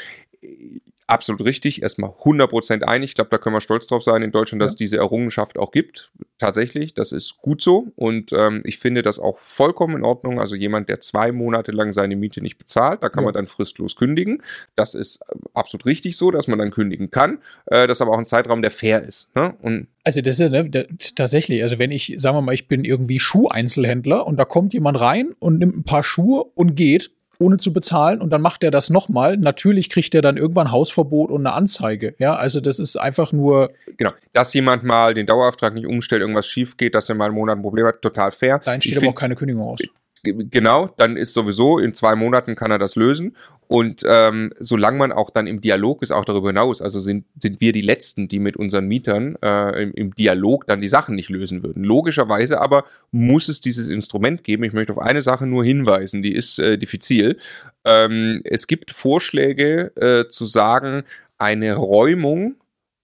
[1.11, 3.11] absolut richtig, erstmal 100% einig.
[3.11, 4.75] Ich glaube, da können wir stolz drauf sein in Deutschland, dass ja.
[4.75, 6.11] es diese Errungenschaft auch gibt.
[6.39, 10.41] Tatsächlich, das ist gut so und ähm, ich finde das auch vollkommen in Ordnung.
[10.41, 13.27] Also jemand, der zwei Monate lang seine Miete nicht bezahlt, da kann ja.
[13.27, 14.43] man dann fristlos kündigen.
[14.75, 17.39] Das ist äh, absolut richtig so, dass man dann kündigen kann.
[17.67, 19.29] Äh, das ist aber auch ein Zeitraum, der fair ist.
[19.35, 19.55] Ne?
[19.61, 23.21] Und also das ist ne, tatsächlich, also wenn ich, sagen wir mal, ich bin irgendwie
[23.21, 27.11] Schuheinzelhändler und da kommt jemand rein und nimmt ein paar Schuhe und geht,
[27.41, 29.37] ohne zu bezahlen und dann macht er das nochmal.
[29.37, 32.15] Natürlich kriegt er dann irgendwann Hausverbot und eine Anzeige.
[32.19, 33.71] Ja, also das ist einfach nur.
[33.97, 37.35] Genau, dass jemand mal den Dauerauftrag nicht umstellt, irgendwas schief geht, dass er mal einen
[37.35, 38.61] Monat ein Problem hat, total fair.
[38.65, 39.81] Da entsteht aber auch keine Kündigung aus.
[40.23, 43.37] Genau, dann ist sowieso in zwei Monaten kann er das lösen.
[43.69, 47.61] Und ähm, solange man auch dann im Dialog ist, auch darüber hinaus, also sind, sind
[47.61, 51.31] wir die Letzten, die mit unseren Mietern äh, im, im Dialog dann die Sachen nicht
[51.31, 51.85] lösen würden.
[51.85, 54.65] Logischerweise aber muss es dieses Instrument geben.
[54.65, 57.39] Ich möchte auf eine Sache nur hinweisen, die ist äh, diffizil.
[57.85, 61.05] Ähm, es gibt Vorschläge äh, zu sagen,
[61.39, 62.57] eine Räumung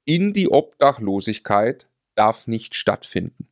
[0.05, 3.49] in die Obdachlosigkeit darf nicht stattfinden.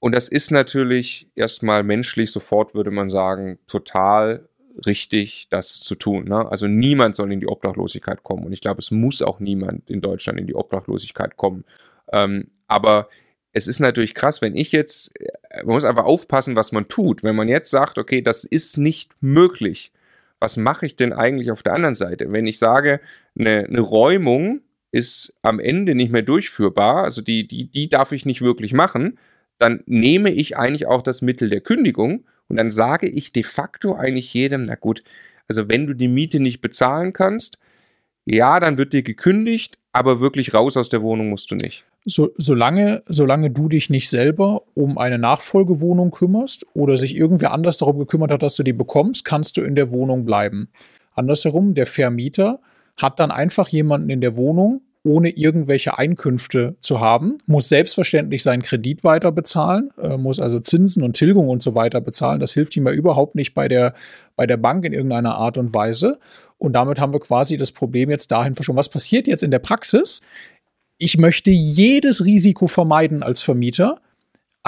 [0.00, 4.48] Und das ist natürlich erstmal menschlich, sofort würde man sagen, total
[4.86, 6.24] richtig, das zu tun.
[6.24, 6.50] Ne?
[6.50, 8.44] Also niemand soll in die Obdachlosigkeit kommen.
[8.44, 11.64] Und ich glaube, es muss auch niemand in Deutschland in die Obdachlosigkeit kommen.
[12.12, 13.08] Ähm, aber
[13.52, 17.22] es ist natürlich krass, wenn ich jetzt, äh, man muss einfach aufpassen, was man tut.
[17.24, 19.92] Wenn man jetzt sagt, okay, das ist nicht möglich,
[20.38, 22.30] was mache ich denn eigentlich auf der anderen Seite?
[22.30, 23.00] Wenn ich sage,
[23.36, 24.60] eine, eine Räumung
[24.92, 29.18] ist am Ende nicht mehr durchführbar, also die, die, die darf ich nicht wirklich machen,
[29.58, 33.94] dann nehme ich eigentlich auch das Mittel der Kündigung und dann sage ich de facto
[33.94, 35.02] eigentlich jedem, na gut,
[35.48, 37.58] also wenn du die Miete nicht bezahlen kannst,
[38.24, 41.84] ja, dann wird dir gekündigt, aber wirklich raus aus der Wohnung musst du nicht.
[42.04, 47.78] So, solange, solange du dich nicht selber um eine Nachfolgewohnung kümmerst oder sich irgendwer anders
[47.78, 50.68] darum gekümmert hat, dass du die bekommst, kannst du in der Wohnung bleiben.
[51.14, 52.60] Andersherum, der Vermieter
[52.96, 58.62] hat dann einfach jemanden in der Wohnung, ohne irgendwelche Einkünfte zu haben, muss selbstverständlich seinen
[58.62, 62.40] Kredit weiter bezahlen, äh, muss also Zinsen und Tilgung und so weiter bezahlen.
[62.40, 63.94] Das hilft ihm ja überhaupt nicht bei der,
[64.36, 66.18] bei der Bank in irgendeiner Art und Weise.
[66.58, 68.78] Und damit haben wir quasi das Problem jetzt dahin verschoben.
[68.78, 70.20] Was passiert jetzt in der Praxis?
[70.98, 74.00] Ich möchte jedes Risiko vermeiden als Vermieter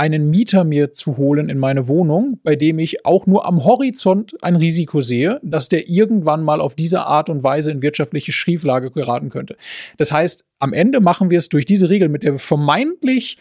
[0.01, 4.35] einen Mieter mir zu holen in meine Wohnung, bei dem ich auch nur am Horizont
[4.43, 8.91] ein Risiko sehe, dass der irgendwann mal auf diese Art und Weise in wirtschaftliche Schieflage
[8.93, 9.57] geraten könnte.
[9.99, 13.37] Das heißt, am Ende machen wir es durch diese Regel, mit der wir vermeintlich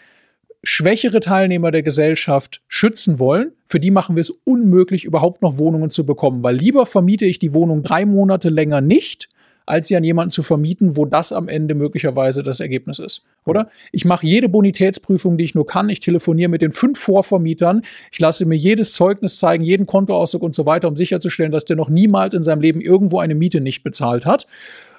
[0.61, 5.91] schwächere Teilnehmer der Gesellschaft schützen wollen, für die machen wir es unmöglich, überhaupt noch Wohnungen
[5.91, 9.29] zu bekommen, weil lieber vermiete ich die Wohnung drei Monate länger nicht,
[9.69, 13.23] als sie an jemanden zu vermieten, wo das am Ende möglicherweise das Ergebnis ist.
[13.45, 13.69] Oder?
[13.91, 15.89] Ich mache jede Bonitätsprüfung, die ich nur kann.
[15.89, 17.83] Ich telefoniere mit den fünf Vorvermietern.
[18.11, 21.75] Ich lasse mir jedes Zeugnis zeigen, jeden Kontoauszug und so weiter, um sicherzustellen, dass der
[21.75, 24.47] noch niemals in seinem Leben irgendwo eine Miete nicht bezahlt hat.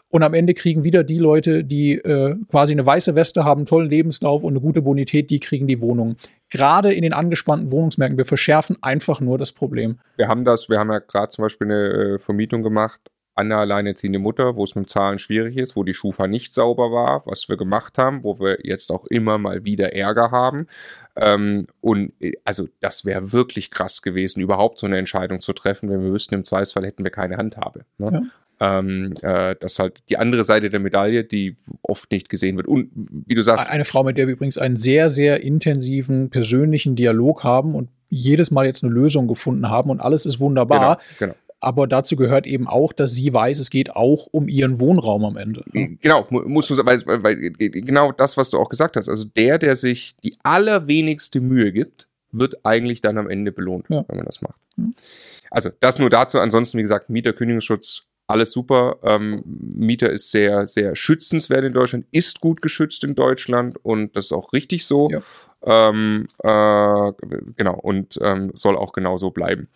[0.09, 3.67] Und am Ende kriegen wieder die Leute, die äh, quasi eine weiße Weste haben, einen
[3.67, 6.17] tollen Lebenslauf und eine gute Bonität, die kriegen die Wohnung.
[6.49, 9.99] Gerade in den angespannten Wohnungsmärkten, wir verschärfen einfach nur das Problem.
[10.17, 13.01] Wir haben das, wir haben ja gerade zum Beispiel eine äh, Vermietung gemacht
[13.41, 17.23] Anne alleinerziehende Mutter, wo es mit Zahlen schwierig ist, wo die Schufa nicht sauber war,
[17.25, 20.67] was wir gemacht haben, wo wir jetzt auch immer mal wieder Ärger haben.
[21.17, 25.91] Ähm, und äh, also das wäre wirklich krass gewesen, überhaupt so eine Entscheidung zu treffen,
[25.91, 27.85] wenn wir wüssten, im Zweifelsfall hätten wir keine Handhabe.
[27.99, 28.11] Ne?
[28.13, 28.79] Ja.
[28.79, 32.69] Ähm, äh, das ist halt die andere Seite der Medaille, die oft nicht gesehen wird.
[32.69, 33.67] Und wie du sagst.
[33.69, 38.51] Eine Frau, mit der wir übrigens einen sehr, sehr intensiven persönlichen Dialog haben und jedes
[38.51, 40.99] Mal jetzt eine Lösung gefunden haben und alles ist wunderbar.
[41.19, 44.81] Genau, genau aber dazu gehört eben auch, dass sie weiß, es geht auch um ihren
[44.81, 45.63] Wohnraum am Ende.
[45.73, 45.99] Ne?
[46.01, 49.09] Genau, musst du weil, weil genau das, was du auch gesagt hast.
[49.09, 54.05] Also der, der sich die allerwenigste Mühe gibt, wird eigentlich dann am Ende belohnt, ja.
[54.09, 54.59] wenn man das macht.
[54.77, 54.95] Mhm.
[55.51, 56.39] Also das nur dazu.
[56.39, 58.99] Ansonsten, wie gesagt, Mieterkündigungsschutz, alles super.
[59.03, 64.27] Ähm, Mieter ist sehr, sehr schützenswert in Deutschland, ist gut geschützt in Deutschland und das
[64.27, 65.11] ist auch richtig so.
[65.11, 65.21] Ja.
[65.63, 67.13] Ähm, äh,
[67.57, 69.69] genau, und ähm, soll auch genauso bleiben.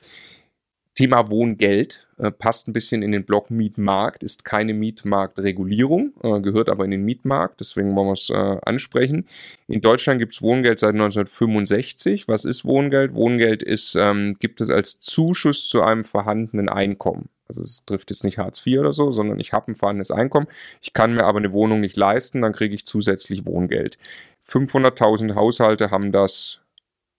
[0.95, 6.69] Thema Wohngeld äh, passt ein bisschen in den Block Mietmarkt, ist keine Mietmarktregulierung, äh, gehört
[6.69, 9.27] aber in den Mietmarkt, deswegen wollen wir es äh, ansprechen.
[9.67, 12.29] In Deutschland gibt es Wohngeld seit 1965.
[12.29, 13.15] Was ist Wohngeld?
[13.15, 17.29] Wohngeld ist, ähm, gibt es als Zuschuss zu einem vorhandenen Einkommen.
[17.49, 20.47] Also es trifft jetzt nicht Hartz IV oder so, sondern ich habe ein vorhandenes Einkommen.
[20.81, 23.99] Ich kann mir aber eine Wohnung nicht leisten, dann kriege ich zusätzlich Wohngeld.
[24.47, 26.61] 500.000 Haushalte haben das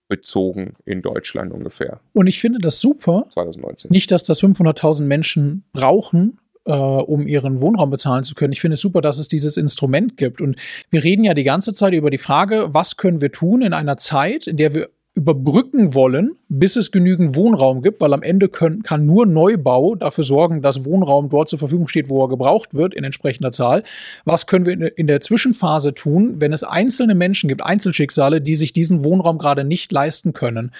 [0.07, 1.99] bezogen in Deutschland ungefähr.
[2.13, 3.25] Und ich finde das super.
[3.29, 3.91] 2019.
[3.91, 8.53] Nicht, dass das 500.000 Menschen brauchen, äh, um ihren Wohnraum bezahlen zu können.
[8.53, 10.41] Ich finde es super, dass es dieses Instrument gibt.
[10.41, 10.57] Und
[10.89, 13.97] wir reden ja die ganze Zeit über die Frage, was können wir tun in einer
[13.97, 18.83] Zeit, in der wir überbrücken wollen, bis es genügend Wohnraum gibt, weil am Ende können,
[18.83, 22.93] kann nur Neubau dafür sorgen, dass Wohnraum dort zur Verfügung steht, wo er gebraucht wird,
[22.93, 23.83] in entsprechender Zahl.
[24.25, 28.55] Was können wir in, in der Zwischenphase tun, wenn es einzelne Menschen gibt, Einzelschicksale, die
[28.55, 30.71] sich diesen Wohnraum gerade nicht leisten können?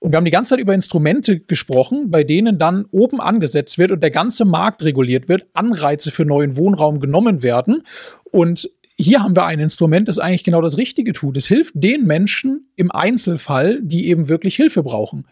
[0.00, 3.92] Und wir haben die ganze Zeit über Instrumente gesprochen, bei denen dann oben angesetzt wird
[3.92, 7.86] und der ganze Markt reguliert wird, Anreize für neuen Wohnraum genommen werden.
[8.24, 8.68] Und
[9.02, 11.36] hier haben wir ein Instrument, das eigentlich genau das Richtige tut.
[11.36, 15.24] Es hilft den Menschen im Einzelfall, die eben wirklich Hilfe brauchen.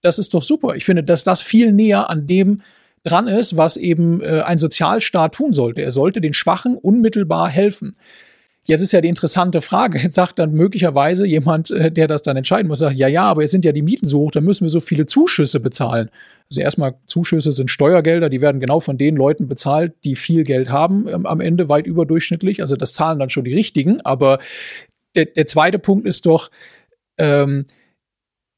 [0.00, 0.76] Das ist doch super.
[0.76, 2.62] Ich finde, dass das viel näher an dem
[3.04, 5.82] dran ist, was eben äh, ein Sozialstaat tun sollte.
[5.82, 7.96] Er sollte den Schwachen unmittelbar helfen.
[8.64, 9.98] Jetzt ist ja die interessante Frage.
[9.98, 13.42] Jetzt sagt dann möglicherweise jemand, äh, der das dann entscheiden muss, sagt, ja, ja, aber
[13.42, 16.10] jetzt sind ja die Mieten so hoch, dann müssen wir so viele Zuschüsse bezahlen.
[16.50, 20.70] Also erstmal Zuschüsse sind Steuergelder, die werden genau von den Leuten bezahlt, die viel Geld
[20.70, 22.60] haben, ähm, am Ende weit überdurchschnittlich.
[22.60, 24.00] Also das zahlen dann schon die richtigen.
[24.00, 24.38] Aber
[25.14, 26.50] der, der zweite Punkt ist doch,
[27.18, 27.66] ähm,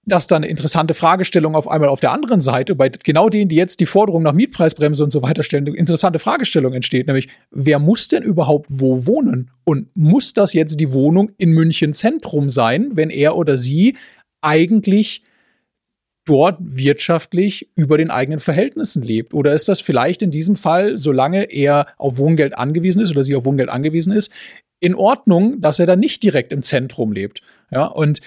[0.04, 3.56] dass dann eine interessante Fragestellung auf einmal auf der anderen Seite, bei genau denen, die
[3.56, 7.78] jetzt die Forderung nach Mietpreisbremse und so weiter stellen, eine interessante Fragestellung entsteht, nämlich, wer
[7.78, 9.50] muss denn überhaupt wo wohnen?
[9.64, 13.96] Und muss das jetzt die Wohnung in München Zentrum sein, wenn er oder sie
[14.40, 15.22] eigentlich
[16.24, 19.34] dort wirtschaftlich über den eigenen Verhältnissen lebt?
[19.34, 23.34] Oder ist das vielleicht in diesem Fall, solange er auf Wohngeld angewiesen ist oder sie
[23.34, 24.32] auf Wohngeld angewiesen ist,
[24.80, 27.42] in Ordnung, dass er dann nicht direkt im Zentrum lebt?
[27.70, 28.20] Ja, und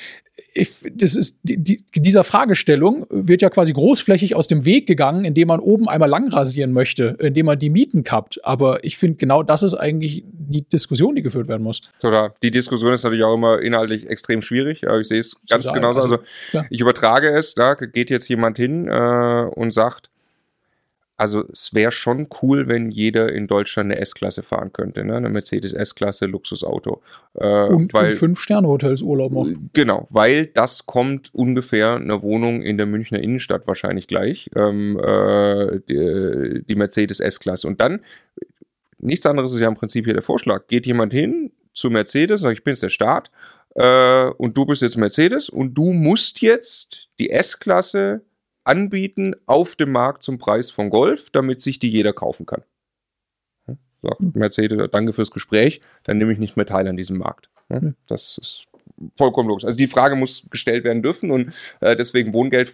[0.54, 5.26] ich, das ist die, die, dieser Fragestellung wird ja quasi großflächig aus dem Weg gegangen,
[5.26, 8.44] indem man oben einmal lang rasieren möchte, indem man die Mieten kappt.
[8.46, 11.82] Aber ich finde genau das ist eigentlich die Diskussion, die geführt werden muss.
[12.04, 14.84] Oder die Diskussion ist natürlich auch immer inhaltlich extrem schwierig.
[14.84, 16.00] Ich sehe es ganz genauso.
[16.00, 16.18] Also,
[16.54, 20.10] also ich übertrage es, da geht jetzt jemand hin äh, und sagt,
[21.24, 25.16] also es wäre schon cool, wenn jeder in Deutschland eine S-Klasse fahren könnte, ne?
[25.16, 27.02] eine Mercedes S-Klasse Luxusauto.
[27.36, 29.70] Äh, und, weil, und Fünf-Sterne-Hotels Urlaub machen.
[29.72, 35.80] Genau, weil das kommt ungefähr eine Wohnung in der Münchner Innenstadt wahrscheinlich gleich, ähm, äh,
[35.88, 37.70] die, die Mercedes S-Klasse.
[37.70, 38.02] Und dann
[38.98, 40.68] nichts anderes ist ja im Prinzip hier der Vorschlag.
[40.68, 43.32] Geht jemand hin zu Mercedes, sagt, ich bin jetzt der Staat
[43.76, 48.24] äh, und du bist jetzt Mercedes und du musst jetzt die S-Klasse
[48.64, 52.64] anbieten auf dem Markt zum Preis von Golf, damit sich die jeder kaufen kann.
[54.02, 54.32] Sagt hm.
[54.36, 57.50] Mercedes, danke fürs Gespräch, dann nehme ich nicht mehr teil an diesem Markt.
[58.08, 58.66] Das ist
[59.18, 59.66] vollkommen logisch.
[59.66, 62.74] Also die Frage muss gestellt werden dürfen und äh, deswegen Wohngeld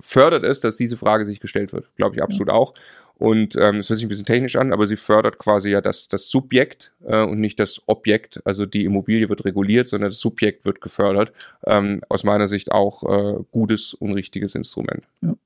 [0.00, 1.88] fördert es, dass diese Frage sich gestellt wird.
[1.96, 2.54] Glaube ich absolut ja.
[2.54, 2.74] auch.
[3.16, 6.08] Und ähm, es hört sich ein bisschen technisch an, aber sie fördert quasi ja das,
[6.08, 8.42] das Subjekt äh, und nicht das Objekt.
[8.44, 11.32] Also die Immobilie wird reguliert, sondern das Subjekt wird gefördert.
[11.64, 15.04] Ähm, aus meiner Sicht auch äh, gutes und richtiges Instrument.
[15.22, 15.36] Ja.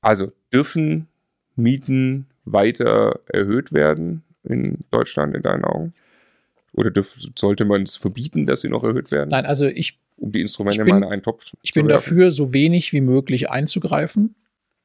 [0.00, 1.08] Also dürfen
[1.56, 5.92] Mieten weiter erhöht werden in Deutschland in deinen Augen?
[6.72, 9.30] Oder dürf, sollte man es verbieten, dass sie noch erhöht werden?
[9.30, 9.98] Nein, also ich.
[10.16, 12.10] Um die Instrumente bin, mal in einen Topf Ich bin werfen.
[12.10, 14.34] dafür, so wenig wie möglich einzugreifen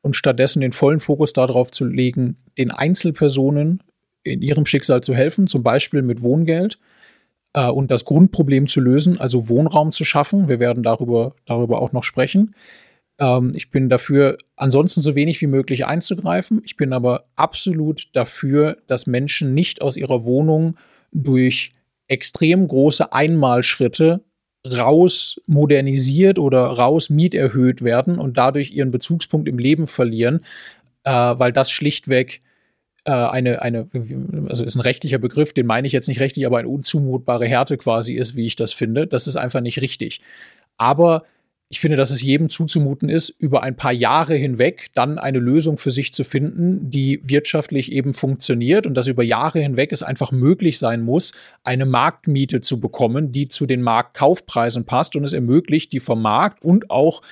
[0.02, 3.84] und stattdessen den vollen Fokus darauf zu legen, den Einzelpersonen
[4.24, 6.80] in ihrem Schicksal zu helfen, zum Beispiel mit Wohngeld
[7.54, 10.48] äh, und das Grundproblem zu lösen, also Wohnraum zu schaffen.
[10.48, 12.56] Wir werden darüber, darüber auch noch sprechen.
[13.20, 16.62] Ähm, ich bin dafür, ansonsten so wenig wie möglich einzugreifen.
[16.66, 20.78] Ich bin aber absolut dafür, dass Menschen nicht aus ihrer Wohnung
[21.16, 21.72] durch
[22.08, 24.22] extrem große Einmalschritte
[24.66, 30.44] raus modernisiert oder raus mieterhöht werden und dadurch ihren Bezugspunkt im Leben verlieren,
[31.04, 32.42] äh, weil das schlichtweg
[33.06, 33.88] äh, eine, eine,
[34.50, 37.78] also ist ein rechtlicher Begriff, den meine ich jetzt nicht rechtlich, aber eine unzumutbare Härte
[37.78, 39.08] quasi ist, wie ich das finde.
[39.08, 40.22] Das ist einfach nicht richtig.
[40.78, 41.24] Aber
[41.70, 45.80] ich finde, dass es jedem zuzumuten ist, über ein paar Jahre hinweg dann eine Lösung
[45.80, 50.32] für sich zu finden, die wirtschaftlich eben funktioniert und dass über Jahre hinweg es einfach
[50.32, 55.92] möglich sein muss, eine Marktmiete zu bekommen, die zu den Marktkaufpreisen passt und es ermöglicht,
[55.92, 57.24] die vom Markt und auch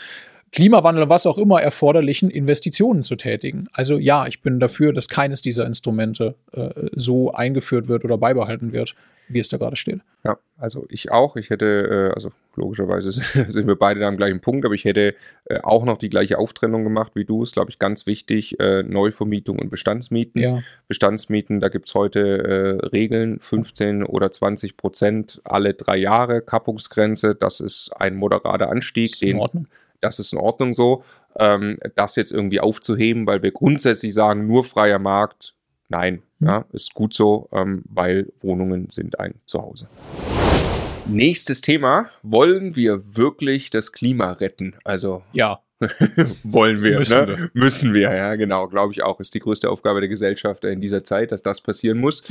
[0.52, 3.68] Klimawandel, was auch immer erforderlichen Investitionen zu tätigen.
[3.72, 8.72] Also ja, ich bin dafür, dass keines dieser Instrumente äh, so eingeführt wird oder beibehalten
[8.72, 8.96] wird,
[9.28, 10.02] wie es da gerade steht.
[10.24, 11.36] Ja, also ich auch.
[11.36, 13.12] Ich hätte, äh, also logischerweise
[13.52, 15.16] sind wir beide da am gleichen Punkt, aber ich hätte
[15.46, 17.44] äh, auch noch die gleiche Auftrennung gemacht wie du.
[17.44, 18.60] Ist, glaube ich, ganz wichtig.
[18.60, 20.42] Äh, Neuvermietung und Bestandsmieten.
[20.42, 20.64] Ja.
[20.88, 27.36] Bestandsmieten, da gibt es heute Regeln, 15 oder 20 Prozent alle drei Jahre, Kappungsgrenze.
[27.36, 29.14] Das ist ein moderater Anstieg.
[29.14, 29.68] Ist in Ordnung
[30.04, 31.04] das ist in Ordnung so.
[31.40, 35.56] Ähm, das jetzt irgendwie aufzuheben, weil wir grundsätzlich sagen, nur freier Markt,
[35.90, 36.22] nein.
[36.46, 39.88] Ja, ist gut so, ähm, weil Wohnungen sind ein Zuhause.
[41.06, 44.76] Nächstes Thema, wollen wir wirklich das Klima retten?
[44.84, 45.60] Also ja.
[46.44, 47.28] wollen wir, müssen, ne?
[47.28, 47.50] wir.
[47.54, 51.04] müssen wir, ja, genau, glaube ich auch, ist die größte Aufgabe der Gesellschaft in dieser
[51.04, 52.24] Zeit, dass das passieren muss,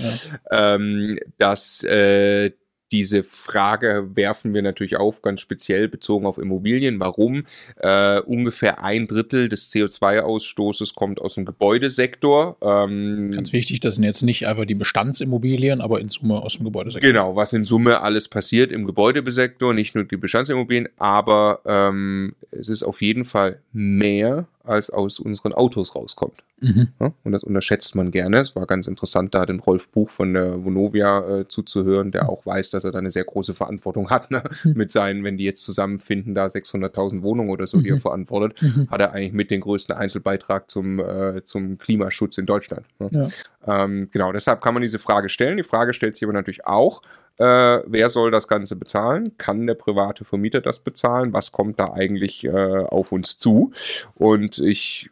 [0.51, 0.75] ja.
[0.75, 2.53] ähm, dass äh,
[2.93, 7.01] diese Frage werfen wir natürlich auf, ganz speziell bezogen auf Immobilien.
[7.01, 7.47] Warum?
[7.77, 12.57] Äh, ungefähr ein Drittel des CO2-Ausstoßes kommt aus dem Gebäudesektor.
[12.61, 16.65] Ähm, ganz wichtig, das sind jetzt nicht einfach die Bestandsimmobilien, aber in Summe aus dem
[16.65, 17.11] Gebäudesektor.
[17.11, 22.69] Genau, was in Summe alles passiert im Gebäudesektor, nicht nur die Bestandsimmobilien, aber ähm, es
[22.69, 26.43] ist auf jeden Fall mehr als aus unseren Autos rauskommt.
[26.61, 26.89] Mhm.
[27.01, 28.41] Ja, und das unterschätzt man gerne.
[28.41, 32.47] Es war ganz interessant, da den Rolf Buch von der Vonovia äh, zuzuhören, der auch
[32.47, 34.31] weiß, dass er da eine sehr große Verantwortung hat.
[34.31, 34.43] Ne?
[34.65, 34.73] Mhm.
[34.75, 38.01] Mit seinen, wenn die jetzt zusammenfinden, da 600.000 Wohnungen oder so, die er mhm.
[38.01, 38.89] verantwortet, mhm.
[38.91, 42.87] hat er eigentlich mit den größten Einzelbeitrag zum, äh, zum Klimaschutz in Deutschland.
[42.99, 43.11] Ne?
[43.13, 43.85] Ja.
[43.85, 45.57] Ähm, genau, deshalb kann man diese Frage stellen.
[45.57, 47.03] Die Frage stellt sich aber natürlich auch,
[47.39, 47.45] äh,
[47.87, 49.37] wer soll das Ganze bezahlen?
[49.39, 51.33] Kann der private Vermieter das bezahlen?
[51.33, 53.73] Was kommt da eigentlich äh, auf uns zu?
[54.15, 55.11] Und ich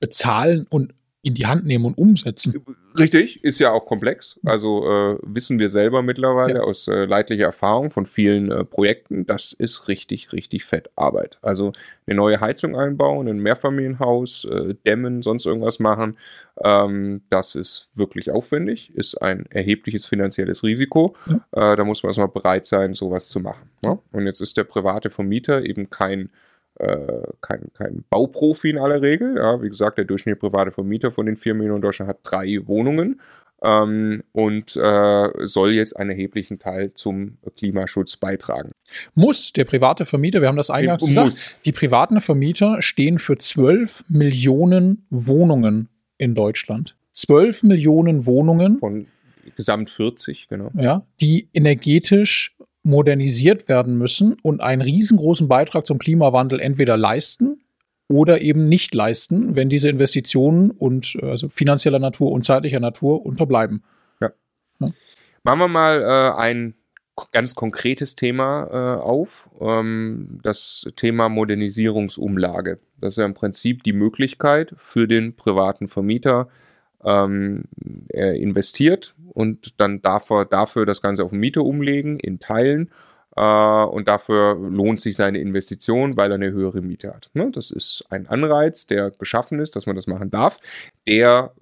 [0.00, 0.94] bezahlen und
[1.28, 2.64] in die Hand nehmen und umsetzen.
[2.98, 4.40] Richtig, ist ja auch komplex.
[4.44, 6.60] Also äh, wissen wir selber mittlerweile ja.
[6.62, 11.38] aus äh, leidlicher Erfahrung von vielen äh, Projekten, das ist richtig, richtig fett Arbeit.
[11.42, 11.72] Also
[12.06, 16.16] eine neue Heizung einbauen, ein Mehrfamilienhaus, äh, dämmen, sonst irgendwas machen,
[16.64, 21.14] ähm, das ist wirklich aufwendig, ist ein erhebliches finanzielles Risiko.
[21.26, 21.72] Ja.
[21.72, 23.68] Äh, da muss man erstmal bereit sein, sowas zu machen.
[23.82, 23.98] Ne?
[24.12, 26.30] Und jetzt ist der private Vermieter eben kein
[27.40, 29.36] kein, kein Bauprofi in aller Regel.
[29.36, 33.20] Ja, wie gesagt, der durchschnittliche private Vermieter von den 4 Millionen Deutschland hat drei Wohnungen
[33.62, 38.72] ähm, und äh, soll jetzt einen erheblichen Teil zum Klimaschutz beitragen.
[39.14, 41.54] Muss der private Vermieter, wir haben das eingangs gesagt, muss.
[41.64, 46.96] die privaten Vermieter stehen für 12 Millionen Wohnungen in Deutschland.
[47.12, 48.78] 12 Millionen Wohnungen.
[48.78, 49.06] Von
[49.56, 50.70] gesamt 40, genau.
[50.74, 57.60] Ja, die energetisch modernisiert werden müssen und einen riesengroßen Beitrag zum Klimawandel entweder leisten
[58.08, 63.82] oder eben nicht leisten, wenn diese Investitionen und also finanzieller Natur und zeitlicher Natur unterbleiben.
[64.20, 64.30] Ja.
[64.80, 64.88] ja.
[65.42, 66.74] Machen wir mal äh, ein
[67.32, 72.78] ganz konkretes Thema äh, auf, ähm, das Thema Modernisierungsumlage.
[73.00, 76.48] Das ist ja im Prinzip die Möglichkeit für den privaten Vermieter,
[77.04, 77.64] ähm,
[78.10, 82.90] investiert und dann darf er dafür das Ganze auf den Mieter umlegen in Teilen
[83.36, 87.30] äh, und dafür lohnt sich seine Investition, weil er eine höhere Miete hat.
[87.34, 87.50] Ne?
[87.52, 90.58] Das ist ein Anreiz, der geschaffen ist, dass man das machen darf,
[91.06, 91.52] der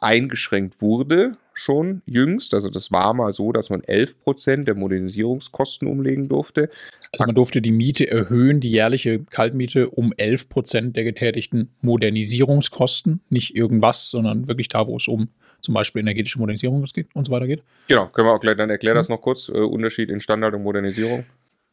[0.00, 2.54] eingeschränkt wurde schon jüngst.
[2.54, 6.70] Also das war mal so, dass man 11 Prozent der Modernisierungskosten umlegen durfte.
[7.12, 13.20] Also man durfte die Miete erhöhen, die jährliche Kaltmiete um 11 Prozent der getätigten Modernisierungskosten.
[13.28, 15.28] Nicht irgendwas, sondern wirklich da, wo es um
[15.62, 16.84] zum Beispiel energetische Modernisierung
[17.14, 17.62] und so weiter geht.
[17.88, 20.62] Genau, können wir auch gleich, dann erklär das noch kurz, äh, Unterschied in Standard und
[20.62, 21.24] Modernisierung.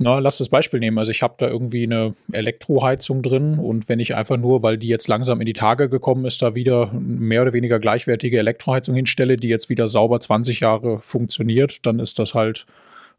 [0.01, 0.97] Na, lass das Beispiel nehmen.
[0.97, 4.87] Also ich habe da irgendwie eine Elektroheizung drin und wenn ich einfach nur, weil die
[4.87, 9.35] jetzt langsam in die Tage gekommen ist, da wieder mehr oder weniger gleichwertige Elektroheizung hinstelle,
[9.35, 12.65] die jetzt wieder sauber 20 Jahre funktioniert, dann ist das halt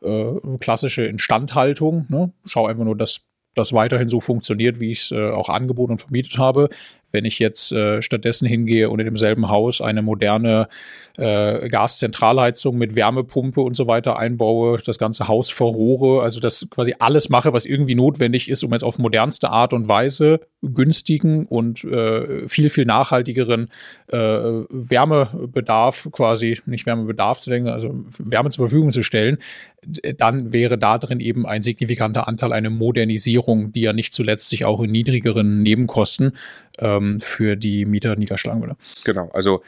[0.00, 2.06] äh, klassische Instandhaltung.
[2.08, 2.32] Ne?
[2.46, 3.20] Schau einfach nur, dass
[3.54, 6.70] das weiterhin so funktioniert, wie ich es äh, auch angeboten und vermietet habe.
[7.12, 10.68] Wenn ich jetzt äh, stattdessen hingehe und in demselben Haus eine moderne
[11.16, 16.94] äh, Gaszentralheizung mit Wärmepumpe und so weiter einbaue, das ganze Haus verrohre, also das quasi
[16.98, 21.84] alles mache, was irgendwie notwendig ist, um jetzt auf modernste Art und Weise günstigen und
[21.84, 23.70] äh, viel, viel nachhaltigeren
[24.08, 29.38] äh, Wärmebedarf quasi, nicht Wärmebedarf zu denken, also Wärme zur Verfügung zu stellen,
[29.82, 34.64] dann wäre da drin eben ein signifikanter Anteil eine Modernisierung, die ja nicht zuletzt sich
[34.64, 36.36] auch in niedrigeren Nebenkosten
[36.78, 38.76] ähm, für die Mieter niederschlagen würde.
[39.04, 39.62] Genau, also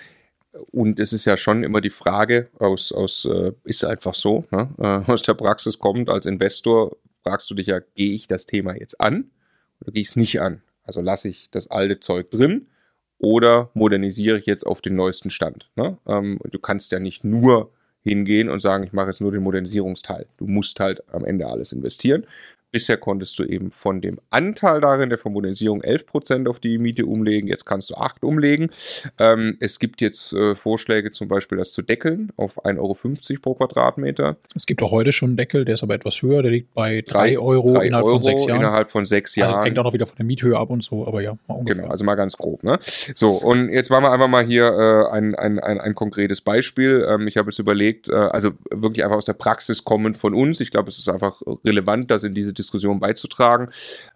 [0.70, 4.68] und es ist ja schon immer die Frage, aus, aus äh, ist einfach so, ne?
[4.78, 8.76] äh, aus der Praxis kommt, als Investor fragst du dich ja, gehe ich das Thema
[8.76, 9.30] jetzt an
[9.80, 10.62] oder gehe ich es nicht an?
[10.84, 12.66] Also lasse ich das alte Zeug drin
[13.18, 15.70] oder modernisiere ich jetzt auf den neuesten Stand?
[15.76, 15.96] Ne?
[16.06, 17.72] Ähm, du kannst ja nicht nur
[18.02, 20.26] hingehen und sagen, ich mache jetzt nur den Modernisierungsteil.
[20.36, 22.26] Du musst halt am Ende alles investieren.
[22.72, 27.46] Bisher konntest du eben von dem Anteil darin der Vermodernisierung 11% auf die Miete umlegen,
[27.46, 28.70] jetzt kannst du 8 umlegen.
[29.20, 33.54] Ähm, es gibt jetzt äh, Vorschläge zum Beispiel, das zu deckeln auf 1,50 Euro pro
[33.56, 34.38] Quadratmeter.
[34.56, 37.02] Es gibt auch heute schon einen Deckel, der ist aber etwas höher, der liegt bei
[37.02, 38.60] 3, 3 Euro 3 innerhalb Euro von 6 Jahren.
[38.60, 39.52] Innerhalb von 6 Jahren.
[39.52, 41.82] Also hängt auch noch wieder von der Miethöhe ab und so, aber ja, mal ungefähr.
[41.82, 42.64] Genau, also mal ganz grob.
[42.64, 42.78] Ne?
[43.12, 47.06] So, und jetzt machen wir einfach mal hier äh, ein, ein, ein, ein konkretes Beispiel.
[47.06, 50.60] Ähm, ich habe jetzt überlegt, äh, also wirklich einfach aus der Praxis kommen von uns.
[50.60, 52.61] Ich glaube, es ist einfach relevant, dass in diese Diskussion
[53.00, 53.70] beizutragen.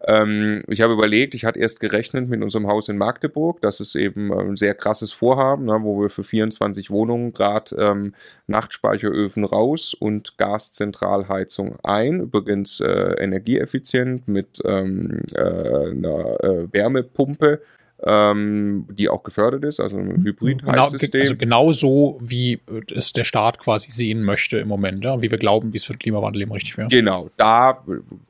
[0.06, 3.60] Ähm, ich habe überlegt, ich hatte erst gerechnet mit unserem Haus in Magdeburg.
[3.60, 8.14] Das ist eben ein sehr krasses Vorhaben, ne, wo wir für 24 Wohnungen gerade ähm,
[8.46, 12.20] Nachtspeicheröfen raus und Gaszentralheizung ein.
[12.20, 17.60] Übrigens äh, energieeffizient mit ähm, äh, einer äh, Wärmepumpe
[18.04, 21.10] ähm, die auch gefördert ist, also ein Hybrid-Heizsystem.
[21.10, 22.60] Genau, also genau so, wie
[22.94, 25.94] es der Staat quasi sehen möchte im Moment, ja, wie wir glauben, wie es für
[25.94, 26.88] den Klimawandel eben richtig wäre.
[26.88, 27.84] Genau, da,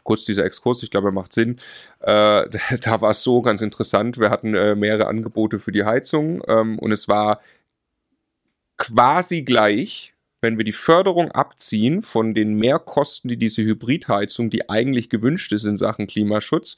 [0.04, 1.58] kurz dieser Exkurs, ich glaube, er macht Sinn.
[2.00, 2.48] Äh,
[2.80, 6.78] da war es so ganz interessant, wir hatten äh, mehrere Angebote für die Heizung ähm,
[6.78, 7.40] und es war
[8.76, 10.12] quasi gleich,
[10.42, 15.64] wenn wir die Förderung abziehen von den Mehrkosten, die diese Hybridheizung, die eigentlich gewünscht ist
[15.64, 16.76] in Sachen Klimaschutz,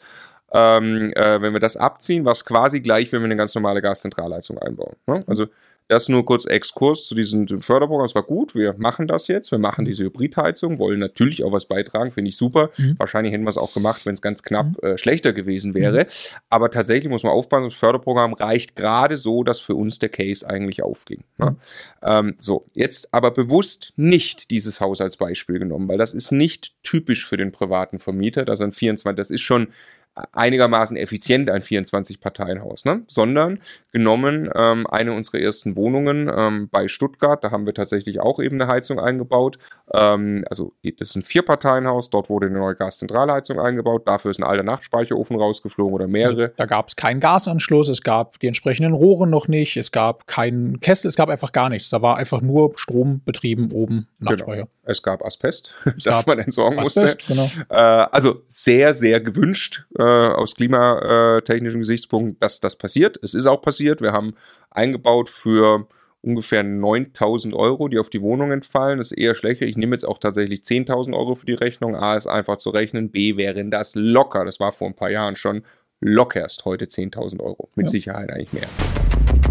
[0.53, 3.83] ähm, äh, wenn wir das abziehen, war es quasi gleich, wenn wir eine ganz normale
[3.83, 4.97] Gaszentralheizung einbauen.
[5.07, 5.23] Ne?
[5.27, 5.47] Also
[5.89, 8.05] das nur kurz Exkurs zu diesem Förderprogramm.
[8.05, 11.67] Es war gut, wir machen das jetzt, wir machen diese Hybridheizung, wollen natürlich auch was
[11.67, 12.71] beitragen, finde ich super.
[12.77, 12.97] Mhm.
[12.99, 14.89] Wahrscheinlich hätten wir es auch gemacht, wenn es ganz knapp mhm.
[14.89, 16.01] äh, schlechter gewesen wäre.
[16.01, 16.09] Mhm.
[16.51, 20.49] Aber tatsächlich muss man aufpassen, das Förderprogramm reicht gerade so, dass für uns der Case
[20.49, 21.25] eigentlich aufging.
[21.39, 21.53] Ne?
[21.53, 21.57] Mhm.
[22.03, 26.75] Ähm, so, jetzt aber bewusst nicht dieses Haus als Beispiel genommen, weil das ist nicht
[26.83, 29.69] typisch für den privaten Vermieter, dass ein 24, das ist schon
[30.33, 33.03] einigermaßen effizient ein 24-Parteien-Haus, ne?
[33.07, 33.61] sondern
[33.93, 38.61] genommen ähm, eine unserer ersten Wohnungen ähm, bei Stuttgart, da haben wir tatsächlich auch eben
[38.61, 39.59] eine Heizung eingebaut.
[39.93, 44.45] Ähm, also das ist ein Vier-Parteien-Haus, dort wurde eine neue Gaszentralheizung eingebaut, dafür ist ein
[44.45, 46.43] alter Nachtspeicherofen rausgeflogen oder mehrere.
[46.43, 50.27] Also, da gab es keinen Gasanschluss, es gab die entsprechenden Rohre noch nicht, es gab
[50.27, 51.91] keinen Kessel, es gab einfach gar nichts.
[51.91, 54.63] Da war einfach nur Strom betrieben oben Nachtspeicher.
[54.63, 54.71] Genau.
[54.85, 57.55] Es gab Asbest, es das gab man entsorgen Asbest, musste.
[57.55, 57.65] Genau.
[57.69, 59.85] Äh, also sehr, sehr gewünscht.
[59.99, 63.19] Äh, aus klimatechnischen Gesichtspunkten, dass das passiert.
[63.23, 64.01] Es ist auch passiert.
[64.01, 64.35] Wir haben
[64.71, 65.87] eingebaut für
[66.21, 68.99] ungefähr 9000 Euro, die auf die Wohnung entfallen.
[68.99, 69.67] Das ist eher schlechter.
[69.67, 71.97] Ich nehme jetzt auch tatsächlich 10.000 Euro für die Rechnung.
[71.97, 73.11] A ist einfach zu rechnen.
[73.11, 74.45] B wären das locker.
[74.45, 75.63] Das war vor ein paar Jahren schon
[76.01, 77.69] lockerst heute 10.000 Euro.
[77.77, 77.91] Mit ja.
[77.91, 79.48] Sicherheit eigentlich mehr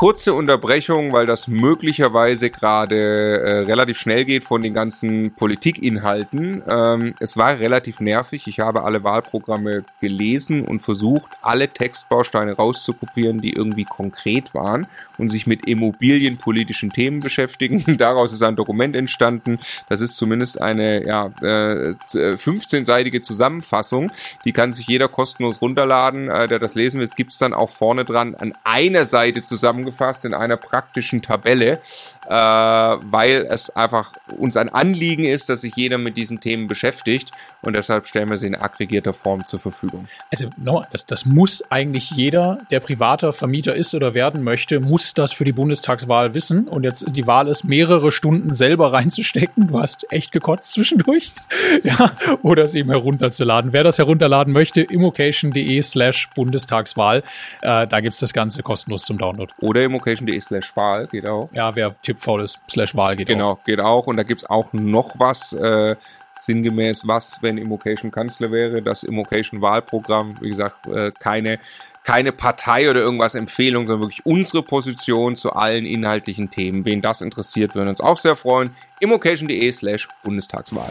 [0.00, 6.62] kurze Unterbrechung, weil das möglicherweise gerade äh, relativ schnell geht von den ganzen Politikinhalten.
[6.66, 8.46] Ähm, es war relativ nervig.
[8.46, 14.86] Ich habe alle Wahlprogramme gelesen und versucht, alle Textbausteine rauszukopieren, die irgendwie konkret waren
[15.18, 17.84] und sich mit immobilienpolitischen Themen beschäftigen.
[17.98, 19.58] Daraus ist ein Dokument entstanden.
[19.90, 24.12] Das ist zumindest eine ja, äh, 15-seitige Zusammenfassung.
[24.46, 27.04] Die kann sich jeder kostenlos runterladen, äh, der das lesen will.
[27.04, 31.22] Es gibt es dann auch vorne dran an einer Seite zusammengefasst zusammengefasst in einer praktischen
[31.22, 31.80] Tabelle,
[32.26, 37.32] äh, weil es einfach uns ein Anliegen ist, dass sich jeder mit diesen Themen beschäftigt
[37.62, 40.08] und deshalb stellen wir sie in aggregierter Form zur Verfügung.
[40.30, 45.14] Also no, das, das muss eigentlich jeder, der privater Vermieter ist oder werden möchte, muss
[45.14, 49.68] das für die Bundestagswahl wissen und jetzt die Wahl ist, mehrere Stunden selber reinzustecken.
[49.68, 51.32] Du hast echt gekotzt zwischendurch.
[51.82, 52.12] ja,
[52.42, 53.72] oder es eben herunterzuladen.
[53.72, 57.22] Wer das herunterladen möchte, immocation.de slash Bundestagswahl.
[57.60, 59.52] Äh, da gibt's das Ganze kostenlos zum Download.
[59.60, 61.48] Oder immocation.de slash Wahl geht auch.
[61.52, 63.64] Ja, wer tippfaul ist, slash Wahl geht Genau, auch.
[63.64, 64.06] geht auch.
[64.06, 65.96] Und da gibt's auch noch was, äh,
[66.36, 71.58] sinngemäß, was, wenn Immocation Kanzler wäre, das Immocation Wahlprogramm, wie gesagt, äh, keine
[72.02, 76.86] keine Partei oder irgendwas Empfehlung, sondern wirklich unsere Position zu allen inhaltlichen Themen.
[76.86, 78.70] Wen das interessiert, würden uns auch sehr freuen.
[79.00, 80.90] immocation.de slash Bundestagswahl.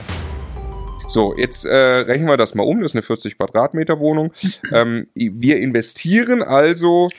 [1.07, 2.81] So, jetzt äh, rechnen wir das mal um.
[2.81, 4.31] Das ist eine 40 Quadratmeter Wohnung.
[4.71, 7.09] Ähm, wir investieren also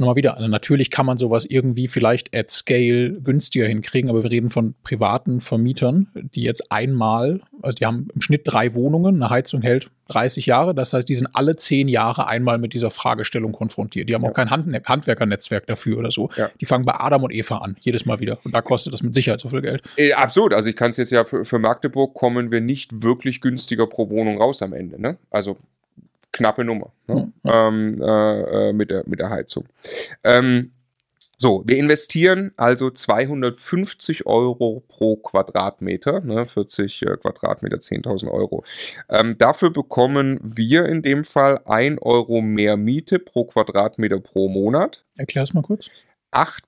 [0.00, 4.30] Nochmal wieder, also natürlich kann man sowas irgendwie vielleicht at scale günstiger hinkriegen, aber wir
[4.30, 9.30] reden von privaten Vermietern, die jetzt einmal, also die haben im Schnitt drei Wohnungen, eine
[9.30, 13.52] Heizung hält 30 Jahre, das heißt, die sind alle zehn Jahre einmal mit dieser Fragestellung
[13.52, 14.08] konfrontiert.
[14.08, 14.30] Die haben Ja.
[14.30, 16.30] auch kein Hand Handwerkernetzwerk dafür oder so.
[16.36, 16.50] Ja.
[16.60, 18.38] Die fangen bei Adam und Eva an, jedes Mal wieder.
[18.42, 19.82] Und da kostet das mit Sicherheit so viel Geld.
[19.96, 20.52] Äh, absolut.
[20.52, 24.10] Also ich kann es jetzt ja für, für Magdeburg kommen wir nicht wirklich günstiger pro
[24.10, 25.00] Wohnung raus am Ende.
[25.00, 25.18] Ne?
[25.30, 25.58] Also
[26.32, 27.32] knappe Nummer ne?
[27.44, 29.66] ähm, äh, äh, mit, der, mit der Heizung.
[30.24, 30.72] Ähm,
[31.42, 38.62] so, wir investieren also 250 Euro pro Quadratmeter, ne, 40 äh, Quadratmeter, 10.000 Euro.
[39.08, 45.02] Ähm, dafür bekommen wir in dem Fall 1 Euro mehr Miete pro Quadratmeter pro Monat.
[45.16, 45.88] Erklär es mal kurz.
[46.32, 46.60] 8%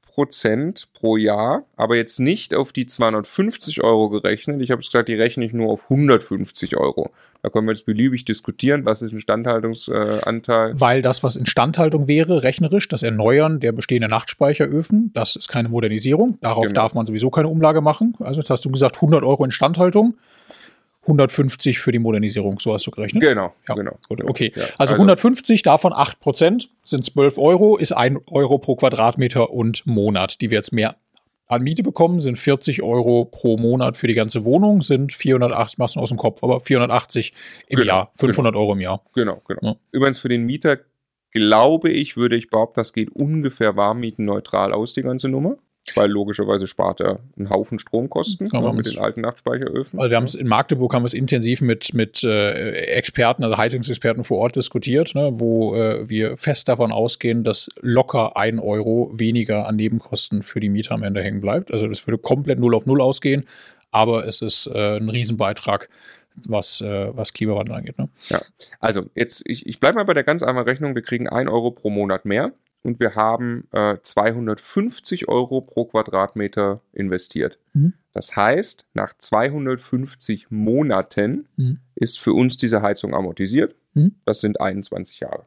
[0.92, 4.60] pro Jahr, aber jetzt nicht auf die 250 Euro gerechnet.
[4.60, 7.10] Ich habe es gesagt, die rechne ich nur auf 150 Euro.
[7.42, 10.78] Da können wir jetzt beliebig diskutieren, was ist ein Standhaltungsanteil.
[10.80, 16.38] Weil das, was Instandhaltung wäre, rechnerisch, das Erneuern der bestehenden Nachtspeicheröfen, das ist keine Modernisierung.
[16.40, 16.74] Darauf Genau.
[16.82, 18.14] darf man sowieso keine Umlage machen.
[18.20, 20.14] Also jetzt hast du gesagt 100 Euro Instandhaltung,
[21.02, 23.22] 150 für die Modernisierung, so hast du gerechnet.
[23.22, 23.98] Genau, Ja, genau.
[24.08, 24.30] Gut, genau.
[24.30, 24.52] okay.
[24.54, 29.84] Ja, also 150, davon 8 Prozent sind 12 Euro, ist 1 Euro pro Quadratmeter und
[29.86, 30.40] Monat.
[30.40, 30.96] Die wir jetzt mehr
[31.48, 35.96] an Miete bekommen, sind 40 Euro pro Monat für die ganze Wohnung, sind 480, machst
[35.96, 37.34] du aus dem Kopf, aber 480
[37.66, 39.04] im Genau, Jahr, 500 Euro im Jahr.
[39.14, 39.60] Genau, genau.
[39.62, 39.76] Ja.
[39.90, 40.78] Übrigens für den Mieter
[41.32, 45.56] glaube ich, würde ich behaupten, das geht ungefähr warmmietenneutral aus, die ganze Nummer.
[45.94, 49.98] Weil logischerweise spart er einen Haufen Stromkosten Ja, mit den alten Nachtspeicheröfen.
[49.98, 53.56] Also wir haben es in Magdeburg haben wir es intensiv mit, mit äh, Experten, also
[53.56, 59.10] Heizungsexperten vor Ort diskutiert, ne, wo äh, wir fest davon ausgehen, dass locker ein Euro
[59.12, 61.72] weniger an Nebenkosten für die Mieter am Ende hängen bleibt.
[61.72, 63.46] Also das würde komplett null auf null ausgehen,
[63.90, 65.88] aber es ist äh, ein Riesenbeitrag,
[66.46, 67.98] was, äh, was Klimawandel angeht.
[67.98, 68.08] Ne?
[68.80, 70.94] Also, jetzt, ich, ich bleibe mal bei der ganz einfachen Rechnung.
[70.94, 72.52] Wir kriegen 1 Euro pro Monat mehr
[72.82, 77.58] und wir haben äh, 250 Euro pro Quadratmeter investiert.
[77.72, 77.94] Mhm.
[78.12, 81.78] Das heißt, nach 250 Monaten Mhm.
[81.94, 83.74] ist für uns diese Heizung amortisiert.
[83.94, 84.16] Mhm.
[84.24, 85.46] Das sind 21 Jahre.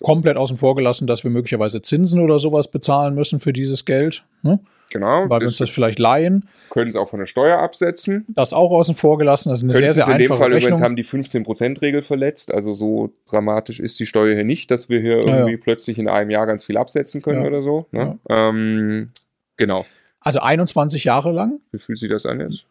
[0.00, 4.24] Komplett außen vor gelassen, dass wir möglicherweise Zinsen oder sowas bezahlen müssen für dieses Geld,
[4.42, 4.60] ne?
[4.90, 5.28] Genau.
[5.28, 6.48] weil wir uns das vielleicht leihen.
[6.70, 8.24] können es auch von der Steuer absetzen.
[8.28, 9.50] Das auch außen vor gelassen.
[9.50, 10.68] Das ist eine sehr, Könnten sehr sie in dem einfache Fall Rechnung.
[10.72, 12.52] übrigens haben die 15%-Regel verletzt.
[12.52, 15.58] Also so dramatisch ist die Steuer hier nicht, dass wir hier irgendwie ja.
[15.62, 17.48] plötzlich in einem Jahr ganz viel absetzen können Ja.
[17.48, 17.86] oder so.
[17.92, 18.18] Ne?
[18.28, 19.10] Ähm,
[19.56, 19.84] genau.
[20.20, 22.64] Also 21 Jahre lang Wie fühlt sich das an jetzt?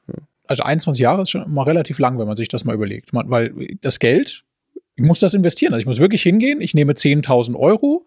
[0.47, 3.13] Also 21 Jahre ist schon mal relativ lang, wenn man sich das mal überlegt.
[3.13, 4.43] Man, weil das Geld,
[4.95, 5.73] ich muss das investieren.
[5.73, 8.05] Also ich muss wirklich hingehen, ich nehme 10.000 Euro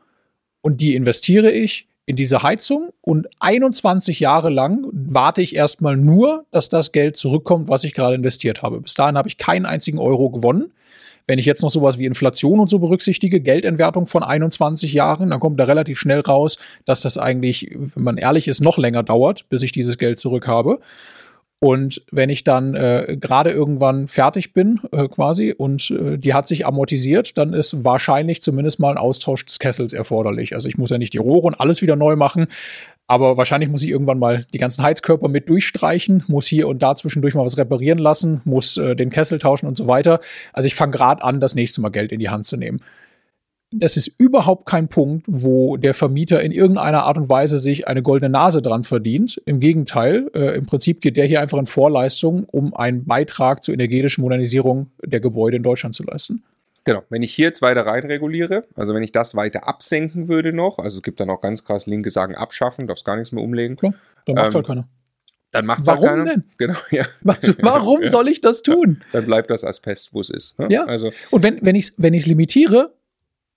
[0.62, 6.45] und die investiere ich in diese Heizung und 21 Jahre lang warte ich erstmal nur,
[6.51, 8.81] dass das Geld zurückkommt, was ich gerade investiert habe.
[8.81, 10.73] Bis dahin habe ich keinen einzigen Euro gewonnen.
[11.28, 15.39] Wenn ich jetzt noch sowas wie Inflation und so berücksichtige, Geldentwertung von 21 Jahren, dann
[15.39, 19.49] kommt da relativ schnell raus, dass das eigentlich, wenn man ehrlich ist, noch länger dauert,
[19.49, 20.81] bis ich dieses Geld zurück habe.
[21.62, 26.49] Und wenn ich dann äh, gerade irgendwann fertig bin, äh, quasi, und äh, die hat
[26.49, 30.55] sich amortisiert, dann ist wahrscheinlich zumindest mal ein Austausch des Kessels erforderlich.
[30.55, 32.47] Also ich muss ja nicht die Rohre und alles wieder neu machen,
[33.07, 36.97] aber wahrscheinlich muss ich irgendwann mal die ganzen Heizkörper mit durchstreichen, muss hier und da
[36.97, 40.20] zwischendurch mal was reparieren lassen, muss äh, den Kessel tauschen und so weiter.
[40.55, 42.81] Also ich fange gerade an, das nächste Mal Geld in die Hand zu nehmen
[43.72, 48.02] das ist überhaupt kein Punkt, wo der Vermieter in irgendeiner Art und Weise sich eine
[48.02, 49.40] goldene Nase dran verdient.
[49.47, 53.74] Im Gegenteil, äh, im Prinzip geht der hier einfach in Vorleistung, um einen Beitrag zur
[53.74, 56.42] energetischen Modernisierung der Gebäude in Deutschland zu leisten.
[56.84, 60.78] Genau, wenn ich hier jetzt weiter reinreguliere, also wenn ich das weiter absenken würde noch,
[60.78, 63.76] also es gibt dann auch ganz krass Linke sagen abschaffen, darfst gar nichts mehr umlegen,
[63.76, 63.94] Klar,
[64.26, 64.88] dann macht Ähm, halt keiner.
[65.52, 66.30] dann macht es Warum halt keiner.
[66.32, 66.44] denn?
[66.56, 67.05] Genau, ja.
[67.20, 68.09] Was, warum Ja.
[68.09, 69.02] soll ich das tun?
[69.12, 70.59] Dann bleibt das Asbest, wo es ist.
[70.59, 70.68] Ne?
[70.70, 70.84] Ja.
[70.86, 72.94] Also, Und wenn, wenn ich es wenn ich's limitiere,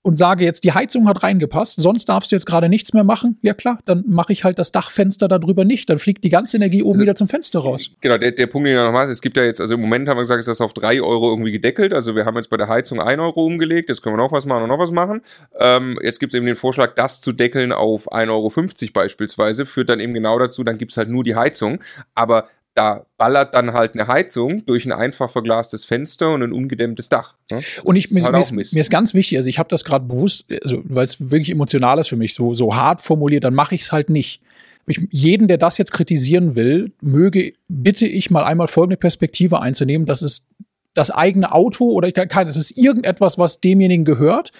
[0.03, 3.37] und sage jetzt, die Heizung hat reingepasst, sonst darfst du jetzt gerade nichts mehr machen,
[3.41, 5.89] ja klar, dann mache ich halt das Dachfenster darüber nicht.
[5.89, 7.89] Dann fliegt die ganze Energie oben also, wieder zum Fenster raus.
[8.01, 10.07] Genau, der, der Punkt, den ich noch mache, es gibt ja jetzt, also im Moment
[10.09, 11.93] haben wir gesagt, ist das auf drei Euro irgendwie gedeckelt.
[11.93, 14.45] Also wir haben jetzt bei der Heizung ein Euro umgelegt, jetzt können wir noch was
[14.45, 15.21] machen und noch was machen.
[15.57, 19.89] Ähm, jetzt gibt es eben den Vorschlag, das zu deckeln auf 1,50 Euro beispielsweise, führt
[19.89, 21.79] dann eben genau dazu, dann gibt es halt nur die Heizung.
[22.13, 27.09] Aber da ballert dann halt eine Heizung durch ein einfach verglastes Fenster und ein ungedämmtes
[27.09, 27.35] Dach.
[27.51, 27.61] Ne?
[27.83, 30.45] Und ich, mir, halt ist, mir, ist, ganz wichtig, also ich habe das gerade bewusst,
[30.63, 33.81] also, weil es wirklich emotional ist für mich, so, so hart formuliert, dann mache ich
[33.81, 34.41] es halt nicht.
[34.87, 40.05] Ich, jeden, der das jetzt kritisieren will, möge, bitte ich mal einmal folgende Perspektive einzunehmen,
[40.07, 40.45] das ist
[40.93, 44.51] das eigene Auto oder ich kann, das ist irgendetwas, was demjenigen gehört.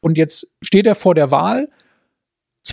[0.00, 1.68] Und jetzt steht er vor der Wahl,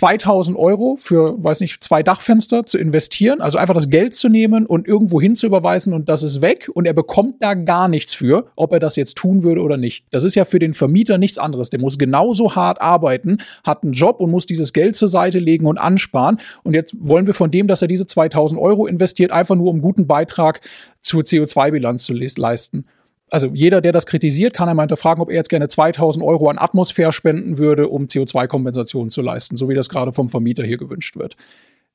[0.00, 4.64] 2000 Euro für, weiß nicht, zwei Dachfenster zu investieren, also einfach das Geld zu nehmen
[4.64, 8.14] und irgendwo hin zu überweisen und das ist weg und er bekommt da gar nichts
[8.14, 10.06] für, ob er das jetzt tun würde oder nicht.
[10.10, 11.68] Das ist ja für den Vermieter nichts anderes.
[11.68, 15.66] Der muss genauso hart arbeiten, hat einen Job und muss dieses Geld zur Seite legen
[15.66, 16.40] und ansparen.
[16.62, 19.82] Und jetzt wollen wir von dem, dass er diese 2000 Euro investiert, einfach nur um
[19.82, 20.62] guten Beitrag
[21.02, 22.86] zur CO2-Bilanz zu leisten
[23.30, 26.58] also jeder, der das kritisiert, kann einmal hinterfragen, ob er jetzt gerne 2000 Euro an
[26.58, 31.16] Atmosphäre spenden würde, um CO2-Kompensationen zu leisten, so wie das gerade vom Vermieter hier gewünscht
[31.16, 31.36] wird.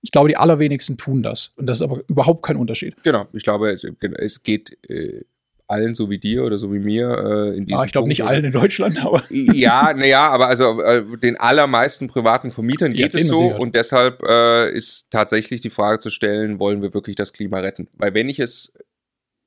[0.02, 1.52] Ich glaube, die allerwenigsten tun das.
[1.56, 2.96] Und das ist aber überhaupt kein Unterschied.
[3.04, 3.78] Genau, ich glaube,
[4.20, 5.24] es geht äh,
[5.68, 8.24] allen so wie dir oder so wie mir äh, in diesem ah, Ich glaube nicht
[8.24, 9.24] allen in Deutschland, aber.
[9.30, 14.22] ja, naja, aber also äh, den allermeisten privaten Vermietern geht ja, es so und deshalb
[14.24, 17.88] äh, ist tatsächlich die Frage zu stellen, wollen wir wirklich das Klima retten?
[17.94, 18.74] Weil wenn ich es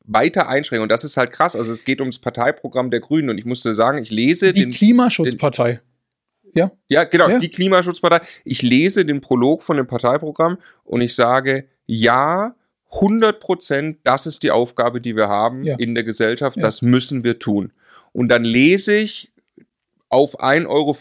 [0.09, 0.83] weiter einschränken.
[0.83, 1.55] Und das ist halt krass.
[1.55, 3.31] Also es geht ums Parteiprogramm der Grünen.
[3.31, 5.81] Und ich musste sagen, ich lese die den, Klimaschutzpartei.
[6.45, 6.73] Den, ja.
[6.89, 7.39] Ja, genau, ja.
[7.39, 8.21] die Klimaschutzpartei.
[8.45, 12.55] Ich lese den Prolog von dem Parteiprogramm und ich sage, ja,
[12.93, 15.77] 100 Prozent, das ist die Aufgabe, die wir haben ja.
[15.79, 16.57] in der Gesellschaft.
[16.57, 16.63] Ja.
[16.63, 17.73] Das müssen wir tun.
[18.13, 19.31] Und dann lese ich
[20.09, 20.97] auf 1,50 Euro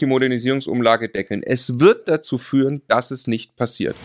[0.00, 1.42] die Modernisierungsumlage deckeln.
[1.42, 3.96] Es wird dazu führen, dass es nicht passiert.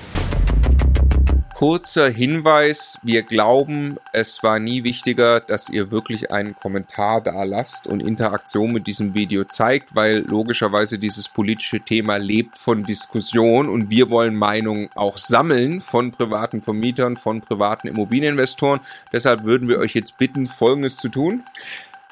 [1.56, 7.88] Kurzer Hinweis, wir glauben, es war nie wichtiger, dass ihr wirklich einen Kommentar da lasst
[7.88, 13.90] und Interaktion mit diesem Video zeigt, weil logischerweise dieses politische Thema lebt von Diskussion und
[13.90, 18.82] wir wollen Meinungen auch sammeln von privaten Vermietern, von privaten Immobilieninvestoren.
[19.14, 21.46] Deshalb würden wir euch jetzt bitten, Folgendes zu tun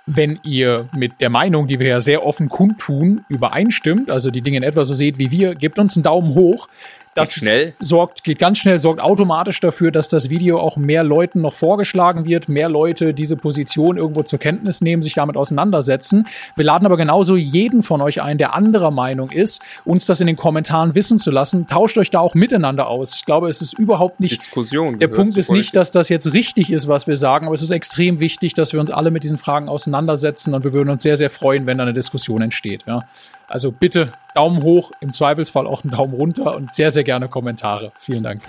[0.06, 4.58] wenn ihr mit der Meinung, die wir ja sehr offen kundtun, übereinstimmt, also die Dinge
[4.58, 6.68] in etwa so seht wie wir, gebt uns einen Daumen hoch.
[7.16, 7.74] Das geht schnell.
[7.80, 12.26] sorgt, geht ganz schnell, sorgt automatisch dafür, dass das Video auch mehr Leuten noch vorgeschlagen
[12.26, 16.28] wird, mehr Leute diese Position irgendwo zur Kenntnis nehmen, sich damit auseinandersetzen.
[16.56, 20.28] Wir laden aber genauso jeden von euch ein, der anderer Meinung ist, uns das in
[20.28, 21.68] den Kommentaren wissen zu lassen.
[21.68, 23.16] Tauscht euch da auch miteinander aus.
[23.16, 24.34] Ich glaube, es ist überhaupt nicht.
[24.34, 24.98] Diskussion.
[24.98, 27.72] Der Punkt ist nicht, dass das jetzt richtig ist, was wir sagen, aber es ist
[27.72, 31.18] extrem wichtig, dass wir uns alle mit diesen Fragen auseinandersetzen und wir würden uns sehr,
[31.18, 32.84] sehr freuen, wenn da eine Diskussion entsteht.
[32.88, 33.08] Ja.
[33.48, 37.92] Also bitte Daumen hoch, im Zweifelsfall auch einen Daumen runter und sehr, sehr gerne Kommentare.
[38.00, 38.42] Vielen Dank.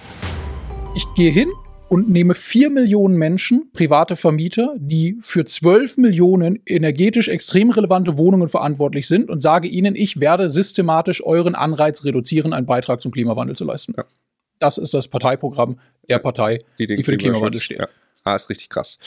[0.95, 1.51] Ich gehe hin
[1.89, 8.49] und nehme vier Millionen Menschen, private Vermieter, die für zwölf Millionen energetisch extrem relevante Wohnungen
[8.49, 13.57] verantwortlich sind und sage ihnen, ich werde systematisch euren Anreiz reduzieren, einen Beitrag zum Klimawandel
[13.57, 13.95] zu leisten.
[13.97, 14.05] Ja.
[14.59, 17.81] Das ist das Parteiprogramm der Partei, die, die für den Klimawandel steht.
[17.81, 17.89] Ja.
[18.25, 18.99] Ah, ist richtig krass.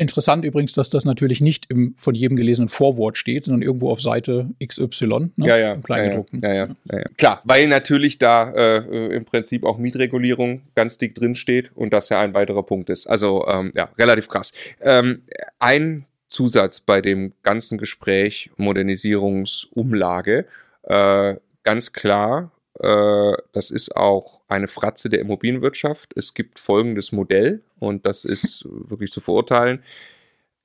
[0.00, 4.00] Interessant übrigens, dass das natürlich nicht im von jedem gelesenen Vorwort steht, sondern irgendwo auf
[4.00, 5.30] Seite XY, ne?
[5.38, 6.40] ja, ja, im Kleingedruckten.
[6.40, 11.16] Ja, ja, ja, ja, Klar, weil natürlich da äh, im Prinzip auch Mietregulierung ganz dick
[11.16, 13.08] drin steht und das ja ein weiterer Punkt ist.
[13.08, 14.52] Also ähm, ja, relativ krass.
[14.80, 15.22] Ähm,
[15.58, 20.46] ein Zusatz bei dem ganzen Gespräch Modernisierungsumlage,
[20.84, 21.34] äh,
[21.64, 26.12] ganz klar, das ist auch eine Fratze der Immobilienwirtschaft.
[26.16, 29.82] Es gibt folgendes Modell und das ist wirklich zu verurteilen.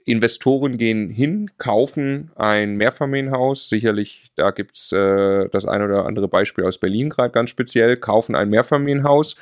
[0.05, 3.69] Investoren gehen hin, kaufen ein Mehrfamilienhaus.
[3.69, 7.95] Sicherlich, da gibt es äh, das ein oder andere Beispiel aus Berlin gerade ganz speziell,
[7.97, 9.37] kaufen ein Mehrfamilienhaus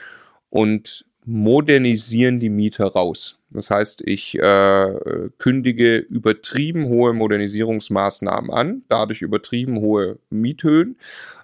[0.49, 3.37] und modernisieren die Mieter raus.
[3.51, 10.97] Das heißt, ich äh, kündige übertrieben hohe Modernisierungsmaßnahmen an, dadurch übertrieben hohe Miethöhen,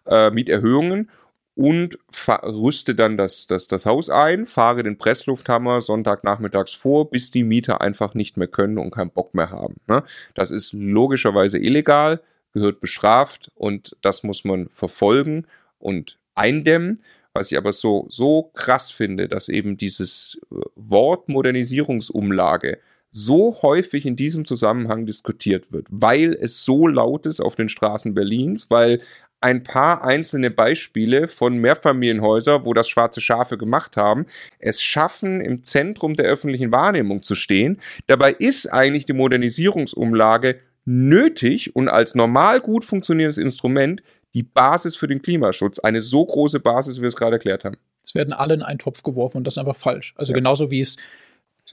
[0.06, 1.10] äh, Mieterhöhungen
[1.58, 1.98] und
[2.44, 7.82] rüste dann das, das, das Haus ein, fahre den Presslufthammer Sonntagnachmittags vor, bis die Mieter
[7.82, 9.76] einfach nicht mehr können und keinen Bock mehr haben.
[9.88, 10.04] Ne?
[10.36, 12.22] Das ist logischerweise illegal,
[12.54, 15.48] gehört bestraft und das muss man verfolgen
[15.80, 17.02] und eindämmen.
[17.38, 22.80] Was ich aber so, so krass finde, dass eben dieses äh, Wort Modernisierungsumlage
[23.12, 28.16] so häufig in diesem Zusammenhang diskutiert wird, weil es so laut ist auf den Straßen
[28.16, 29.02] Berlins, weil
[29.40, 34.26] ein paar einzelne Beispiele von Mehrfamilienhäusern, wo das schwarze Schafe gemacht haben,
[34.58, 37.80] es schaffen, im Zentrum der öffentlichen Wahrnehmung zu stehen.
[38.08, 44.02] Dabei ist eigentlich die Modernisierungsumlage nötig und als normal gut funktionierendes Instrument
[44.38, 45.80] die Basis für den Klimaschutz.
[45.80, 47.76] Eine so große Basis, wie wir es gerade erklärt haben.
[48.04, 50.14] Es werden alle in einen Topf geworfen und das ist einfach falsch.
[50.16, 50.38] Also ja.
[50.38, 50.98] genauso wie es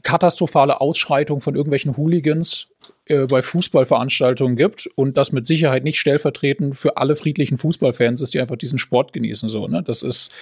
[0.03, 2.69] katastrophale Ausschreitungen von irgendwelchen Hooligans
[3.05, 8.33] äh, bei Fußballveranstaltungen gibt und das mit Sicherheit nicht stellvertretend für alle friedlichen Fußballfans ist,
[8.33, 9.51] die einfach diesen Sport genießen.
[9.51, 9.83] So, ne?
[9.83, 10.33] Das ist,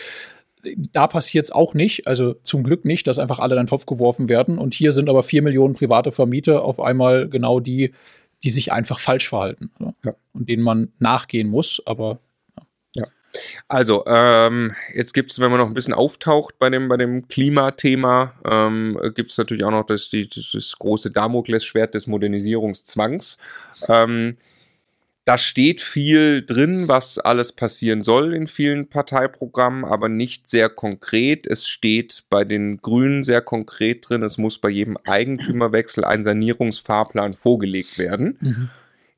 [0.93, 3.85] da passiert es auch nicht, also zum Glück nicht, dass einfach alle in den Topf
[3.87, 4.59] geworfen werden.
[4.59, 7.93] Und hier sind aber vier Millionen private Vermieter auf einmal genau die,
[8.45, 9.95] die sich einfach falsch verhalten so.
[10.05, 10.15] ja.
[10.33, 11.83] und denen man nachgehen muss.
[11.87, 12.19] Aber
[13.69, 17.29] also, ähm, jetzt gibt es, wenn man noch ein bisschen auftaucht bei dem, bei dem
[17.29, 23.39] Klimathema, ähm, gibt es natürlich auch noch das, die, das große Damoklesschwert des Modernisierungszwangs.
[23.89, 24.37] Ähm,
[25.25, 31.47] da steht viel drin, was alles passieren soll in vielen Parteiprogrammen, aber nicht sehr konkret.
[31.47, 37.35] Es steht bei den Grünen sehr konkret drin, es muss bei jedem Eigentümerwechsel ein Sanierungsfahrplan
[37.35, 38.37] vorgelegt werden.
[38.41, 38.71] Mhm.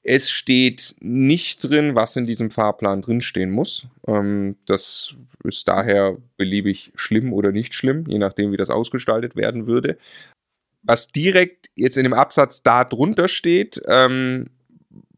[0.07, 3.87] Es steht nicht drin, was in diesem Fahrplan drinstehen muss.
[4.07, 5.15] Ähm, das
[5.45, 9.97] ist daher beliebig schlimm oder nicht schlimm, je nachdem, wie das ausgestaltet werden würde.
[10.83, 14.51] Was direkt jetzt in dem Absatz da drunter steht, ähm,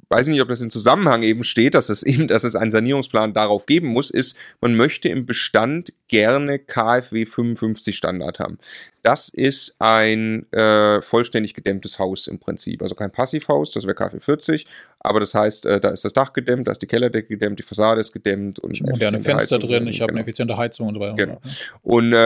[0.08, 3.32] weiß nicht, ob das in Zusammenhang eben steht, dass es eben, dass es einen Sanierungsplan
[3.32, 8.58] darauf geben muss, ist, man möchte im Bestand gerne KfW 55 Standard haben.
[9.06, 12.82] Das ist ein äh, vollständig gedämmtes Haus im Prinzip.
[12.82, 14.66] Also kein Passivhaus, das wäre KfW 40,
[14.98, 17.62] aber das heißt, äh, da ist das Dach gedämmt, da ist die Kellerdecke gedämmt, die
[17.62, 20.16] Fassade ist gedämmt und ich habe moderne Fenster Heizung drin, ich habe genau.
[20.16, 21.14] eine effiziente Heizung und so weiter.
[21.14, 21.40] Genau.
[21.84, 22.16] Und äh,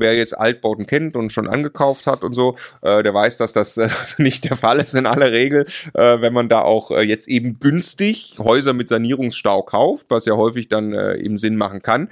[0.00, 3.76] wer jetzt Altbauten kennt und schon angekauft hat und so, äh, der weiß, dass das
[3.76, 3.88] äh,
[4.18, 8.34] nicht der Fall ist in aller Regel, äh, wenn man da auch jetzt eben günstig
[8.38, 12.08] Häuser mit Sanierungsstau kauft, was ja häufig dann eben Sinn machen kann.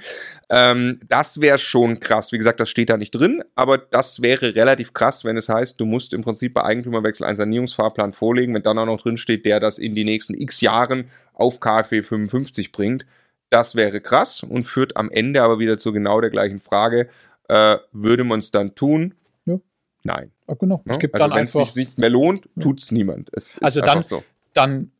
[0.49, 2.31] Ähm, das wäre schon krass.
[2.31, 5.79] Wie gesagt, das steht da nicht drin, aber das wäre relativ krass, wenn es heißt,
[5.79, 9.45] du musst im Prinzip bei Eigentümerwechsel einen Sanierungsfahrplan vorlegen, wenn dann auch noch drin steht,
[9.45, 13.05] der das in die nächsten x Jahren auf KfW 55 bringt.
[13.49, 17.09] Das wäre krass und führt am Ende aber wieder zu genau der gleichen Frage.
[17.47, 19.13] Äh, würde man es dann tun?
[19.45, 19.59] Ja.
[20.03, 20.31] Nein.
[20.47, 20.81] Ach, genau.
[20.85, 23.29] Es gibt also, wenn es sich nicht mehr lohnt, tut es niemand.
[23.33, 24.23] Es also dann, so.
[24.53, 24.91] dann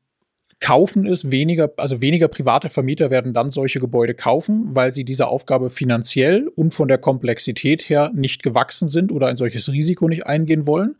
[0.59, 5.27] kaufen es weniger, also weniger private Vermieter werden dann solche Gebäude kaufen, weil sie dieser
[5.27, 10.25] Aufgabe finanziell und von der Komplexität her nicht gewachsen sind oder ein solches Risiko nicht
[10.25, 10.95] eingehen wollen.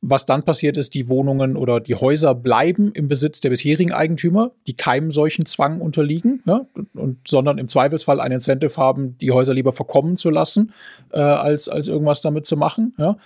[0.00, 4.52] Was dann passiert ist, die Wohnungen oder die Häuser bleiben im Besitz der bisherigen Eigentümer,
[4.68, 6.66] die keinem solchen Zwang unterliegen, ne?
[6.94, 10.72] und, sondern im Zweifelsfall ein Incentive haben, die Häuser lieber verkommen zu lassen,
[11.12, 12.94] äh, als, als irgendwas damit zu machen.
[12.96, 13.16] Ja?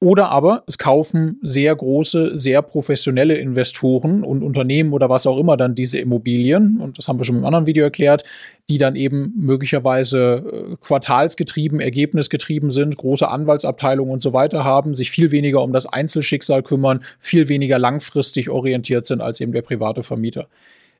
[0.00, 5.56] Oder aber es kaufen sehr große, sehr professionelle Investoren und Unternehmen oder was auch immer
[5.56, 8.22] dann diese Immobilien, und das haben wir schon im anderen Video erklärt,
[8.70, 15.10] die dann eben möglicherweise äh, quartalsgetrieben, ergebnisgetrieben sind, große Anwaltsabteilungen und so weiter haben, sich
[15.10, 20.04] viel weniger um das Einzelschicksal kümmern, viel weniger langfristig orientiert sind als eben der private
[20.04, 20.46] Vermieter.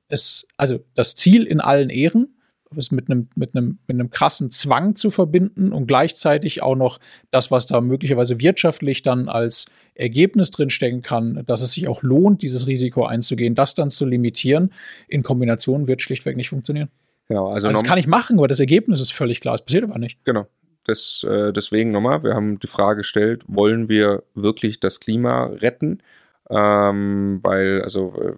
[0.09, 2.35] Es, also das Ziel in allen Ehren,
[2.77, 6.99] es mit einem, mit, einem, mit einem krassen Zwang zu verbinden und gleichzeitig auch noch
[7.31, 12.43] das, was da möglicherweise wirtschaftlich dann als Ergebnis drinstecken kann, dass es sich auch lohnt,
[12.43, 14.73] dieses Risiko einzugehen, das dann zu limitieren,
[15.09, 16.89] in Kombination wird schlichtweg nicht funktionieren.
[17.29, 19.85] Genau, also, also das kann ich machen, aber das Ergebnis ist völlig klar, es passiert
[19.85, 20.25] aber nicht.
[20.25, 20.47] Genau.
[20.85, 26.03] Das, äh, deswegen nochmal, wir haben die Frage gestellt, wollen wir wirklich das Klima retten?
[26.51, 28.33] Ähm, weil, also, äh,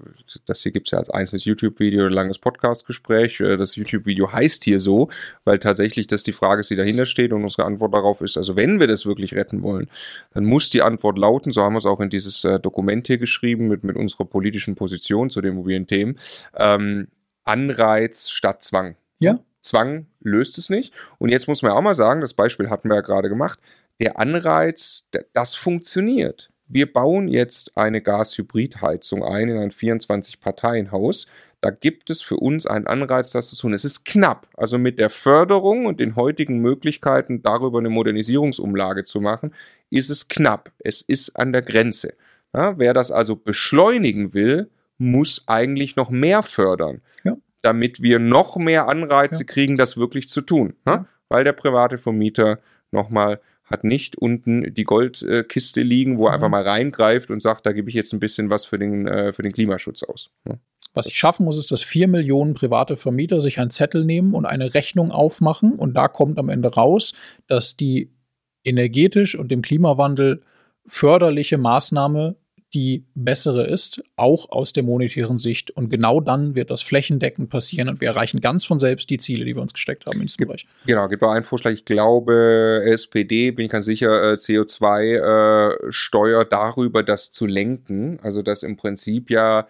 [0.46, 3.40] das hier gibt es ja als einzelnes YouTube-Video, ein langes Podcast-Gespräch.
[3.40, 5.10] Äh, das YouTube-Video heißt hier so,
[5.44, 8.56] weil tatsächlich das die Frage ist, die dahinter steht und unsere Antwort darauf ist, also
[8.56, 9.88] wenn wir das wirklich retten wollen,
[10.34, 13.18] dann muss die Antwort lauten, so haben wir es auch in dieses äh, Dokument hier
[13.18, 16.18] geschrieben, mit, mit unserer politischen Position zu den mobilen Themen,
[16.56, 17.08] ähm,
[17.44, 18.96] Anreiz statt Zwang.
[19.20, 19.38] Ja.
[19.62, 20.92] Zwang löst es nicht.
[21.18, 23.60] Und jetzt muss man ja auch mal sagen, das Beispiel hatten wir ja gerade gemacht,
[24.00, 31.26] der Anreiz, das funktioniert wir bauen jetzt eine Gashybridheizung ein in ein 24-Parteien-Haus.
[31.60, 33.74] Da gibt es für uns einen Anreiz, das zu tun.
[33.74, 34.46] Es ist knapp.
[34.56, 39.52] Also mit der Förderung und den heutigen Möglichkeiten, darüber eine Modernisierungsumlage zu machen,
[39.90, 40.70] ist es knapp.
[40.78, 42.14] Es ist an der Grenze.
[42.54, 47.36] Ja, wer das also beschleunigen will, muss eigentlich noch mehr fördern, ja.
[47.62, 49.46] damit wir noch mehr Anreize ja.
[49.46, 50.74] kriegen, das wirklich zu tun.
[50.86, 51.06] Ja?
[51.28, 52.58] Weil der private Vermieter
[52.90, 53.40] nochmal
[53.70, 56.34] hat nicht unten die Goldkiste liegen, wo er mhm.
[56.34, 59.32] einfach mal reingreift und sagt, da gebe ich jetzt ein bisschen was für den, äh,
[59.32, 60.30] für den Klimaschutz aus.
[60.46, 60.58] Ja.
[60.92, 64.44] Was ich schaffen muss, ist, dass vier Millionen private Vermieter sich einen Zettel nehmen und
[64.44, 65.74] eine Rechnung aufmachen.
[65.76, 67.12] Und da kommt am Ende raus,
[67.46, 68.10] dass die
[68.64, 70.42] energetisch und dem Klimawandel
[70.86, 72.34] förderliche Maßnahme
[72.74, 75.70] die bessere ist, auch aus der monetären Sicht.
[75.70, 79.44] Und genau dann wird das flächendeckend passieren und wir erreichen ganz von selbst die Ziele,
[79.44, 80.66] die wir uns gesteckt haben in diesem Bereich.
[80.86, 81.72] Genau, gibt auch einen Vorschlag.
[81.72, 88.20] Ich glaube, SPD, bin ich ganz sicher, äh, CO2-Steuer äh, darüber, das zu lenken.
[88.22, 89.66] Also, dass im Prinzip ja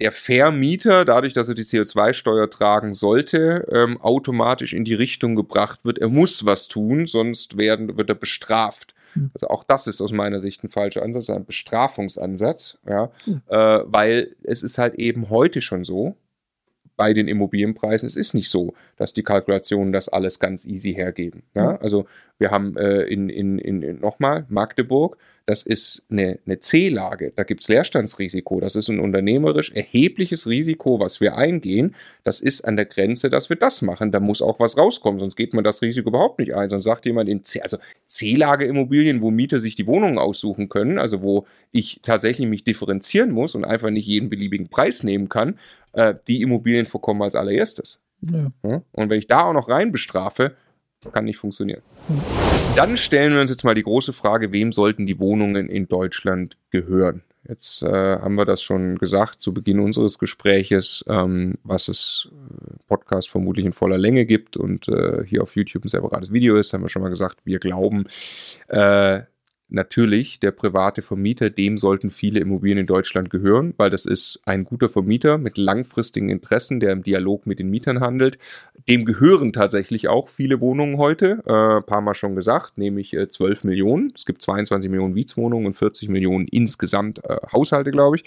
[0.00, 5.80] der Vermieter, dadurch, dass er die CO2-Steuer tragen sollte, ähm, automatisch in die Richtung gebracht
[5.82, 8.94] wird, er muss was tun, sonst werden, wird er bestraft.
[9.14, 9.30] Hm.
[9.34, 13.42] Also auch das ist aus meiner Sicht ein falscher Ansatz, ein Bestrafungsansatz, ja, mhm.
[13.48, 16.16] äh, weil es ist halt eben heute schon so,
[16.98, 21.44] bei den Immobilienpreisen, es ist nicht so, dass die Kalkulationen das alles ganz easy hergeben.
[21.56, 21.74] Ja?
[21.74, 21.78] Hm.
[21.80, 22.06] Also
[22.38, 25.16] wir haben äh, in, in, in, in nochmal Magdeburg,
[25.48, 31.00] das ist eine, eine C-Lage, da gibt es Leerstandsrisiko, das ist ein unternehmerisch erhebliches Risiko,
[31.00, 31.94] was wir eingehen.
[32.22, 34.12] Das ist an der Grenze, dass wir das machen.
[34.12, 36.68] Da muss auch was rauskommen, sonst geht man das Risiko überhaupt nicht ein.
[36.68, 41.22] Sonst sagt jemand in C, also C-Lage-Immobilien, wo Mieter sich die Wohnungen aussuchen können, also
[41.22, 45.58] wo ich tatsächlich mich differenzieren muss und einfach nicht jeden beliebigen Preis nehmen kann,
[45.94, 48.00] äh, die Immobilien vorkommen als allererstes.
[48.20, 48.50] Ja.
[48.92, 50.56] Und wenn ich da auch noch rein bestrafe,
[51.12, 51.82] kann nicht funktionieren.
[52.76, 56.56] Dann stellen wir uns jetzt mal die große Frage, wem sollten die Wohnungen in Deutschland
[56.70, 57.22] gehören?
[57.48, 62.76] Jetzt äh, haben wir das schon gesagt zu Beginn unseres Gespräches, ähm, was es äh,
[62.88, 66.72] Podcast vermutlich in voller Länge gibt und äh, hier auf YouTube ein separates Video ist,
[66.74, 68.06] haben wir schon mal gesagt, wir glauben,
[68.68, 69.22] äh,
[69.68, 74.64] natürlich der private Vermieter, dem sollten viele Immobilien in Deutschland gehören, weil das ist ein
[74.64, 78.38] guter Vermieter mit langfristigen Interessen, der im Dialog mit den Mietern handelt.
[78.88, 83.64] Dem gehören tatsächlich auch viele Wohnungen heute, äh, paar Mal schon gesagt, nämlich äh, 12
[83.64, 84.12] Millionen.
[84.16, 88.24] Es gibt 22 Millionen Mietswohnungen und 40 Millionen insgesamt äh, Haushalte, glaube ich.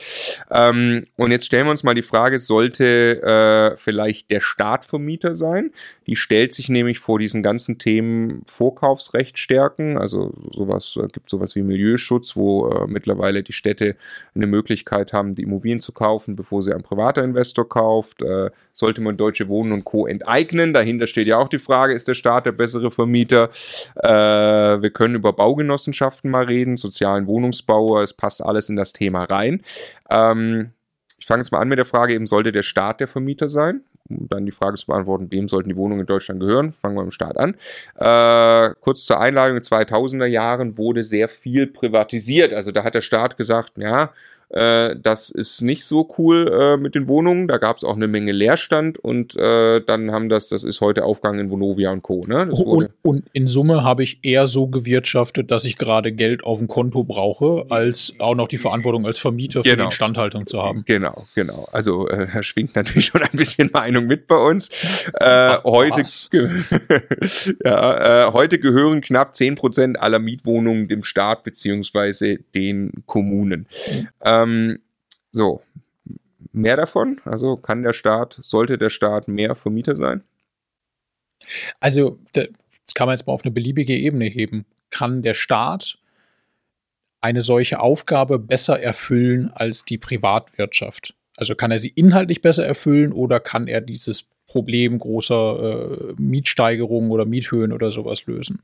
[0.52, 5.34] Ähm, und jetzt stellen wir uns mal die Frage, sollte äh, vielleicht der Staat Vermieter
[5.34, 5.72] sein?
[6.06, 11.56] Die stellt sich nämlich vor diesen ganzen Themen Vorkaufsrecht stärken, also sowas äh, gibt sowas
[11.56, 13.96] wie Milieuschutz, wo äh, mittlerweile die Städte
[14.36, 18.22] eine Möglichkeit haben, die Immobilien zu kaufen, bevor sie ein privater Investor kauft.
[18.22, 20.06] Äh, sollte man Deutsche Wohnen und Co.
[20.06, 20.74] enteignen?
[20.74, 23.50] Dahinter steht ja auch die Frage, ist der Staat der bessere Vermieter?
[23.96, 29.24] Äh, wir können über Baugenossenschaften mal reden, sozialen Wohnungsbau, es passt alles in das Thema
[29.24, 29.64] rein.
[30.10, 30.72] Ähm,
[31.18, 33.82] ich fange jetzt mal an mit der Frage, eben sollte der Staat der Vermieter sein?
[34.18, 36.74] Um dann die Frage zu beantworten, wem sollten die Wohnungen in Deutschland gehören?
[36.74, 37.56] Fangen wir im Start an.
[37.96, 42.54] Äh, kurz zur Einladung, in den 2000er Jahren wurde sehr viel privatisiert.
[42.54, 44.12] Also da hat der Staat gesagt, ja,
[44.52, 47.48] äh, das ist nicht so cool äh, mit den Wohnungen.
[47.48, 51.06] Da gab es auch eine Menge Leerstand und äh, dann haben das, das ist heute
[51.06, 52.26] Aufgang in Vonovia und Co.
[52.28, 52.52] Ne?
[52.52, 56.68] Und, und, in Summe habe ich eher so gewirtschaftet, dass ich gerade Geld auf dem
[56.68, 59.84] Konto brauche, als auch noch die Verantwortung als Vermieter für genau.
[59.84, 60.84] die Instandhaltung zu haben.
[60.86, 61.70] Genau, genau.
[61.72, 64.70] Also äh, schwingt natürlich schon ein bisschen Meinung mit bei uns.
[65.14, 66.06] Äh, heute,
[67.64, 73.68] ja, äh, heute gehören knapp 10% aller Mietwohnungen dem Staat beziehungsweise den Kommunen.
[73.92, 74.08] Mhm.
[74.24, 74.41] Ähm,
[75.32, 75.62] so,
[76.52, 77.22] mehr davon?
[77.26, 80.24] Also kann der Staat, sollte der Staat mehr Vermieter sein?
[81.80, 82.50] Also, das
[82.94, 84.66] kann man jetzt mal auf eine beliebige Ebene heben.
[84.90, 85.98] Kann der Staat
[87.22, 91.16] eine solche Aufgabe besser erfüllen als die Privatwirtschaft?
[91.38, 97.12] Also kann er sie inhaltlich besser erfüllen oder kann er dieses Problem großer äh, Mietsteigerungen
[97.12, 98.62] oder Miethöhen oder sowas lösen?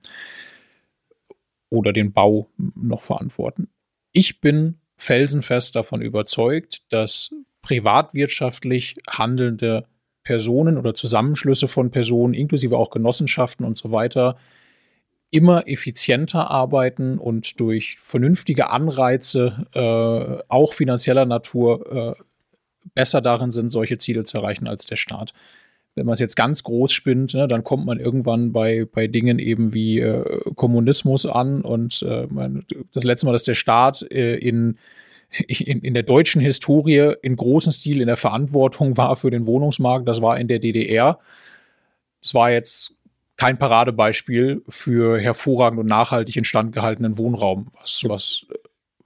[1.70, 3.70] Oder den Bau noch verantworten?
[4.12, 9.86] Ich bin felsenfest davon überzeugt, dass privatwirtschaftlich handelnde
[10.24, 14.38] Personen oder Zusammenschlüsse von Personen, inklusive auch Genossenschaften und so weiter,
[15.30, 22.24] immer effizienter arbeiten und durch vernünftige Anreize, äh, auch finanzieller Natur, äh,
[22.96, 25.34] besser darin sind, solche Ziele zu erreichen als der Staat
[25.98, 29.40] wenn man es jetzt ganz groß spinnt, ne, dann kommt man irgendwann bei, bei Dingen
[29.40, 30.24] eben wie äh,
[30.56, 31.62] Kommunismus an.
[31.62, 34.78] Und äh, man, das letzte Mal, dass der Staat äh, in,
[35.48, 40.08] in, in der deutschen Historie in großem Stil in der Verantwortung war für den Wohnungsmarkt,
[40.08, 41.20] das war in der DDR.
[42.22, 42.94] Das war jetzt
[43.36, 48.46] kein Paradebeispiel für hervorragend und nachhaltig instand gehaltenen Wohnraum, was, was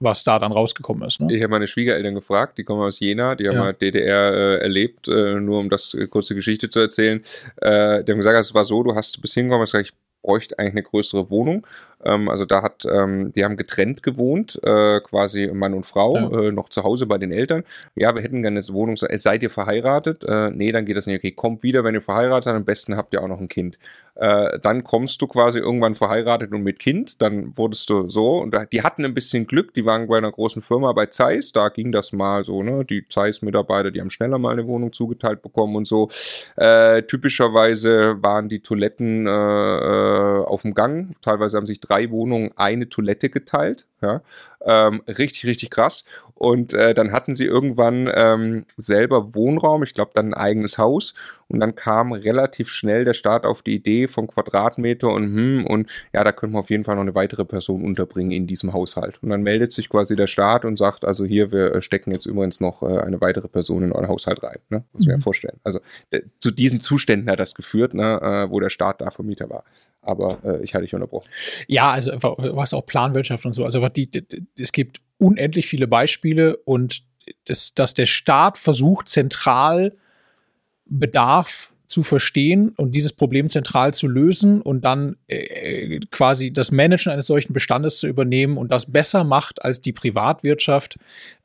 [0.02, 1.20] was da dann rausgekommen ist.
[1.20, 1.34] Ne?
[1.34, 3.64] Ich habe meine Schwiegereltern gefragt, die kommen aus Jena, die haben ja.
[3.64, 7.24] halt DDR äh, erlebt, äh, nur um das äh, kurze Geschichte zu erzählen.
[7.56, 10.58] Äh, die haben gesagt, es war so, du hast bis hingekommen, hast gesagt, ich bräuchte
[10.58, 11.66] eigentlich eine größere Wohnung.
[12.04, 16.48] Ähm, also da hat, ähm, die haben getrennt gewohnt, äh, quasi Mann und Frau, ja.
[16.48, 17.64] äh, noch zu Hause bei den Eltern.
[17.94, 18.96] Ja, wir hätten gerne eine Wohnung.
[18.96, 20.24] Seid ihr verheiratet?
[20.24, 21.18] Äh, nee, dann geht das nicht.
[21.18, 22.54] Okay, kommt wieder, wenn ihr verheiratet seid.
[22.54, 23.78] Am besten habt ihr auch noch ein Kind.
[24.14, 27.22] Äh, dann kommst du quasi irgendwann verheiratet und mit Kind.
[27.22, 28.38] Dann wurdest du so.
[28.38, 29.72] Und die hatten ein bisschen Glück.
[29.74, 31.52] Die waren bei einer großen Firma bei Zeiss.
[31.52, 32.62] Da ging das mal so.
[32.62, 32.84] Ne?
[32.84, 36.10] Die Zeiss-Mitarbeiter, die haben schneller mal eine Wohnung zugeteilt bekommen und so.
[36.56, 41.16] Äh, typischerweise waren die Toiletten äh, äh, auf dem Gang.
[41.22, 43.86] Teilweise haben sich drei drei Wohnungen eine Toilette geteilt.
[44.00, 44.22] Ja?
[44.64, 46.04] Ähm, richtig, richtig krass.
[46.34, 51.14] Und äh, dann hatten sie irgendwann ähm, selber Wohnraum, ich glaube dann ein eigenes Haus.
[51.52, 55.90] Und dann kam relativ schnell der Staat auf die Idee von Quadratmeter und hm, und
[56.12, 59.22] ja, da könnte man auf jeden Fall noch eine weitere Person unterbringen in diesem Haushalt.
[59.22, 62.26] Und dann meldet sich quasi der Staat und sagt, also hier, wir äh, stecken jetzt
[62.26, 64.58] übrigens noch äh, eine weitere Person in euren Haushalt rein.
[64.70, 64.84] Ne?
[64.92, 65.20] Muss man mhm.
[65.20, 65.60] ja vorstellen.
[65.62, 65.80] Also
[66.40, 69.64] zu diesen Zuständen hat das geführt, ne, äh, wo der Staat da Vermieter war.
[70.00, 71.28] Aber äh, ich hatte dich unterbrochen.
[71.68, 73.64] Ja, also was auch Planwirtschaft und so.
[73.64, 74.24] Also die, die,
[74.56, 77.02] es gibt unendlich viele Beispiele und
[77.44, 79.96] das, dass der Staat versucht, zentral
[80.98, 87.12] Bedarf zu verstehen und dieses Problem zentral zu lösen und dann äh, quasi das Managen
[87.12, 90.96] eines solchen Bestandes zu übernehmen und das besser macht als die Privatwirtschaft,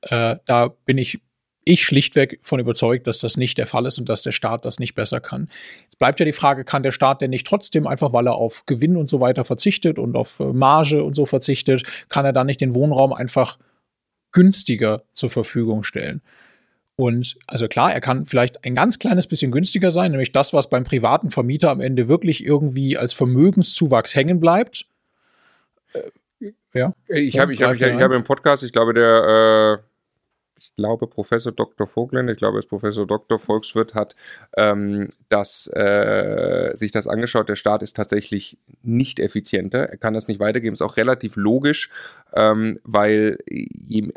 [0.02, 1.20] äh, da bin ich
[1.68, 4.80] ich schlichtweg von überzeugt, dass das nicht der Fall ist und dass der Staat das
[4.80, 5.50] nicht besser kann.
[5.84, 8.66] Jetzt bleibt ja die Frage, kann der Staat denn nicht trotzdem, einfach weil er auf
[8.68, 12.48] Gewinn und so weiter verzichtet und auf äh, Marge und so verzichtet, kann er dann
[12.48, 13.58] nicht den Wohnraum einfach
[14.32, 16.22] günstiger zur Verfügung stellen?
[16.98, 20.68] Und also klar, er kann vielleicht ein ganz kleines bisschen günstiger sein, nämlich das, was
[20.68, 24.88] beim privaten Vermieter am Ende wirklich irgendwie als Vermögenszuwachs hängen bleibt.
[25.94, 26.94] Äh, ja.
[27.08, 29.88] Ich habe ich hab, ich hab, ich hab im Podcast, ich glaube, der äh
[30.60, 31.88] ich glaube, Professor Dr.
[31.88, 33.40] Voglen, ich glaube, es ist Professor Dr.
[33.40, 34.16] Volkswirt, hat
[34.58, 37.50] ähm, das, äh, sich das angeschaut.
[37.50, 39.90] Der Staat ist tatsächlich nicht effizienter.
[39.90, 40.74] Er kann das nicht weitergeben.
[40.74, 41.90] Ist auch relativ logisch,
[42.34, 43.38] ähm, weil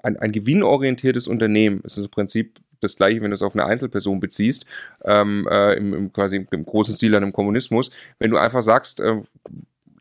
[0.02, 4.20] ein, ein gewinnorientiertes Unternehmen ist im Prinzip das gleiche, wenn du es auf eine Einzelperson
[4.20, 4.66] beziehst,
[5.04, 7.90] ähm, äh, im, im, quasi im großen Stil an dem Kommunismus.
[8.18, 9.16] Wenn du einfach sagst, äh,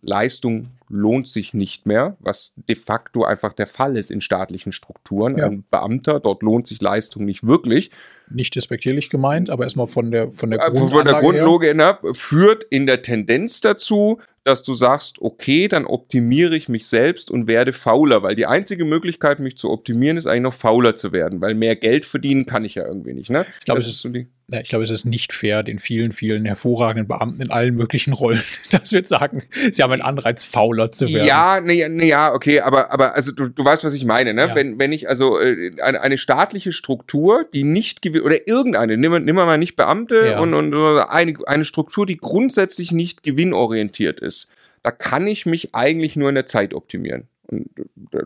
[0.01, 5.38] Leistung lohnt sich nicht mehr, was de facto einfach der Fall ist in staatlichen Strukturen.
[5.38, 5.45] Ja.
[5.45, 7.91] Ein Beamter, dort lohnt sich Leistung nicht wirklich.
[8.30, 11.99] Nicht despektierlich gemeint, aber erstmal von der von der, äh, von der Grundlage her.
[12.14, 14.19] führt in der Tendenz dazu,
[14.49, 18.84] dass du sagst, okay, dann optimiere ich mich selbst und werde fauler, weil die einzige
[18.84, 22.65] Möglichkeit, mich zu optimieren, ist eigentlich noch fauler zu werden, weil mehr Geld verdienen kann
[22.65, 23.30] ich ja irgendwie nicht.
[23.30, 23.45] Ne?
[23.59, 26.11] Ich glaube, es ist so die ja, ich glaube, es ist nicht fair, den vielen,
[26.11, 30.91] vielen hervorragenden Beamten in allen möglichen Rollen, dass wir sagen, sie haben einen Anreiz, fauler
[30.91, 31.27] zu werden.
[31.27, 34.47] Ja, nee, nee ja, okay, aber, aber also du, du weißt, was ich meine, ne?
[34.47, 34.55] Ja.
[34.55, 39.35] Wenn, wenn ich also äh, eine, eine staatliche Struktur, die nicht oder irgendeine, nimm, nimm
[39.35, 40.39] mal nicht Beamte ja.
[40.39, 40.73] und, und
[41.09, 44.49] eine, eine Struktur, die grundsätzlich nicht gewinnorientiert ist,
[44.84, 47.27] da kann ich mich eigentlich nur in der Zeit optimieren.
[47.47, 47.69] Und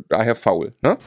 [0.10, 0.98] daher faul, ne?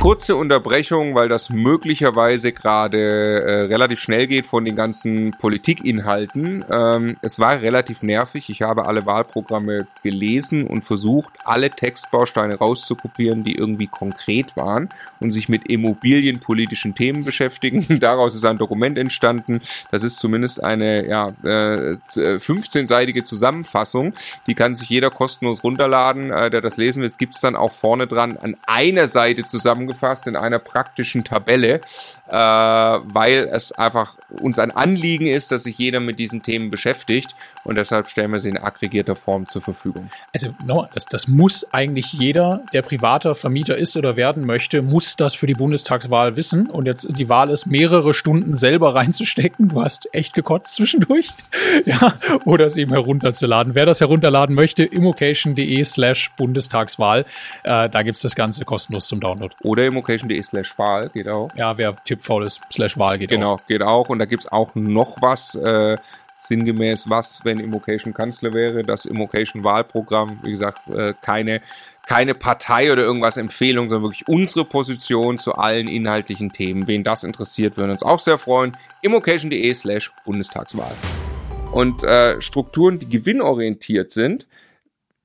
[0.00, 6.64] Kurze Unterbrechung, weil das möglicherweise gerade äh, relativ schnell geht von den ganzen Politikinhalten.
[6.70, 8.48] Ähm, es war relativ nervig.
[8.48, 14.88] Ich habe alle Wahlprogramme gelesen und versucht, alle Textbausteine rauszukopieren, die irgendwie konkret waren
[15.18, 17.98] und sich mit immobilienpolitischen Themen beschäftigen.
[18.00, 19.60] Daraus ist ein Dokument entstanden.
[19.90, 24.14] Das ist zumindest eine ja, äh, 15-seitige Zusammenfassung.
[24.46, 27.06] Die kann sich jeder kostenlos runterladen, äh, der das lesen will.
[27.06, 31.24] Es gibt es dann auch vorne dran an einer Seite zusammen zusammengefasst in einer praktischen
[31.24, 31.80] Tabelle,
[32.28, 37.34] äh, weil es einfach uns ein Anliegen ist, dass sich jeder mit diesen Themen beschäftigt
[37.64, 40.10] und deshalb stellen wir sie in aggregierter Form zur Verfügung.
[40.34, 45.16] Also no, das, das muss eigentlich jeder, der privater Vermieter ist oder werden möchte, muss
[45.16, 49.68] das für die Bundestagswahl wissen und jetzt die Wahl ist, mehrere Stunden selber reinzustecken.
[49.68, 51.30] Du hast echt gekotzt zwischendurch.
[51.86, 52.14] ja,
[52.44, 53.74] oder es eben herunterzuladen.
[53.74, 57.24] Wer das herunterladen möchte, immocation.de slash Bundestagswahl.
[57.64, 59.54] Äh, da es das Ganze kostenlos zum Download.
[59.62, 61.50] Oder oder immocation.de slash Wahl geht auch.
[61.54, 63.60] Ja, wer tippfaul ist, slash Wahl geht genau, auch.
[63.68, 64.08] Genau, geht auch.
[64.08, 65.96] Und da gibt es auch noch was, äh,
[66.36, 71.60] sinngemäß was, wenn Immocation Kanzler wäre, das Immocation Wahlprogramm, wie gesagt, äh, keine
[72.08, 76.86] keine Partei oder irgendwas Empfehlung, sondern wirklich unsere Position zu allen inhaltlichen Themen.
[76.86, 78.78] Wen das interessiert, würden uns auch sehr freuen.
[79.02, 80.94] immocation.de slash Bundestagswahl.
[81.70, 84.46] Und äh, Strukturen, die gewinnorientiert sind,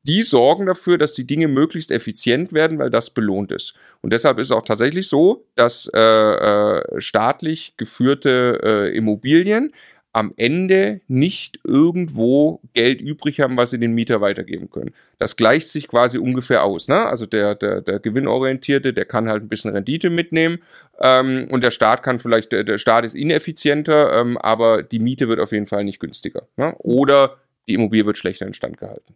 [0.03, 3.73] die sorgen dafür, dass die Dinge möglichst effizient werden, weil das belohnt ist.
[4.01, 9.71] Und deshalb ist es auch tatsächlich so, dass äh, äh, staatlich geführte äh, Immobilien
[10.13, 14.93] am Ende nicht irgendwo Geld übrig haben, was sie den Mieter weitergeben können.
[15.17, 16.87] Das gleicht sich quasi ungefähr aus.
[16.87, 17.03] Ne?
[17.03, 20.59] Also der, der, der Gewinnorientierte, der kann halt ein bisschen Rendite mitnehmen
[20.99, 25.27] ähm, und der Staat kann vielleicht, der, der Staat ist ineffizienter, ähm, aber die Miete
[25.27, 26.43] wird auf jeden Fall nicht günstiger.
[26.57, 26.75] Ne?
[26.77, 29.15] Oder die Immobilie wird schlechter instand gehalten.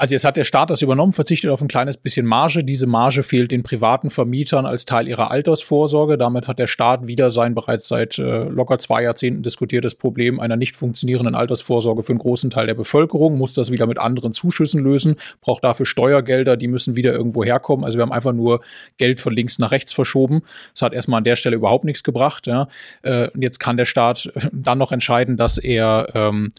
[0.00, 2.64] Also jetzt hat der Staat das übernommen, verzichtet auf ein kleines bisschen Marge.
[2.64, 6.16] Diese Marge fehlt den privaten Vermietern als Teil ihrer Altersvorsorge.
[6.16, 10.56] Damit hat der Staat wieder sein bereits seit äh, locker zwei Jahrzehnten diskutiertes Problem einer
[10.56, 14.82] nicht funktionierenden Altersvorsorge für einen großen Teil der Bevölkerung, muss das wieder mit anderen Zuschüssen
[14.82, 17.84] lösen, braucht dafür Steuergelder, die müssen wieder irgendwo herkommen.
[17.84, 18.62] Also wir haben einfach nur
[18.96, 20.40] Geld von links nach rechts verschoben.
[20.72, 22.46] Das hat erstmal an der Stelle überhaupt nichts gebracht.
[22.46, 22.68] Ja.
[23.02, 26.54] Äh, jetzt kann der Staat dann noch entscheiden, dass er ähm,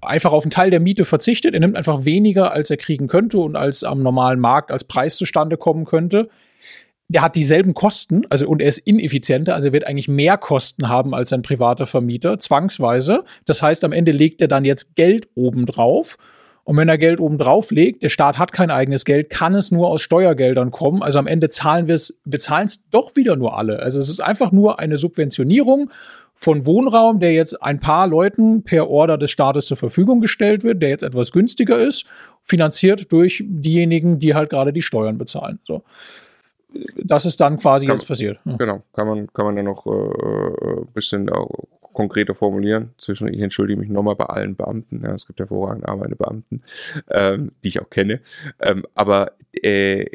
[0.00, 1.54] einfach auf einen Teil der Miete verzichtet.
[1.54, 5.16] Er nimmt einfach weniger, als er kriegen könnte und als am normalen Markt als Preis
[5.16, 6.28] zustande kommen könnte.
[7.08, 10.88] Der hat dieselben Kosten, also und er ist ineffizienter, also er wird eigentlich mehr Kosten
[10.88, 13.24] haben als ein privater Vermieter, zwangsweise.
[13.44, 16.16] Das heißt, am Ende legt er dann jetzt Geld obendrauf.
[16.64, 19.88] Und wenn er Geld obendrauf legt, der Staat hat kein eigenes Geld, kann es nur
[19.88, 21.02] aus Steuergeldern kommen.
[21.02, 23.80] Also am Ende zahlen wir es, wir zahlen es doch wieder nur alle.
[23.80, 25.90] Also es ist einfach nur eine Subventionierung
[26.34, 30.82] von Wohnraum, der jetzt ein paar Leuten per Order des Staates zur Verfügung gestellt wird,
[30.82, 32.06] der jetzt etwas günstiger ist,
[32.44, 35.58] finanziert durch diejenigen, die halt gerade die Steuern bezahlen.
[35.64, 35.82] So.
[37.02, 38.38] Das ist dann quasi kann, jetzt passiert.
[38.44, 41.30] Genau, kann man, kann man ja noch ein äh, bisschen
[41.94, 42.90] konkreter formulieren.
[42.98, 45.02] Zwischen, ich entschuldige mich nochmal bei allen Beamten.
[45.02, 46.62] Ja, es gibt hervorragend arbeitende Beamten,
[47.10, 48.20] ähm, die ich auch kenne.
[48.60, 50.06] Ähm, aber äh,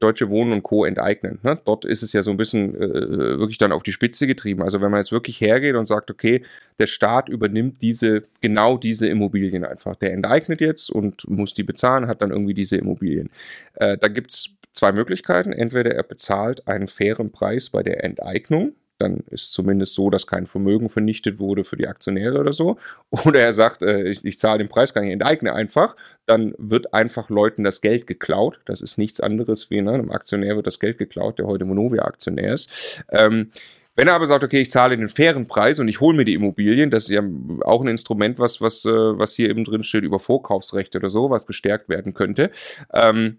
[0.00, 0.84] Deutsche Wohnen und Co.
[0.84, 1.38] enteignen.
[1.42, 1.60] Ne?
[1.64, 4.62] Dort ist es ja so ein bisschen äh, wirklich dann auf die Spitze getrieben.
[4.62, 6.42] Also wenn man jetzt wirklich hergeht und sagt, okay,
[6.78, 9.96] der Staat übernimmt diese, genau diese Immobilien einfach.
[9.96, 13.30] Der enteignet jetzt und muss die bezahlen, hat dann irgendwie diese Immobilien.
[13.74, 15.52] Äh, da gibt es zwei Möglichkeiten.
[15.52, 20.46] Entweder er bezahlt einen fairen Preis bei der Enteignung, dann ist zumindest so, dass kein
[20.46, 22.78] Vermögen vernichtet wurde für die Aktionäre oder so.
[23.24, 25.96] Oder er sagt, äh, ich, ich zahle den Preis gar nicht, enteigne einfach.
[26.26, 28.60] Dann wird einfach Leuten das Geld geklaut.
[28.64, 32.54] Das ist nichts anderes wie ne, einem Aktionär wird das Geld geklaut, der heute Monovia-Aktionär
[32.54, 32.70] ist.
[33.10, 33.52] Ähm,
[33.98, 36.34] wenn er aber sagt, okay, ich zahle den fairen Preis und ich hole mir die
[36.34, 37.22] Immobilien, das ist ja
[37.62, 41.30] auch ein Instrument, was, was, äh, was hier eben drin steht über Vorkaufsrechte oder so,
[41.30, 42.52] was gestärkt werden könnte.
[42.94, 43.38] Ähm,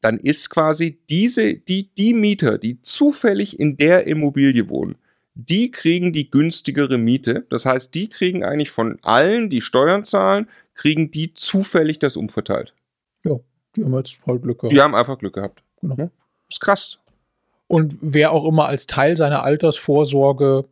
[0.00, 4.96] dann ist quasi diese, die, die Mieter, die zufällig in der Immobilie wohnen,
[5.34, 7.46] die kriegen die günstigere Miete.
[7.50, 12.74] Das heißt, die kriegen eigentlich von allen, die Steuern zahlen, kriegen die zufällig das umverteilt.
[13.24, 13.38] Ja,
[13.76, 14.72] die haben jetzt halt Glück gehabt.
[14.72, 15.62] Die haben einfach Glück gehabt.
[15.80, 15.96] Genau.
[15.96, 16.10] Das
[16.50, 16.98] ist krass.
[17.68, 20.64] Und wer auch immer als Teil seiner Altersvorsorge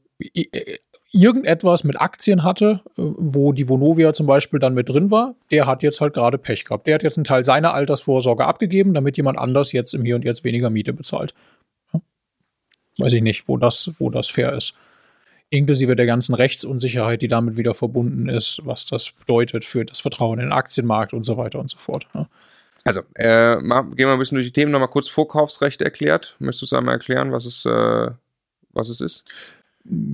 [1.11, 5.67] irgendetwas mit Aktien hatte, äh, wo die Vonovia zum Beispiel dann mit drin war, der
[5.67, 6.87] hat jetzt halt gerade Pech gehabt.
[6.87, 10.25] Der hat jetzt einen Teil seiner Altersvorsorge abgegeben, damit jemand anders jetzt im Hier und
[10.25, 11.35] Jetzt weniger Miete bezahlt.
[12.99, 14.75] Weiß ich nicht, wo das, wo das fair ist.
[15.51, 20.41] Inklusive der ganzen Rechtsunsicherheit, die damit wieder verbunden ist, was das bedeutet für das Vertrauen
[20.41, 22.07] in den Aktienmarkt und so weiter und so fort.
[22.85, 26.37] Also, äh, mal, gehen wir ein bisschen durch die Themen, nochmal kurz Vorkaufsrecht erklärt.
[26.39, 28.11] Möchtest du es einmal erklären, was es, äh,
[28.73, 29.25] was es ist?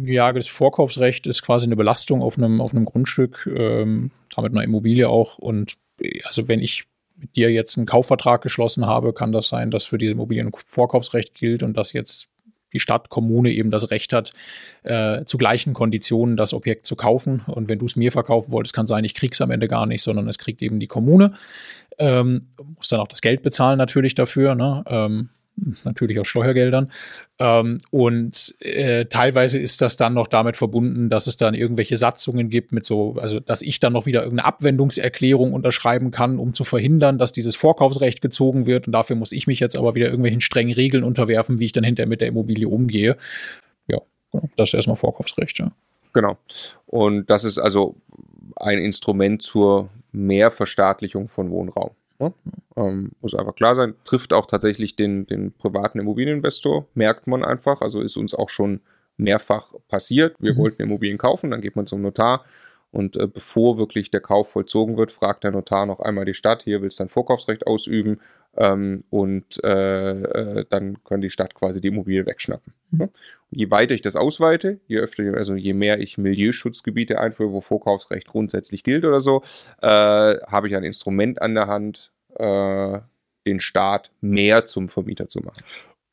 [0.05, 4.63] Ja, das Vorkaufsrecht ist quasi eine Belastung auf einem, auf einem Grundstück, ähm, damit einer
[4.63, 5.39] Immobilie auch.
[5.39, 5.75] Und
[6.25, 6.85] also wenn ich
[7.17, 11.35] mit dir jetzt einen Kaufvertrag geschlossen habe, kann das sein, dass für diese Immobilien Vorkaufsrecht
[11.35, 12.29] gilt und dass jetzt
[12.73, 14.33] die Stadt, Kommune eben das Recht hat,
[14.83, 17.43] äh, zu gleichen Konditionen das Objekt zu kaufen.
[17.47, 20.03] Und wenn du es mir verkaufen wolltest, kann sein, ich krieg's am Ende gar nicht,
[20.03, 21.35] sondern es kriegt eben die Kommune.
[21.99, 24.57] Ähm, muss dann auch das Geld bezahlen natürlich dafür.
[24.57, 24.83] Ne?
[24.89, 25.29] Ähm,
[25.85, 26.91] natürlich aus Steuergeldern.
[27.39, 32.51] Ähm, und äh, teilweise ist das dann noch damit verbunden, dass es dann irgendwelche Satzungen
[32.51, 36.65] gibt mit so, also dass ich dann noch wieder irgendeine Abwendungserklärung unterschreiben kann, um zu
[36.65, 38.87] verhindern, dass dieses Vorkaufsrecht gezogen wird.
[38.87, 41.85] Und dafür muss ich mich jetzt aber wieder irgendwelchen strengen Regeln unterwerfen, wie ich dann
[41.85, 43.17] hinterher mit der Immobilie umgehe.
[43.89, 44.01] Ja,
[44.57, 45.71] das ist erstmal Vorkaufsrecht, ja.
[46.13, 46.37] Genau.
[46.87, 47.97] Und das ist also
[48.57, 51.91] ein Instrument zur Mehrverstaatlichung von Wohnraum.
[52.25, 52.35] Ne?
[52.77, 53.95] Ähm, muss einfach klar sein.
[54.05, 57.81] Trifft auch tatsächlich den, den privaten Immobilieninvestor, merkt man einfach.
[57.81, 58.81] Also ist uns auch schon
[59.17, 60.37] mehrfach passiert.
[60.41, 60.59] Wir mhm.
[60.59, 62.45] wollten Immobilien kaufen, dann geht man zum Notar
[62.95, 66.63] und äh, bevor wirklich der Kauf vollzogen wird, fragt der Notar noch einmal die Stadt,
[66.63, 68.21] hier willst du dein Vorkaufsrecht ausüben
[68.57, 72.73] ähm, und äh, äh, dann kann die Stadt quasi die Immobilie wegschnappen.
[72.93, 73.09] Mhm.
[73.51, 78.29] je weiter ich das ausweite, je öfter, also je mehr ich Milieuschutzgebiete einführe, wo Vorkaufsrecht
[78.29, 79.43] grundsätzlich gilt oder so,
[79.83, 79.89] äh,
[80.47, 83.01] habe ich ein Instrument an der Hand, äh,
[83.47, 85.63] den Staat mehr zum Vermieter zu machen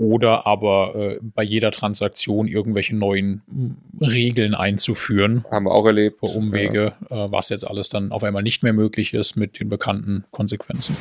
[0.02, 5.46] oder aber äh, bei jeder Transaktion irgendwelche neuen hm, Regeln einzuführen.
[5.52, 6.24] Haben wir auch erlebt.
[6.24, 7.26] Umwege, ja.
[7.26, 10.98] äh, was jetzt alles dann auf einmal nicht mehr möglich ist mit den bekannten Konsequenzen.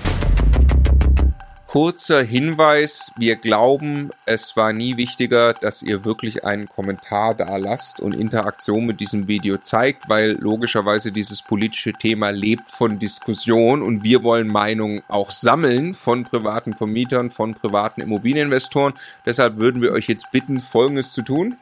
[1.70, 8.00] Kurzer Hinweis, wir glauben, es war nie wichtiger, dass ihr wirklich einen Kommentar da lasst
[8.00, 14.02] und Interaktion mit diesem Video zeigt, weil logischerweise dieses politische Thema lebt von Diskussion und
[14.02, 18.94] wir wollen Meinungen auch sammeln von privaten Vermietern, von privaten Immobilieninvestoren.
[19.24, 21.56] Deshalb würden wir euch jetzt bitten, Folgendes zu tun.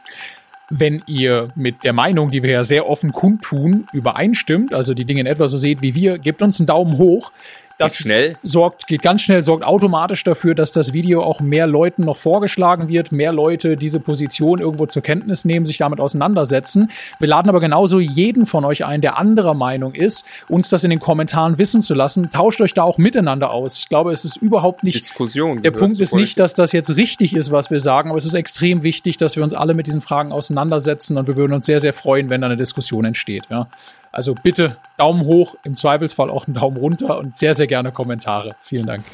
[0.71, 5.21] Wenn ihr mit der Meinung, die wir ja sehr offen kundtun, übereinstimmt, also die Dinge
[5.21, 7.33] in etwa so seht wie wir, gebt uns einen Daumen hoch.
[7.79, 8.37] Das geht schnell.
[8.43, 12.89] sorgt, geht ganz schnell, sorgt automatisch dafür, dass das Video auch mehr Leuten noch vorgeschlagen
[12.89, 16.91] wird, mehr Leute diese Position irgendwo zur Kenntnis nehmen, sich damit auseinandersetzen.
[17.21, 20.91] Wir laden aber genauso jeden von euch ein, der anderer Meinung ist, uns das in
[20.91, 22.31] den Kommentaren wissen zu lassen.
[22.31, 23.79] Tauscht euch da auch miteinander aus.
[23.79, 24.97] Ich glaube, es ist überhaupt nicht.
[24.97, 25.63] Diskussion.
[25.63, 28.35] Der Punkt ist nicht, dass das jetzt richtig ist, was wir sagen, aber es ist
[28.35, 31.81] extrem wichtig, dass wir uns alle mit diesen Fragen auseinandersetzen und wir würden uns sehr,
[31.81, 33.45] sehr freuen, wenn da eine Diskussion entsteht.
[33.51, 33.69] Ja.
[34.13, 38.57] Also bitte Daumen hoch, im Zweifelsfall auch einen Daumen runter und sehr, sehr gerne Kommentare.
[38.63, 39.05] Vielen Dank.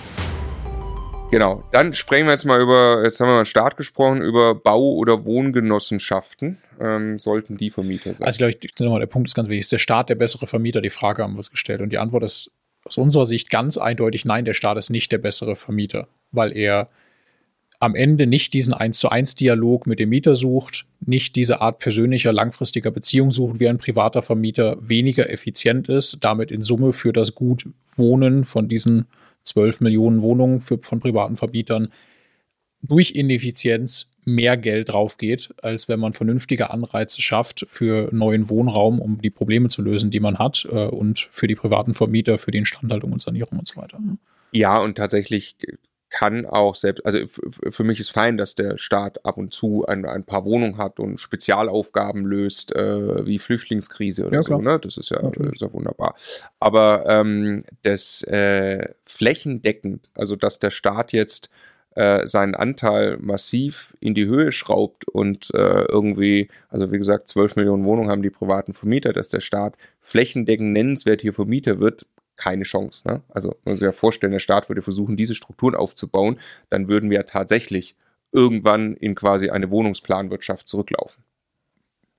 [1.30, 4.94] Genau, dann sprechen wir jetzt mal über, jetzt haben wir mal Start gesprochen, über Bau-
[4.94, 6.58] oder Wohngenossenschaften.
[6.80, 8.24] Ähm, sollten die Vermieter sein?
[8.24, 9.60] Also, glaube ich, nochmal, der Punkt ist ganz wichtig.
[9.60, 10.80] Ist der Staat der bessere Vermieter?
[10.80, 11.80] Die Frage haben wir uns gestellt.
[11.80, 12.50] Und die Antwort ist
[12.84, 16.88] aus unserer Sicht ganz eindeutig nein, der Staat ist nicht der bessere Vermieter, weil er
[17.80, 21.78] am Ende nicht diesen 1 zu 1 Dialog mit dem Mieter sucht, nicht diese Art
[21.78, 27.12] persönlicher, langfristiger Beziehung sucht, wie ein privater Vermieter weniger effizient ist, damit in Summe für
[27.12, 29.06] das Gut Wohnen von diesen
[29.42, 31.88] 12 Millionen Wohnungen für, von privaten Vermietern
[32.82, 39.00] durch Ineffizienz mehr Geld drauf geht, als wenn man vernünftige Anreize schafft für neuen Wohnraum,
[39.00, 42.50] um die Probleme zu lösen, die man hat äh, und für die privaten Vermieter, für
[42.50, 43.98] die Instandhaltung und Sanierung und so weiter.
[44.52, 45.56] Ja, und tatsächlich
[46.14, 50.06] kann auch selbst, also für mich ist fein, dass der Staat ab und zu ein,
[50.06, 54.60] ein paar Wohnungen hat und Spezialaufgaben löst, äh, wie Flüchtlingskrise oder ja, so.
[54.60, 54.78] Ne?
[54.78, 56.14] Das ist ja, ist ja wunderbar.
[56.60, 61.50] Aber ähm, das äh, flächendeckend, also dass der Staat jetzt
[61.96, 67.56] äh, seinen Anteil massiv in die Höhe schraubt und äh, irgendwie, also wie gesagt, 12
[67.56, 72.64] Millionen Wohnungen haben die privaten Vermieter, dass der Staat flächendeckend nennenswert hier Vermieter wird, keine
[72.64, 73.08] Chance.
[73.08, 73.22] Ne?
[73.28, 76.38] Also, man muss sich ja vorstellen, der Staat würde versuchen, diese Strukturen aufzubauen,
[76.70, 77.96] dann würden wir tatsächlich
[78.32, 81.24] irgendwann in quasi eine Wohnungsplanwirtschaft zurücklaufen.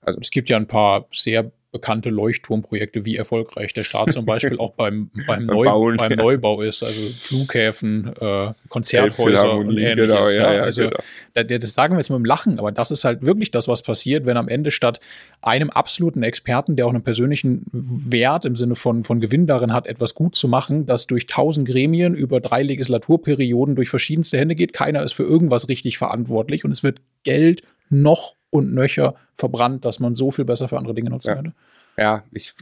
[0.01, 4.57] Also es gibt ja ein paar sehr bekannte Leuchtturmprojekte, wie erfolgreich der Staat zum Beispiel
[4.59, 6.15] auch beim, beim, Neu, Bauen, beim ja.
[6.15, 10.13] Neubau ist, also Flughäfen, äh, Konzerthäuser und ähnliches.
[10.13, 10.97] Genau, ja, ja, also genau.
[11.33, 14.25] das sagen wir jetzt mit dem Lachen, aber das ist halt wirklich das, was passiert,
[14.25, 15.01] wenn am Ende statt
[15.41, 19.85] einem absoluten Experten, der auch einen persönlichen Wert im Sinne von, von Gewinn darin hat,
[19.85, 24.71] etwas gut zu machen, das durch tausend Gremien über drei Legislaturperioden durch verschiedenste Hände geht.
[24.71, 29.99] Keiner ist für irgendwas richtig verantwortlich und es wird Geld noch und nöcher verbrannt, dass
[29.99, 31.35] man so viel besser für andere Dinge nutzen ja.
[31.35, 31.53] könnte.
[31.97, 32.53] Ja, ich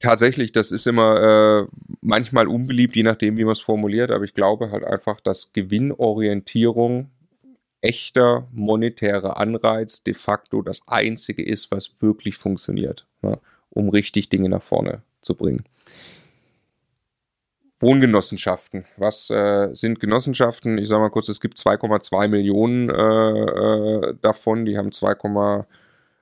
[0.00, 1.66] tatsächlich, das ist immer äh,
[2.00, 7.10] manchmal unbeliebt, je nachdem, wie man es formuliert, aber ich glaube halt einfach, dass Gewinnorientierung
[7.82, 13.38] echter monetärer Anreiz de facto das einzige ist, was wirklich funktioniert, ja,
[13.70, 15.64] um richtig Dinge nach vorne zu bringen.
[17.80, 18.84] Wohngenossenschaften.
[18.96, 20.78] Was äh, sind Genossenschaften?
[20.78, 24.66] Ich sage mal kurz, es gibt 2,2 Millionen äh, äh, davon.
[24.66, 25.64] Die haben 2,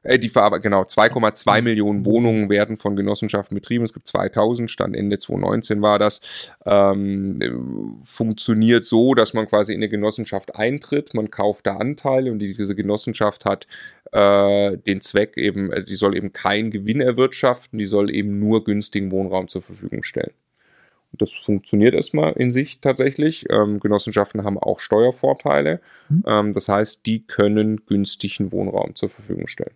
[0.05, 3.85] äh, die genau 2,2 Millionen Wohnungen werden von Genossenschaften betrieben.
[3.85, 6.21] Es gibt 2000, Stand Ende 2019 war das.
[6.65, 12.39] Ähm, funktioniert so, dass man quasi in eine Genossenschaft eintritt, man kauft da Anteile und
[12.39, 13.67] diese Genossenschaft hat
[14.13, 18.63] äh, den Zweck eben, äh, die soll eben keinen Gewinn erwirtschaften, die soll eben nur
[18.63, 20.33] günstigen Wohnraum zur Verfügung stellen.
[21.13, 23.47] Das funktioniert erstmal in sich tatsächlich.
[23.51, 25.81] Ähm, Genossenschaften haben auch Steuervorteile.
[26.09, 26.25] Mhm.
[26.27, 29.75] Ähm, das heißt, die können günstigen Wohnraum zur Verfügung stellen.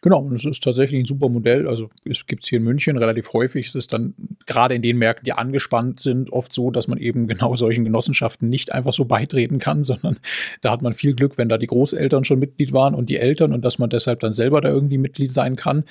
[0.00, 1.66] Genau, und es ist tatsächlich ein super Modell.
[1.66, 3.66] Also es gibt es hier in München relativ häufig.
[3.66, 4.14] Es ist dann
[4.46, 8.48] gerade in den Märkten, die angespannt sind, oft so, dass man eben genau solchen Genossenschaften
[8.48, 10.18] nicht einfach so beitreten kann, sondern
[10.60, 13.52] da hat man viel Glück, wenn da die Großeltern schon Mitglied waren und die Eltern
[13.52, 15.84] und dass man deshalb dann selber da irgendwie Mitglied sein kann.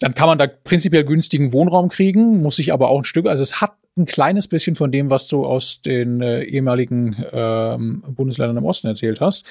[0.00, 3.42] Dann kann man da prinzipiell günstigen Wohnraum kriegen, muss sich aber auch ein Stück, also
[3.42, 8.58] es hat ein kleines bisschen von dem, was du aus den äh, ehemaligen ähm, Bundesländern
[8.58, 9.44] im Osten erzählt hast.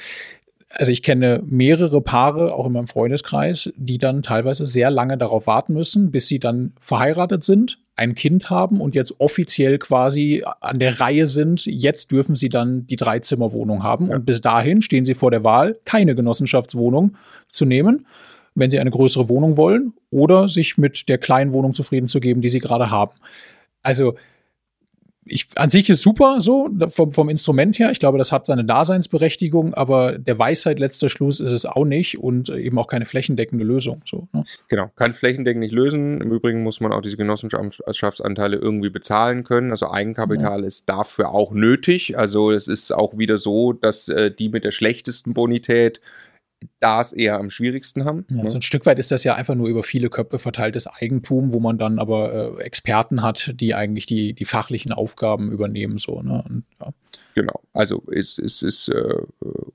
[0.69, 5.47] Also ich kenne mehrere Paare, auch in meinem Freundeskreis, die dann teilweise sehr lange darauf
[5.47, 10.79] warten müssen, bis sie dann verheiratet sind, ein Kind haben und jetzt offiziell quasi an
[10.79, 11.65] der Reihe sind.
[11.65, 14.07] Jetzt dürfen sie dann die Dreizimmerwohnung haben.
[14.07, 14.15] Ja.
[14.15, 17.15] Und bis dahin stehen sie vor der Wahl, keine Genossenschaftswohnung
[17.47, 18.05] zu nehmen
[18.57, 22.41] wenn sie eine größere Wohnung wollen oder sich mit der kleinen Wohnung zufrieden zu geben,
[22.41, 23.13] die sie gerade haben.
[23.87, 24.15] Also
[25.23, 27.89] ich, an sich ist super so vom, vom Instrument her.
[27.91, 32.19] Ich glaube, das hat seine Daseinsberechtigung, aber der Weisheit letzter Schluss ist es auch nicht
[32.19, 34.01] und eben auch keine flächendeckende Lösung.
[34.05, 34.43] So, ne?
[34.67, 36.19] Genau, kann flächendeckend nicht lösen.
[36.19, 39.71] Im Übrigen muss man auch diese Genossenschaftsanteile irgendwie bezahlen können.
[39.71, 40.67] Also Eigenkapital ja.
[40.67, 42.17] ist dafür auch nötig.
[42.17, 46.01] Also es ist auch wieder so, dass äh, die mit der schlechtesten Bonität
[46.79, 48.25] das eher am schwierigsten haben.
[48.29, 48.49] Ja, ne?
[48.49, 51.59] So ein Stück weit ist das ja einfach nur über viele Köpfe verteiltes Eigentum, wo
[51.59, 55.97] man dann aber äh, Experten hat, die eigentlich die, die fachlichen Aufgaben übernehmen.
[55.97, 56.43] So, ne?
[56.47, 56.93] Und, ja.
[57.35, 59.21] Genau, also es, es ist äh,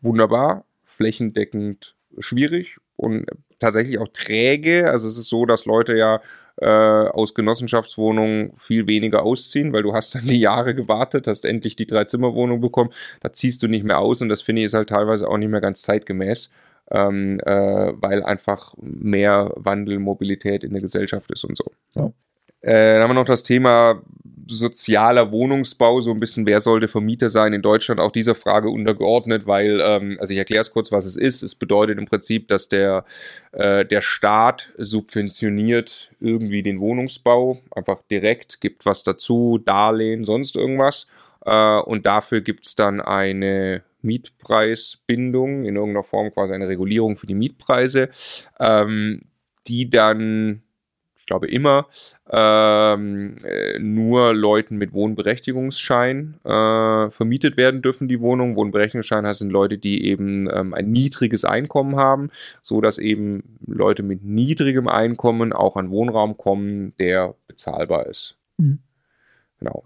[0.01, 3.27] wunderbar, flächendeckend schwierig und
[3.59, 4.91] tatsächlich auch träge.
[4.91, 6.21] Also es ist so, dass Leute ja
[6.61, 11.77] äh, aus Genossenschaftswohnungen viel weniger ausziehen, weil du hast dann die Jahre gewartet, hast endlich
[11.77, 12.91] die Drei-Zimmer-Wohnung bekommen,
[13.21, 15.51] da ziehst du nicht mehr aus und das finde ich ist halt teilweise auch nicht
[15.51, 16.51] mehr ganz zeitgemäß.
[16.95, 21.65] Ähm, äh, weil einfach mehr Wandel, Mobilität in der Gesellschaft ist und so.
[21.95, 22.13] Ja.
[22.63, 24.03] Äh, dann haben wir noch das Thema
[24.47, 29.47] sozialer Wohnungsbau, so ein bisschen, wer sollte Vermieter sein in Deutschland, auch dieser Frage untergeordnet,
[29.47, 31.43] weil, ähm, also ich erkläre es kurz, was es ist.
[31.43, 33.05] Es bedeutet im Prinzip, dass der,
[33.53, 41.07] äh, der Staat subventioniert irgendwie den Wohnungsbau, einfach direkt, gibt was dazu, Darlehen, sonst irgendwas.
[41.45, 47.27] Äh, und dafür gibt es dann eine Mietpreisbindung, in irgendeiner Form quasi eine Regulierung für
[47.27, 48.11] die Mietpreise,
[48.61, 49.23] ähm,
[49.67, 50.63] die dann
[51.23, 51.87] ich glaube immer,
[52.33, 58.57] ähm, äh, nur Leuten mit Wohnberechtigungsschein äh, vermietet werden dürfen, die Wohnung.
[58.57, 62.31] Wohnberechtigungsschein heißt, sind Leute, die eben ähm, ein niedriges Einkommen haben,
[62.61, 68.37] so dass eben Leute mit niedrigem Einkommen auch an Wohnraum kommen, der bezahlbar ist.
[68.57, 68.81] Mhm.
[69.61, 69.85] Genau.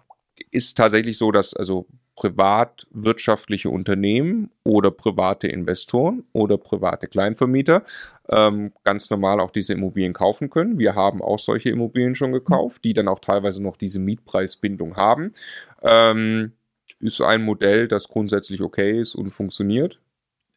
[0.50, 1.86] Ist tatsächlich so, dass also
[2.16, 7.84] privatwirtschaftliche Unternehmen oder private Investoren oder private Kleinvermieter
[8.30, 10.78] ähm, ganz normal auch diese Immobilien kaufen können.
[10.78, 15.34] Wir haben auch solche Immobilien schon gekauft, die dann auch teilweise noch diese Mietpreisbindung haben.
[15.82, 16.52] Ähm,
[17.00, 20.00] ist ein Modell, das grundsätzlich okay ist und funktioniert,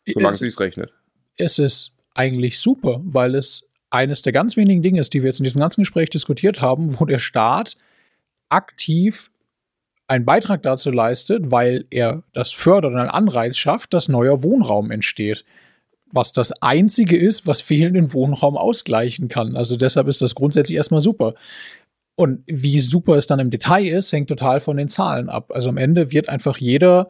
[0.08, 0.94] solange es sich rechnet.
[1.36, 5.40] Es ist eigentlich super, weil es eines der ganz wenigen Dinge ist, die wir jetzt
[5.40, 7.76] in diesem ganzen Gespräch diskutiert haben, wo der Staat
[8.48, 9.30] aktiv
[10.10, 14.92] einen Beitrag dazu leistet, weil er das fördert und einen Anreiz schafft, dass neuer Wohnraum
[14.92, 15.46] entsteht
[16.12, 19.56] was das Einzige ist, was fehlenden Wohnraum ausgleichen kann.
[19.56, 21.36] Also deshalb ist das grundsätzlich erstmal super.
[22.16, 25.52] Und wie super es dann im Detail ist, hängt total von den Zahlen ab.
[25.54, 27.10] Also am Ende wird einfach jeder,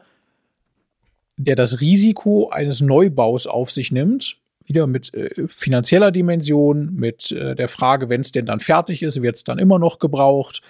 [1.36, 7.56] der das Risiko eines Neubaus auf sich nimmt, wieder mit äh, finanzieller Dimension, mit äh,
[7.56, 10.62] der Frage, wenn es denn dann fertig ist, wird es dann immer noch gebraucht,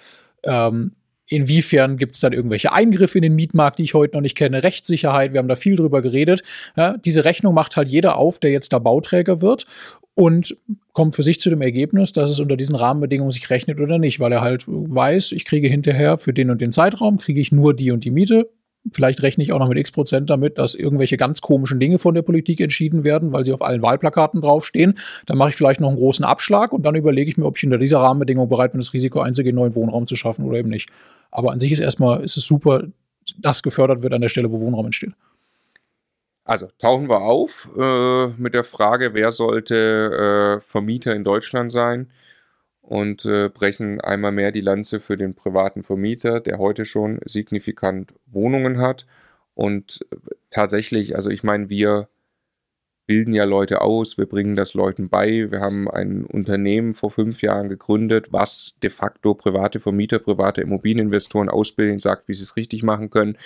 [0.43, 0.93] ähm,
[1.31, 4.63] Inwiefern gibt es dann irgendwelche Eingriffe in den Mietmarkt, die ich heute noch nicht kenne?
[4.63, 6.43] Rechtssicherheit, wir haben da viel drüber geredet.
[6.75, 9.63] Ja, diese Rechnung macht halt jeder auf, der jetzt da Bauträger wird
[10.13, 10.57] und
[10.91, 14.19] kommt für sich zu dem Ergebnis, dass es unter diesen Rahmenbedingungen sich rechnet oder nicht,
[14.19, 17.73] weil er halt weiß, ich kriege hinterher für den und den Zeitraum, kriege ich nur
[17.73, 18.49] die und die Miete.
[18.91, 22.13] Vielleicht rechne ich auch noch mit x Prozent damit, dass irgendwelche ganz komischen Dinge von
[22.13, 24.99] der Politik entschieden werden, weil sie auf allen Wahlplakaten draufstehen.
[25.27, 27.63] Dann mache ich vielleicht noch einen großen Abschlag und dann überlege ich mir, ob ich
[27.63, 30.89] unter dieser Rahmenbedingung bereit bin, das Risiko einzugehen, neuen Wohnraum zu schaffen oder eben nicht.
[31.31, 32.83] Aber an sich ist erstmal, ist es super,
[33.37, 35.13] dass gefördert wird an der Stelle, wo Wohnraum entsteht.
[36.43, 42.09] Also tauchen wir auf äh, mit der Frage, wer sollte äh, Vermieter in Deutschland sein
[42.81, 48.13] und äh, brechen einmal mehr die Lanze für den privaten Vermieter, der heute schon signifikant
[48.25, 49.05] Wohnungen hat.
[49.53, 50.15] Und äh,
[50.49, 52.09] tatsächlich, also ich meine, wir
[53.07, 55.51] bilden ja Leute aus, wir bringen das Leuten bei.
[55.51, 61.49] Wir haben ein Unternehmen vor fünf Jahren gegründet, was de facto private Vermieter, private Immobilieninvestoren
[61.49, 63.37] ausbilden, sagt, wie sie es richtig machen können.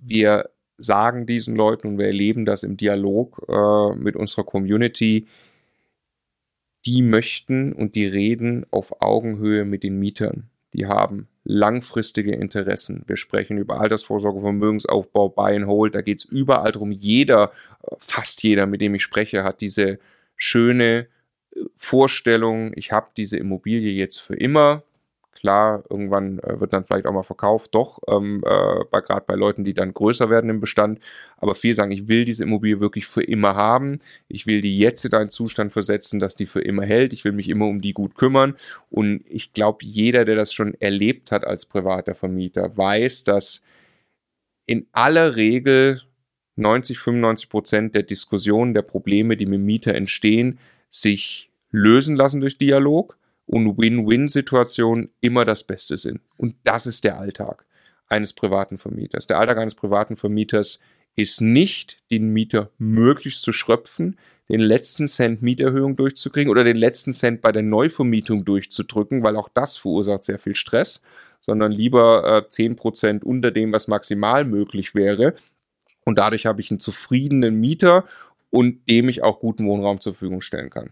[0.00, 5.28] Wir sagen diesen Leuten und wir erleben das im Dialog äh, mit unserer Community,
[6.84, 10.50] die möchten und die reden auf Augenhöhe mit den Mietern.
[10.74, 13.04] Die haben langfristige Interessen.
[13.06, 15.94] Wir sprechen über Altersvorsorge, Vermögensaufbau, Buy and Hold.
[15.94, 16.92] Da geht es überall drum.
[16.92, 17.52] Jeder,
[17.98, 19.98] fast jeder, mit dem ich spreche, hat diese
[20.36, 21.06] schöne
[21.54, 24.82] äh, Vorstellung, ich habe diese Immobilie jetzt für immer.
[25.34, 29.64] Klar, irgendwann äh, wird dann vielleicht auch mal verkauft, doch, ähm, äh, gerade bei Leuten,
[29.64, 31.00] die dann größer werden im Bestand.
[31.38, 34.00] Aber viele sagen, ich will diese Immobilie wirklich für immer haben.
[34.28, 37.12] Ich will die jetzt in einen Zustand versetzen, dass die für immer hält.
[37.12, 38.56] Ich will mich immer um die gut kümmern.
[38.90, 43.64] Und ich glaube, jeder, der das schon erlebt hat als privater Vermieter, weiß, dass
[44.66, 46.02] in aller Regel
[46.56, 52.58] 90, 95 Prozent der Diskussionen, der Probleme, die mit Mieter entstehen, sich lösen lassen durch
[52.58, 53.16] Dialog
[53.52, 56.22] und Win-Win-Situationen immer das Beste sind.
[56.38, 57.66] Und das ist der Alltag
[58.08, 59.26] eines privaten Vermieters.
[59.26, 60.80] Der Alltag eines privaten Vermieters
[61.16, 64.18] ist nicht, den Mieter möglichst zu schröpfen,
[64.48, 69.50] den letzten Cent Mieterhöhung durchzukriegen oder den letzten Cent bei der Neuvermietung durchzudrücken, weil auch
[69.52, 71.02] das verursacht sehr viel Stress,
[71.42, 75.34] sondern lieber äh, 10% unter dem, was maximal möglich wäre.
[76.06, 78.06] Und dadurch habe ich einen zufriedenen Mieter
[78.48, 80.88] und dem ich auch guten Wohnraum zur Verfügung stellen kann.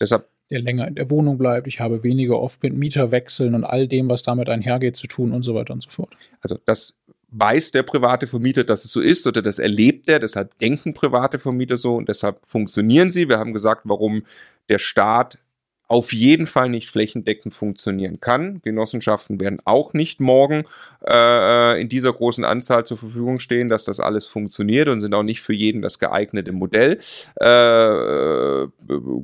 [0.00, 1.66] Deshalb der länger in der Wohnung bleibt.
[1.66, 5.42] Ich habe weniger oft mit Mieterwechseln und all dem, was damit einhergeht, zu tun und
[5.42, 6.14] so weiter und so fort.
[6.40, 6.94] Also das
[7.30, 11.38] weiß der private Vermieter, dass es so ist oder das erlebt er, deshalb denken private
[11.38, 13.28] Vermieter so und deshalb funktionieren sie.
[13.28, 14.24] Wir haben gesagt, warum
[14.68, 15.38] der Staat
[15.86, 18.62] auf jeden Fall nicht flächendeckend funktionieren kann.
[18.62, 20.64] Genossenschaften werden auch nicht morgen
[21.06, 25.22] äh, in dieser großen Anzahl zur Verfügung stehen, dass das alles funktioniert und sind auch
[25.22, 27.00] nicht für jeden das geeignete Modell.
[27.36, 28.66] Äh,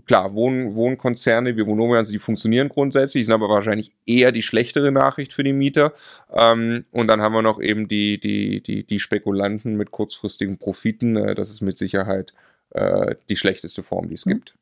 [0.07, 5.32] klar, Wohn Wohnkonzerne wie Vonovia, die funktionieren grundsätzlich, sind aber wahrscheinlich eher die schlechtere Nachricht
[5.32, 5.95] für die Mieter.
[6.31, 11.16] Ähm, und dann haben wir noch eben die, die, die, die Spekulanten mit kurzfristigen Profiten.
[11.16, 12.35] Äh, das ist mit Sicherheit
[12.70, 14.32] äh, die schlechteste Form, die es mhm.
[14.32, 14.55] gibt.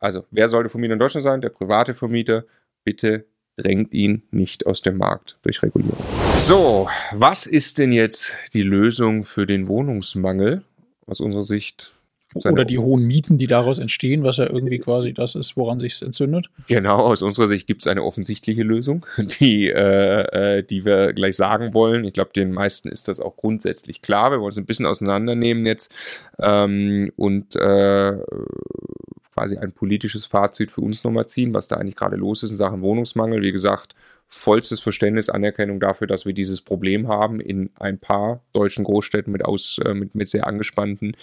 [0.00, 1.40] Also, wer sollte Vermieter in Deutschland sein?
[1.40, 2.44] Der private Vermieter.
[2.84, 3.26] Bitte
[3.56, 5.98] drängt ihn nicht aus dem Markt durch Regulierung.
[6.36, 10.62] So, was ist denn jetzt die Lösung für den Wohnungsmangel?
[11.06, 11.92] Aus unserer Sicht
[12.34, 16.00] oder die hohen Mieten, die daraus entstehen, was ja irgendwie quasi das ist, woran sich
[16.02, 16.48] entzündet.
[16.66, 19.06] Genau, aus unserer Sicht gibt es eine offensichtliche Lösung,
[19.40, 22.04] die, äh, äh, die wir gleich sagen wollen.
[22.04, 24.30] Ich glaube, den meisten ist das auch grundsätzlich klar.
[24.30, 25.90] Wir wollen es ein bisschen auseinandernehmen jetzt
[26.38, 28.18] ähm, und äh,
[29.38, 32.56] quasi ein politisches Fazit für uns nochmal ziehen, was da eigentlich gerade los ist in
[32.56, 33.40] Sachen Wohnungsmangel.
[33.40, 33.94] Wie gesagt,
[34.26, 39.44] vollstes Verständnis, Anerkennung dafür, dass wir dieses Problem haben in ein paar deutschen Großstädten mit,
[39.44, 41.16] aus, äh, mit, mit sehr angespannten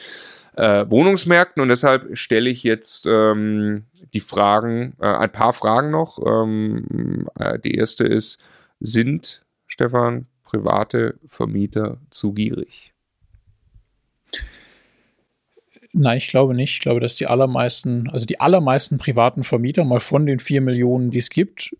[0.55, 1.61] äh, Wohnungsmärkten.
[1.61, 3.83] Und deshalb stelle ich jetzt ähm,
[4.13, 6.17] die Fragen, äh, ein paar Fragen noch.
[6.25, 8.39] Ähm, äh, die erste ist,
[8.79, 12.94] sind, Stefan, private Vermieter zu gierig?
[15.97, 16.73] Nein, ich glaube nicht.
[16.73, 21.09] Ich glaube, dass die allermeisten, also die allermeisten privaten Vermieter mal von den vier Millionen,
[21.09, 21.73] die es gibt,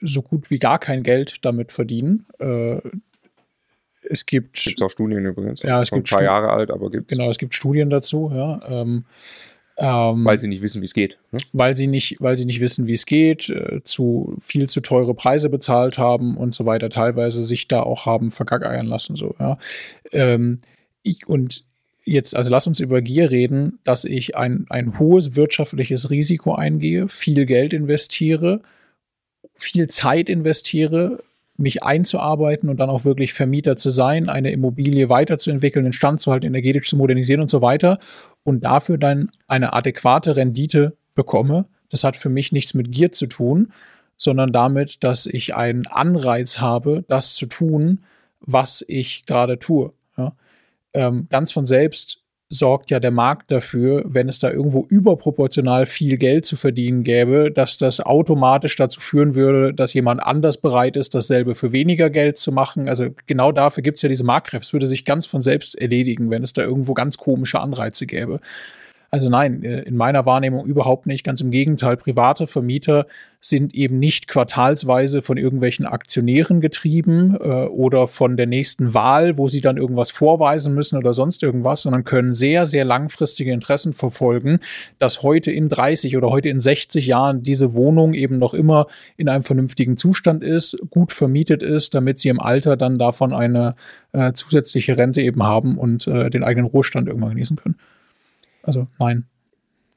[0.00, 2.26] so gut wie gar kein Geld damit verdienen.
[2.38, 2.80] Äh,
[4.02, 4.64] es gibt.
[4.64, 5.62] Gibt auch Studien übrigens.
[5.62, 8.60] Ja, es gibt ein paar Jahre alt, aber gibt Genau, es gibt Studien dazu, ja.
[8.66, 9.04] Ähm,
[9.76, 11.18] ähm, weil sie nicht wissen, wie es geht.
[11.30, 11.38] Ne?
[11.52, 15.14] Weil sie nicht, weil sie nicht wissen, wie es geht, äh, zu viel zu teure
[15.14, 19.58] Preise bezahlt haben und so weiter, teilweise sich da auch haben vergackeiern lassen, so, ja.
[20.10, 20.60] Ähm,
[21.02, 21.67] ich, und
[22.08, 27.08] jetzt, also lass uns über Gier reden, dass ich ein, ein hohes wirtschaftliches Risiko eingehe,
[27.08, 28.60] viel Geld investiere,
[29.54, 31.22] viel Zeit investiere,
[31.56, 36.46] mich einzuarbeiten und dann auch wirklich Vermieter zu sein, eine Immobilie weiterzuentwickeln, instand zu halten,
[36.46, 37.98] energetisch zu modernisieren und so weiter
[38.44, 41.66] und dafür dann eine adäquate Rendite bekomme.
[41.90, 43.72] Das hat für mich nichts mit Gier zu tun,
[44.16, 48.04] sondern damit, dass ich einen Anreiz habe, das zu tun,
[48.40, 49.92] was ich gerade tue.
[50.94, 56.16] Ähm, ganz von selbst sorgt ja der Markt dafür, wenn es da irgendwo überproportional viel
[56.16, 61.14] Geld zu verdienen gäbe, dass das automatisch dazu führen würde, dass jemand anders bereit ist,
[61.14, 62.88] dasselbe für weniger Geld zu machen.
[62.88, 64.64] Also genau dafür gibt es ja diese Marktkräfte.
[64.64, 68.40] Es würde sich ganz von selbst erledigen, wenn es da irgendwo ganz komische Anreize gäbe.
[69.10, 71.24] Also nein, äh, in meiner Wahrnehmung überhaupt nicht.
[71.24, 73.06] Ganz im Gegenteil, private Vermieter
[73.40, 79.48] sind eben nicht quartalsweise von irgendwelchen Aktionären getrieben äh, oder von der nächsten Wahl, wo
[79.48, 84.58] sie dann irgendwas vorweisen müssen oder sonst irgendwas, sondern können sehr, sehr langfristige Interessen verfolgen,
[84.98, 88.84] dass heute in 30 oder heute in 60 Jahren diese Wohnung eben noch immer
[89.16, 93.76] in einem vernünftigen Zustand ist, gut vermietet ist, damit sie im Alter dann davon eine
[94.12, 97.76] äh, zusätzliche Rente eben haben und äh, den eigenen Ruhestand irgendwann genießen können.
[98.68, 99.24] Also nein.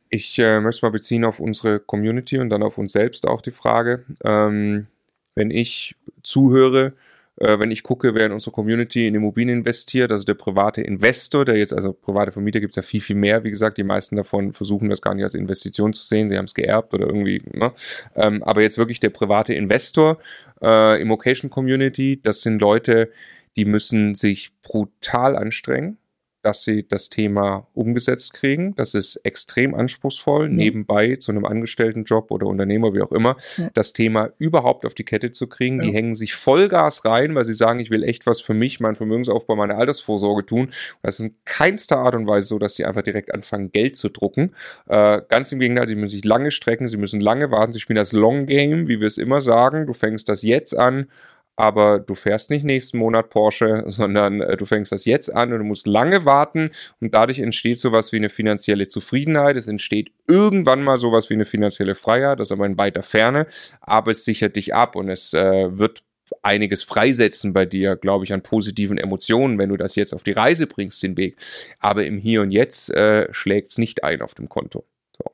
[0.09, 3.51] Ich äh, möchte mal beziehen auf unsere Community und dann auf uns selbst auch die
[3.51, 4.05] Frage.
[4.23, 4.87] Ähm,
[5.35, 6.93] wenn ich zuhöre,
[7.35, 11.43] äh, wenn ich gucke, wer in unsere Community in Immobilien investiert, also der private Investor,
[11.43, 13.43] der jetzt, also private Vermieter gibt es ja viel, viel mehr.
[13.43, 16.29] Wie gesagt, die meisten davon versuchen das gar nicht als Investition zu sehen.
[16.29, 17.73] Sie haben es geerbt oder irgendwie, ne?
[18.15, 20.17] Ähm, aber jetzt wirklich der private Investor
[20.61, 23.11] äh, im Occasion Community, das sind Leute,
[23.57, 25.97] die müssen sich brutal anstrengen
[26.41, 28.75] dass sie das Thema umgesetzt kriegen.
[28.75, 30.53] Das ist extrem anspruchsvoll, ja.
[30.53, 33.69] nebenbei zu einem Angestelltenjob oder Unternehmer, wie auch immer, ja.
[33.73, 35.81] das Thema überhaupt auf die Kette zu kriegen.
[35.81, 35.87] Ja.
[35.87, 38.95] Die hängen sich Vollgas rein, weil sie sagen, ich will echt was für mich, meinen
[38.95, 40.67] Vermögensaufbau, meine Altersvorsorge tun.
[40.67, 40.73] Und
[41.03, 44.09] das ist in keinster Art und Weise so, dass die einfach direkt anfangen, Geld zu
[44.09, 44.53] drucken.
[44.87, 47.97] Äh, ganz im Gegenteil, sie müssen sich lange strecken, sie müssen lange warten, sie spielen
[47.97, 49.85] das Long Game, wie wir es immer sagen.
[49.85, 51.07] Du fängst das jetzt an
[51.55, 55.59] aber du fährst nicht nächsten Monat Porsche, sondern äh, du fängst das jetzt an und
[55.59, 59.57] du musst lange warten und dadurch entsteht sowas wie eine finanzielle Zufriedenheit.
[59.57, 63.47] Es entsteht irgendwann mal sowas wie eine finanzielle Freiheit, das aber in weiter Ferne,
[63.81, 66.03] aber es sichert dich ab und es äh, wird
[66.41, 70.31] einiges freisetzen bei dir, glaube ich, an positiven Emotionen, wenn du das jetzt auf die
[70.31, 71.37] Reise bringst, den Weg.
[71.79, 74.85] Aber im Hier und Jetzt äh, schlägt es nicht ein auf dem Konto.
[75.15, 75.25] So.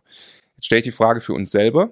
[0.56, 1.91] Jetzt stelle ich die Frage für uns selber.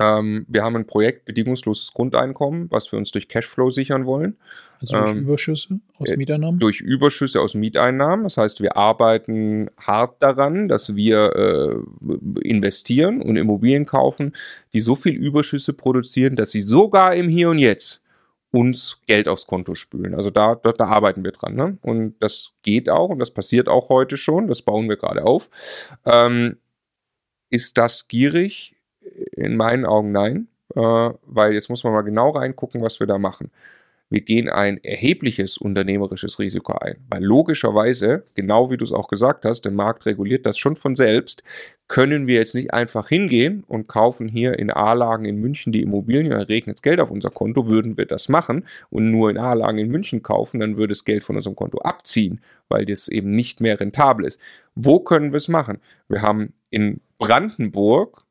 [0.00, 4.36] Ähm, wir haben ein Projekt bedingungsloses Grundeinkommen, was wir uns durch Cashflow sichern wollen.
[4.80, 6.58] Also durch ähm, Überschüsse aus äh, Mieteinnahmen?
[6.58, 8.24] Durch Überschüsse aus Mieteinnahmen.
[8.24, 14.32] Das heißt, wir arbeiten hart daran, dass wir äh, investieren und Immobilien kaufen,
[14.72, 18.02] die so viel Überschüsse produzieren, dass sie sogar im Hier und Jetzt
[18.52, 20.14] uns Geld aufs Konto spülen.
[20.14, 21.54] Also da, da, da arbeiten wir dran.
[21.54, 21.78] Ne?
[21.82, 24.48] Und das geht auch und das passiert auch heute schon.
[24.48, 25.50] Das bauen wir gerade auf.
[26.04, 26.56] Ähm,
[27.48, 28.74] ist das gierig?
[29.32, 33.18] In meinen Augen nein, äh, weil jetzt muss man mal genau reingucken, was wir da
[33.18, 33.50] machen
[34.10, 36.96] wir gehen ein erhebliches unternehmerisches Risiko ein.
[37.08, 40.96] Weil logischerweise, genau wie du es auch gesagt hast, der Markt reguliert das schon von
[40.96, 41.44] selbst,
[41.86, 46.30] können wir jetzt nicht einfach hingehen und kaufen hier in A-Lagen in München die Immobilien,
[46.30, 49.78] dann regnet das Geld auf unser Konto, würden wir das machen und nur in A-Lagen
[49.78, 53.60] in München kaufen, dann würde das Geld von unserem Konto abziehen, weil das eben nicht
[53.60, 54.40] mehr rentabel ist.
[54.74, 55.78] Wo können wir es machen?
[56.08, 58.24] Wir haben in Brandenburg,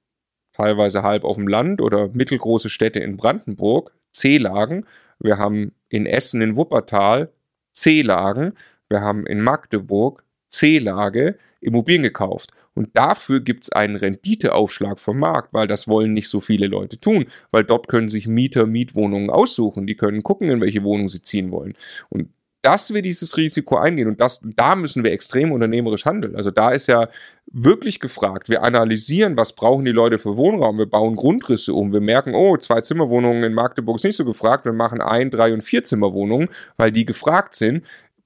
[0.59, 4.85] teilweise halb auf dem Land oder mittelgroße Städte in Brandenburg, C-Lagen,
[5.19, 7.29] wir haben in Essen in Wuppertal
[7.73, 8.53] C-Lagen,
[8.89, 12.51] wir haben in Magdeburg C-Lage Immobilien gekauft.
[12.73, 16.99] Und dafür gibt es einen Renditeaufschlag vom Markt, weil das wollen nicht so viele Leute
[16.99, 21.21] tun, weil dort können sich Mieter Mietwohnungen aussuchen, die können gucken, in welche Wohnung sie
[21.21, 21.75] ziehen wollen.
[22.09, 22.29] Und
[22.61, 26.35] dass wir dieses Risiko eingehen und das, da müssen wir extrem unternehmerisch handeln.
[26.35, 27.09] Also da ist ja
[27.51, 28.49] wirklich gefragt.
[28.49, 30.77] Wir analysieren, was brauchen die Leute für Wohnraum.
[30.77, 31.93] Wir bauen Grundrisse um.
[31.93, 34.65] Wir merken, oh, zwei Zimmerwohnungen in Magdeburg ist nicht so gefragt.
[34.65, 37.85] Wir machen ein, drei und vier Zimmerwohnungen, weil die gefragt sind.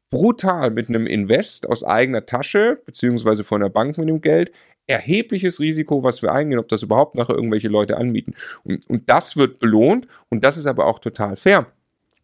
[0.09, 4.51] Brutal mit einem Invest aus eigener Tasche, beziehungsweise von der Bank mit dem Geld,
[4.85, 8.35] erhebliches Risiko, was wir eingehen, ob das überhaupt nachher irgendwelche Leute anmieten.
[8.63, 11.67] Und, und das wird belohnt und das ist aber auch total fair.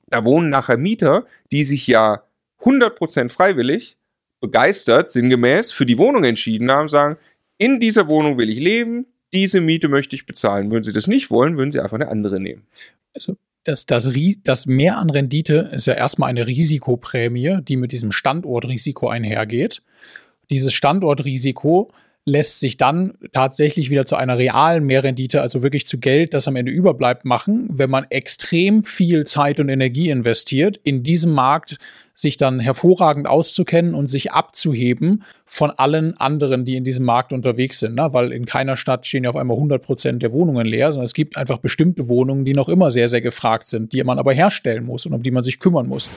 [0.09, 2.23] Da wohnen nachher Mieter, die sich ja
[2.61, 3.97] 100% freiwillig,
[4.39, 7.17] begeistert, sinngemäß, für die Wohnung entschieden haben, sagen,
[7.57, 10.71] in dieser Wohnung will ich leben, diese Miete möchte ich bezahlen.
[10.71, 12.63] Würden sie das nicht wollen, würden sie einfach eine andere nehmen.
[13.13, 14.09] Also das, das,
[14.43, 19.81] das Mehr an Rendite ist ja erstmal eine Risikoprämie, die mit diesem Standortrisiko einhergeht.
[20.49, 21.91] Dieses Standortrisiko
[22.25, 26.55] lässt sich dann tatsächlich wieder zu einer realen Mehrrendite, also wirklich zu Geld, das am
[26.55, 31.77] Ende überbleibt, machen, wenn man extrem viel Zeit und Energie investiert, in diesem Markt
[32.19, 37.79] sich dann hervorragend auszukennen und sich abzuheben von allen anderen, die in diesem Markt unterwegs
[37.79, 37.95] sind.
[37.95, 38.09] Ne?
[38.11, 41.13] Weil in keiner Stadt stehen ja auf einmal 100 Prozent der Wohnungen leer, sondern es
[41.13, 44.85] gibt einfach bestimmte Wohnungen, die noch immer sehr, sehr gefragt sind, die man aber herstellen
[44.85, 46.09] muss und um die man sich kümmern muss.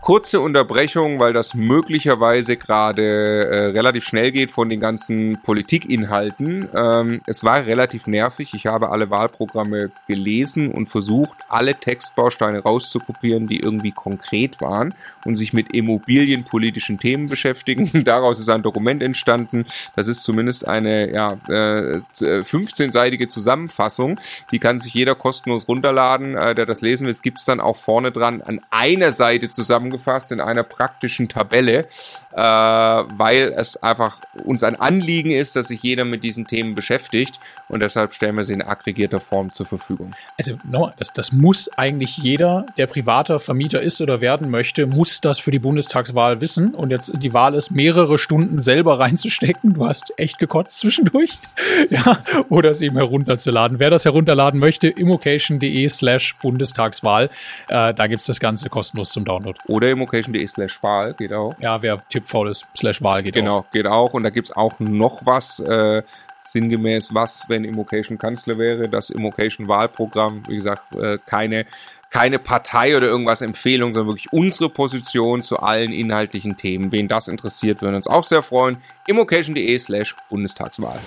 [0.00, 6.70] Kurze Unterbrechung, weil das möglicherweise gerade äh, relativ schnell geht von den ganzen Politikinhalten.
[6.74, 8.54] Ähm, es war relativ nervig.
[8.54, 14.94] Ich habe alle Wahlprogramme gelesen und versucht, alle Textbausteine rauszukopieren, die irgendwie konkret waren
[15.26, 17.90] und sich mit immobilienpolitischen Themen beschäftigen.
[18.04, 19.66] Daraus ist ein Dokument entstanden.
[19.96, 24.18] Das ist zumindest eine ja, äh, 15-seitige Zusammenfassung.
[24.50, 27.10] Die kann sich jeder kostenlos runterladen, äh, der das lesen will.
[27.10, 31.28] Es gibt es dann auch vorne dran an einer Seite zusammen zusammengefasst in einer praktischen
[31.28, 31.86] Tabelle,
[32.32, 37.38] äh, weil es einfach uns ein Anliegen ist, dass sich jeder mit diesen Themen beschäftigt
[37.68, 40.14] und deshalb stellen wir sie in aggregierter Form zur Verfügung.
[40.38, 45.20] Also no, das, das muss eigentlich jeder, der privater Vermieter ist oder werden möchte, muss
[45.20, 49.74] das für die Bundestagswahl wissen und jetzt die Wahl ist, mehrere Stunden selber reinzustecken.
[49.74, 51.38] Du hast echt gekotzt zwischendurch.
[51.90, 53.78] ja, oder es eben herunterzuladen.
[53.78, 57.30] Wer das herunterladen möchte, immocation.de slash Bundestagswahl.
[57.68, 59.58] Äh, da gibt es das Ganze kostenlos zum Download.
[59.66, 61.54] Oder oder immocation.de slash Wahl geht auch.
[61.58, 63.70] Ja, wer tippfaul ist, slash Wahl geht genau, auch.
[63.70, 64.14] Genau, geht auch.
[64.14, 66.02] Und da gibt es auch noch was, äh,
[66.42, 71.66] sinngemäß, was, wenn Immocation Kanzler wäre, das Immocation Wahlprogramm, wie gesagt, äh, keine
[72.12, 76.90] keine Partei oder irgendwas Empfehlung, sondern wirklich unsere Position zu allen inhaltlichen Themen.
[76.90, 78.78] Wen das interessiert, würden uns auch sehr freuen.
[79.06, 80.98] immocation.de slash Bundestagswahl.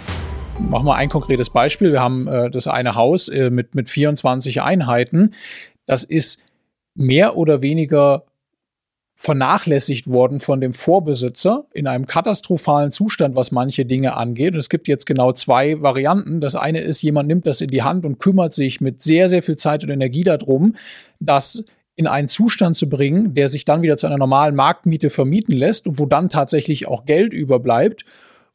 [0.60, 1.92] Machen wir ein konkretes Beispiel.
[1.92, 5.36] Wir haben äh, das eine Haus äh, mit, mit 24 Einheiten.
[5.86, 6.42] Das ist
[6.96, 8.24] mehr oder weniger
[9.24, 14.54] vernachlässigt worden von dem Vorbesitzer in einem katastrophalen Zustand, was manche Dinge angeht.
[14.54, 16.42] Und es gibt jetzt genau zwei Varianten.
[16.42, 19.42] Das eine ist, jemand nimmt das in die Hand und kümmert sich mit sehr, sehr
[19.42, 20.76] viel Zeit und Energie darum,
[21.22, 21.64] das
[21.96, 25.88] in einen Zustand zu bringen, der sich dann wieder zu einer normalen Marktmiete vermieten lässt
[25.88, 28.04] und wo dann tatsächlich auch Geld überbleibt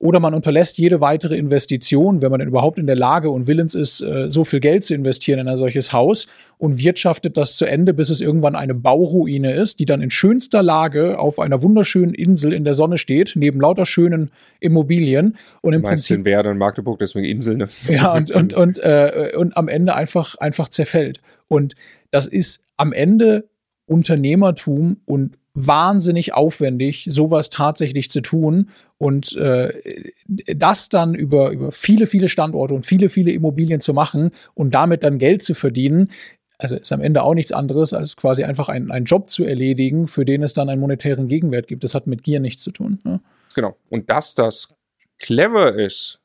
[0.00, 3.74] oder man unterlässt jede weitere Investition, wenn man denn überhaupt in der Lage und willens
[3.74, 7.64] ist, äh, so viel Geld zu investieren in ein solches Haus und wirtschaftet das zu
[7.64, 12.14] Ende, bis es irgendwann eine Bauruine ist, die dann in schönster Lage auf einer wunderschönen
[12.14, 14.30] Insel in der Sonne steht, neben lauter schönen
[14.60, 15.36] Immobilien.
[15.62, 16.18] Und im Meinst Prinzip.
[16.18, 17.68] in Werder und Magdeburg, deswegen Inseln, ne?
[17.88, 21.20] Ja, und, und, und, äh, und am Ende einfach, einfach zerfällt.
[21.48, 21.74] Und
[22.12, 23.48] das ist am Ende
[23.86, 32.06] Unternehmertum und wahnsinnig aufwendig, sowas tatsächlich zu tun und äh, das dann über, über viele,
[32.06, 36.10] viele Standorte und viele, viele Immobilien zu machen und damit dann Geld zu verdienen,
[36.58, 40.08] also ist am Ende auch nichts anderes, als quasi einfach einen, einen Job zu erledigen,
[40.08, 41.84] für den es dann einen monetären Gegenwert gibt.
[41.84, 42.98] Das hat mit Gier nichts zu tun.
[43.04, 43.20] Ne?
[43.54, 43.76] Genau.
[43.90, 44.74] Und dass das
[45.18, 46.20] clever ist,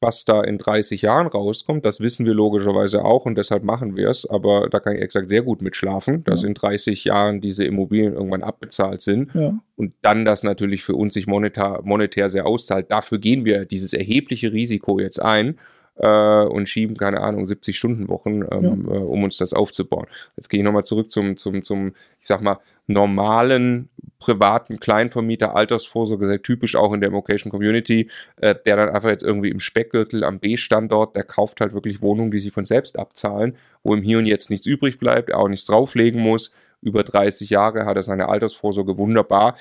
[0.00, 4.08] was da in 30 Jahren rauskommt, das wissen wir logischerweise auch und deshalb machen wir
[4.08, 4.24] es.
[4.28, 6.48] Aber da kann ich exakt sehr gut mitschlafen, dass ja.
[6.48, 9.58] in 30 Jahren diese Immobilien irgendwann abbezahlt sind ja.
[9.76, 12.90] und dann das natürlich für uns sich monetär, monetär sehr auszahlt.
[12.90, 15.58] Dafür gehen wir dieses erhebliche Risiko jetzt ein
[15.96, 18.94] äh, und schieben, keine Ahnung, 70-Stunden-Wochen, ähm, ja.
[18.94, 20.06] äh, um uns das aufzubauen.
[20.36, 21.88] Jetzt gehe ich nochmal zurück zum, zum, zum,
[22.20, 22.58] ich sag mal,
[22.88, 23.88] normalen
[24.18, 29.22] privaten Kleinvermieter, Altersvorsorge, sehr typisch auch in der Vocation Community, äh, der dann einfach jetzt
[29.22, 33.56] irgendwie im Speckgürtel am B-Standort, der kauft halt wirklich Wohnungen, die sie von selbst abzahlen,
[33.84, 36.50] wo im Hier und Jetzt nichts übrig bleibt, er auch nichts drauflegen muss.
[36.80, 39.56] Über 30 Jahre hat er seine Altersvorsorge wunderbar.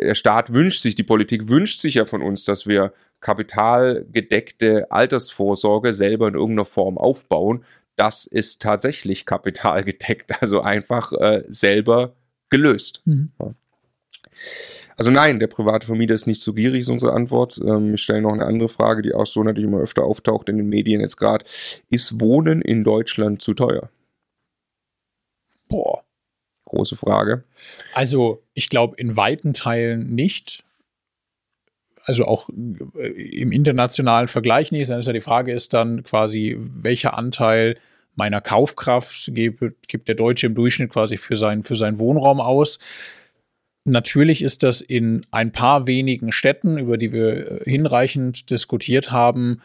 [0.00, 5.94] Der Staat wünscht sich, die Politik wünscht sich ja von uns, dass wir kapitalgedeckte Altersvorsorge
[5.94, 7.64] selber in irgendeiner Form aufbauen.
[7.96, 12.14] Das ist tatsächlich kapitalgedeckt, also einfach äh, selber
[12.50, 13.02] gelöst.
[13.04, 13.30] Mhm.
[14.96, 17.60] Also nein, der private Vermieter ist nicht so gierig, ist unsere Antwort.
[17.64, 20.56] Ähm, ich stelle noch eine andere Frage, die auch so natürlich immer öfter auftaucht in
[20.56, 21.44] den Medien jetzt gerade.
[21.88, 23.90] Ist Wohnen in Deutschland zu teuer?
[25.68, 26.02] Boah.
[26.64, 27.44] Große Frage.
[27.94, 30.64] Also ich glaube in weiten Teilen nicht.
[32.02, 32.48] Also auch
[32.96, 34.88] äh, im internationalen Vergleich nicht.
[34.88, 37.76] Ja die Frage ist dann quasi, welcher Anteil
[38.18, 42.80] meiner Kaufkraft gibt, gibt der Deutsche im Durchschnitt quasi für, sein, für seinen Wohnraum aus.
[43.84, 49.62] Natürlich ist das in ein paar wenigen Städten, über die wir äh, hinreichend diskutiert haben,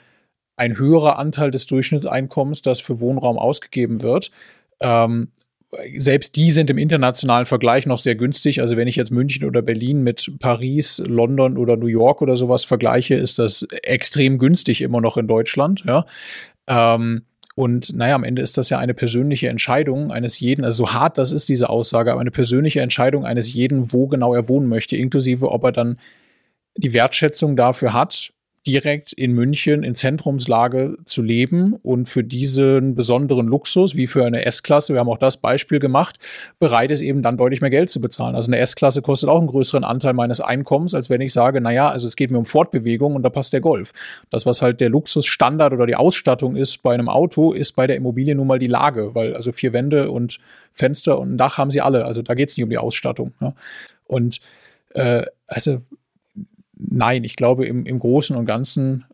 [0.56, 4.30] ein höherer Anteil des Durchschnittseinkommens, das für Wohnraum ausgegeben wird.
[4.80, 5.30] Ähm,
[5.98, 8.62] selbst die sind im internationalen Vergleich noch sehr günstig.
[8.62, 12.64] Also wenn ich jetzt München oder Berlin mit Paris, London oder New York oder sowas
[12.66, 15.84] vergleiche, ist das extrem günstig immer noch in Deutschland.
[15.88, 16.06] Ja.
[16.68, 17.24] Ähm,
[17.56, 21.18] und naja, am Ende ist das ja eine persönliche Entscheidung eines jeden, also so hart
[21.18, 24.98] das ist, diese Aussage, aber eine persönliche Entscheidung eines jeden, wo genau er wohnen möchte,
[24.98, 26.00] inklusive ob er dann
[26.76, 28.34] die Wertschätzung dafür hat,
[28.66, 34.46] direkt in München in Zentrumslage zu leben und für diesen besonderen Luxus, wie für eine
[34.46, 36.18] S-Klasse, wir haben auch das Beispiel gemacht,
[36.60, 38.36] bereit ist eben dann deutlich mehr Geld zu bezahlen.
[38.36, 41.90] Also eine S-Klasse kostet auch einen größeren Anteil meines Einkommens, als wenn ich sage, naja,
[41.90, 43.92] also es geht mir um Fortbewegung und da passt der Golf.
[44.30, 47.98] Das, was halt der Luxusstandard oder die Ausstattung ist bei einem Auto, ist bei der
[47.98, 50.40] Immobilie nun mal die Lage, weil also vier Wände und
[50.74, 52.06] Fenster und ein Dach haben sie alle.
[52.06, 53.34] Also da geht es nicht um die Ausstattung.
[53.42, 53.54] Ja.
[54.08, 54.40] Und
[54.94, 55.82] äh, also
[56.90, 59.06] nein, ich glaube im, im Großen und Ganzen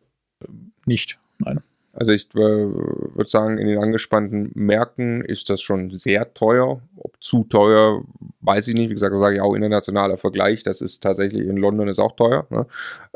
[0.42, 0.48] äh,
[0.86, 1.20] nicht.
[1.40, 1.62] Nein.
[1.94, 6.82] Also ich äh, würde sagen, in den angespannten Märkten ist das schon sehr teuer.
[6.98, 8.04] Ob zu teuer,
[8.42, 8.90] weiß ich nicht.
[8.90, 10.64] Wie gesagt, sage ich auch internationaler Vergleich.
[10.64, 12.48] Das ist tatsächlich in London ist auch teuer.
[12.50, 12.68] Ne?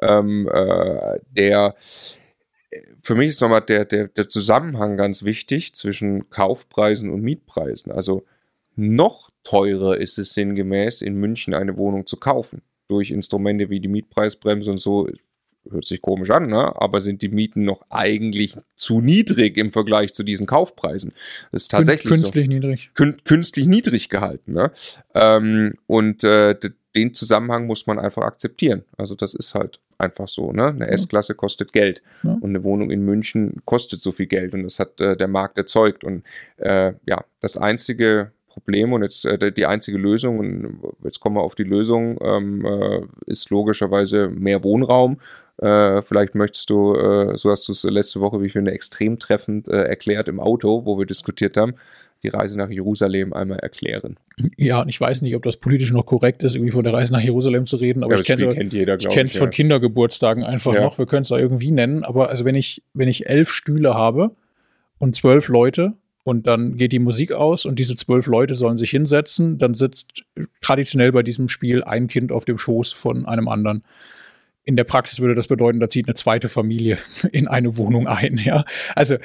[0.01, 1.75] Ähm, äh, der
[3.01, 7.91] für mich ist nochmal der, der, der Zusammenhang ganz wichtig zwischen Kaufpreisen und Mietpreisen.
[7.91, 8.25] Also
[8.75, 13.87] noch teurer ist es sinngemäß, in München eine Wohnung zu kaufen durch Instrumente wie die
[13.87, 15.07] Mietpreisbremse und so,
[15.69, 16.73] hört sich komisch an, ne?
[16.81, 21.13] aber sind die Mieten noch eigentlich zu niedrig im Vergleich zu diesen Kaufpreisen.
[21.51, 22.91] Das ist tatsächlich künstlich so, niedrig.
[22.95, 24.53] Kün künstlich niedrig gehalten.
[24.53, 24.71] Ne?
[25.15, 26.55] Ähm, und äh,
[26.95, 28.83] den Zusammenhang muss man einfach akzeptieren.
[28.97, 30.51] Also das ist halt einfach so.
[30.51, 30.67] Ne?
[30.67, 32.33] Eine S-Klasse kostet Geld ja.
[32.33, 35.57] und eine Wohnung in München kostet so viel Geld und das hat äh, der Markt
[35.57, 36.03] erzeugt.
[36.03, 36.23] Und
[36.57, 41.41] äh, ja, das einzige Problem und jetzt äh, die einzige Lösung, und jetzt kommen wir
[41.41, 45.17] auf die Lösung, ähm, äh, ist logischerweise mehr Wohnraum.
[45.57, 49.17] Äh, vielleicht möchtest du, äh, so hast du es letzte Woche, wie ich finde, extrem
[49.17, 51.73] treffend äh, erklärt im Auto, wo wir diskutiert haben,
[52.21, 54.17] die Reise nach Jerusalem einmal erklären.
[54.55, 57.21] Ja, ich weiß nicht, ob das politisch noch korrekt ist, irgendwie von der Reise nach
[57.21, 59.51] Jerusalem zu reden, aber ja, ich kenne es von ja.
[59.51, 60.81] Kindergeburtstagen einfach ja.
[60.81, 60.97] noch.
[60.97, 64.31] Wir können es da irgendwie nennen, aber also wenn ich, wenn ich elf Stühle habe
[64.99, 65.93] und zwölf Leute,
[66.23, 69.57] und dann geht die Musik aus und diese zwölf Leute sollen sich hinsetzen.
[69.57, 70.23] Dann sitzt
[70.61, 73.83] traditionell bei diesem Spiel ein Kind auf dem Schoß von einem anderen.
[74.65, 76.97] In der Praxis würde das bedeuten, da zieht eine zweite Familie
[77.33, 78.37] in eine Wohnung ein.
[78.37, 78.63] Ja?
[78.95, 79.17] Also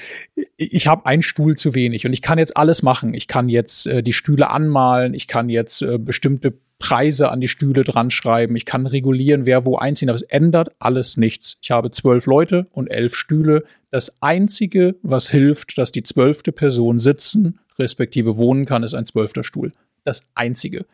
[0.56, 3.14] ich habe einen Stuhl zu wenig und ich kann jetzt alles machen.
[3.14, 7.48] Ich kann jetzt äh, die Stühle anmalen, ich kann jetzt äh, bestimmte Preise an die
[7.48, 11.58] Stühle dran schreiben, ich kann regulieren, wer wo einziehen, aber es ändert alles nichts.
[11.60, 13.64] Ich habe zwölf Leute und elf Stühle.
[13.90, 19.44] Das Einzige, was hilft, dass die zwölfte Person sitzen, respektive wohnen kann, ist ein zwölfter
[19.44, 19.72] Stuhl.
[20.04, 20.84] Das Einzige.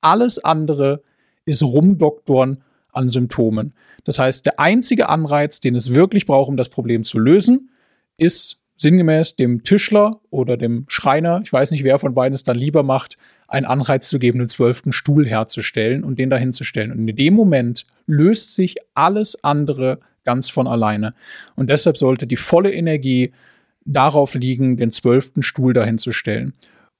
[0.00, 1.02] Alles andere
[1.44, 3.74] ist Rumdoktoren an Symptomen.
[4.04, 7.70] Das heißt, der einzige Anreiz, den es wirklich braucht, um das Problem zu lösen,
[8.16, 12.56] ist sinngemäß dem Tischler oder dem Schreiner, ich weiß nicht, wer von beiden es dann
[12.56, 13.16] lieber macht,
[13.48, 16.90] einen Anreiz zu geben, einen zwölften Stuhl herzustellen und den dahin zu stellen.
[16.90, 21.14] Und in dem Moment löst sich alles andere ganz von alleine.
[21.56, 23.32] Und deshalb sollte die volle Energie
[23.84, 26.54] darauf liegen, den zwölften Stuhl dahin zu stellen.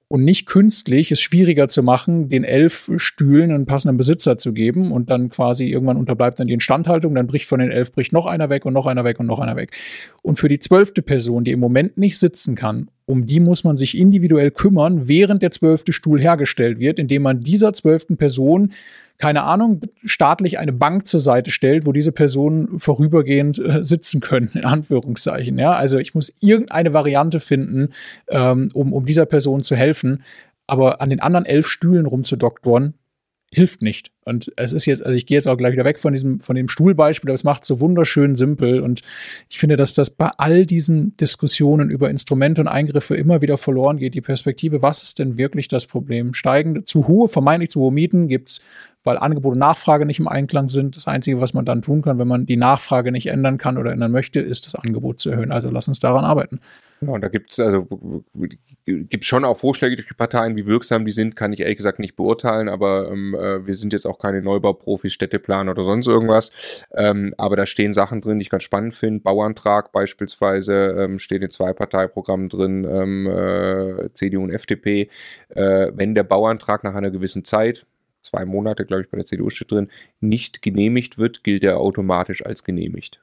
[0.09, 4.92] und nicht künstlich es schwieriger zu machen, den elf Stühlen einen passenden Besitzer zu geben
[4.92, 8.26] und dann quasi irgendwann unterbleibt dann die Instandhaltung, dann bricht von den elf bricht noch
[8.26, 9.72] einer weg und noch einer weg und noch einer weg.
[10.22, 13.76] Und für die zwölfte Person, die im Moment nicht sitzen kann, um die muss man
[13.76, 18.72] sich individuell kümmern, während der zwölfte Stuhl hergestellt wird, indem man dieser zwölften Person
[19.19, 24.51] keine Ahnung, staatlich eine Bank zur Seite stellt, wo diese Personen vorübergehend äh, sitzen können,
[24.55, 25.59] in Anführungszeichen.
[25.59, 27.91] Ja, also ich muss irgendeine Variante finden,
[28.28, 30.24] ähm, um, um dieser Person zu helfen.
[30.66, 32.95] Aber an den anderen elf Stühlen rumzudoktoren,
[33.55, 34.11] hilft nicht.
[34.24, 36.57] Und es ist jetzt, also ich gehe jetzt auch gleich wieder weg von diesem, von
[36.57, 38.81] dem Stuhlbeispiel, aber es macht so wunderschön simpel.
[38.81, 39.03] Und
[39.49, 43.99] ich finde, dass das bei all diesen Diskussionen über Instrumente und Eingriffe immer wieder verloren
[43.99, 44.15] geht.
[44.15, 46.35] Die Perspektive, was ist denn wirklich das Problem?
[46.35, 48.61] Steigende, zu hohe, vermeintlich zu hohe Mieten gibt es,
[49.05, 50.97] weil Angebot und Nachfrage nicht im Einklang sind.
[50.97, 53.93] Das Einzige, was man dann tun kann, wenn man die Nachfrage nicht ändern kann oder
[53.93, 55.52] ändern möchte, ist das Angebot zu erhöhen.
[55.52, 56.60] Also lass uns daran arbeiten.
[57.01, 57.86] Ja, und da gibt es also
[58.86, 61.98] gibt schon auch Vorschläge durch die Parteien, wie wirksam die sind, kann ich ehrlich gesagt
[61.98, 66.51] nicht beurteilen, aber ähm, äh, wir sind jetzt auch keine Neubauprofis, Städteplan oder sonst irgendwas.
[66.94, 69.20] Ähm, aber da stehen Sachen drin, die ich ganz spannend finde.
[69.20, 75.09] Bauantrag beispielsweise ähm, steht in zwei Parteiprogrammen drin, ähm, äh, CDU und FDP.
[75.48, 77.86] Äh, wenn der Bauantrag nach einer gewissen Zeit,
[78.24, 79.88] zwei Monate, glaube ich, bei der CDU steht drin,
[80.20, 83.20] nicht genehmigt wird, gilt er automatisch als genehmigt.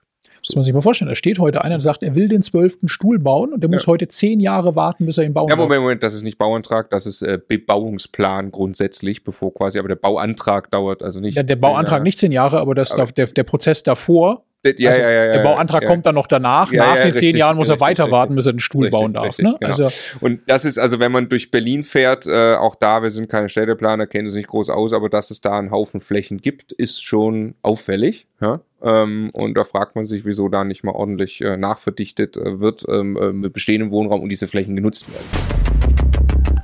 [0.48, 2.88] Muss man sich mal vorstellen, da steht heute einer und sagt, er will den zwölften
[2.88, 3.76] Stuhl bauen und der ja.
[3.76, 5.60] muss heute zehn Jahre warten, bis er ihn bauen kann.
[5.60, 9.88] Ja, Moment, Moment, das ist nicht Bauantrag, das ist äh, Bebauungsplan grundsätzlich, bevor quasi, aber
[9.88, 11.36] der Bauantrag dauert also nicht.
[11.36, 15.02] Ja, der Bauantrag nicht zehn Jahre, aber, das, aber der, der Prozess davor ja, also
[15.02, 16.72] ja, ja, der Bauantrag kommt dann noch danach.
[16.72, 19.14] Nach den zehn Jahren muss er weiter richtig, warten, bis er den Stuhl richtig, bauen
[19.14, 19.38] darf.
[19.38, 19.56] ne?
[19.60, 19.68] genau.
[19.68, 19.88] also,
[20.20, 23.50] und das ist, also wenn man durch Berlin fährt, äh, auch da, wir sind keine
[23.50, 27.04] Städteplaner, kennen es nicht groß aus, aber dass es da einen Haufen Flächen gibt, ist
[27.04, 28.28] schon auffällig.
[28.40, 28.62] Ja?
[28.84, 32.86] Ähm, und da fragt man sich, wieso da nicht mal ordentlich äh, nachverdichtet äh, wird
[32.88, 35.91] ähm, äh, mit bestehendem Wohnraum und diese Flächen genutzt werden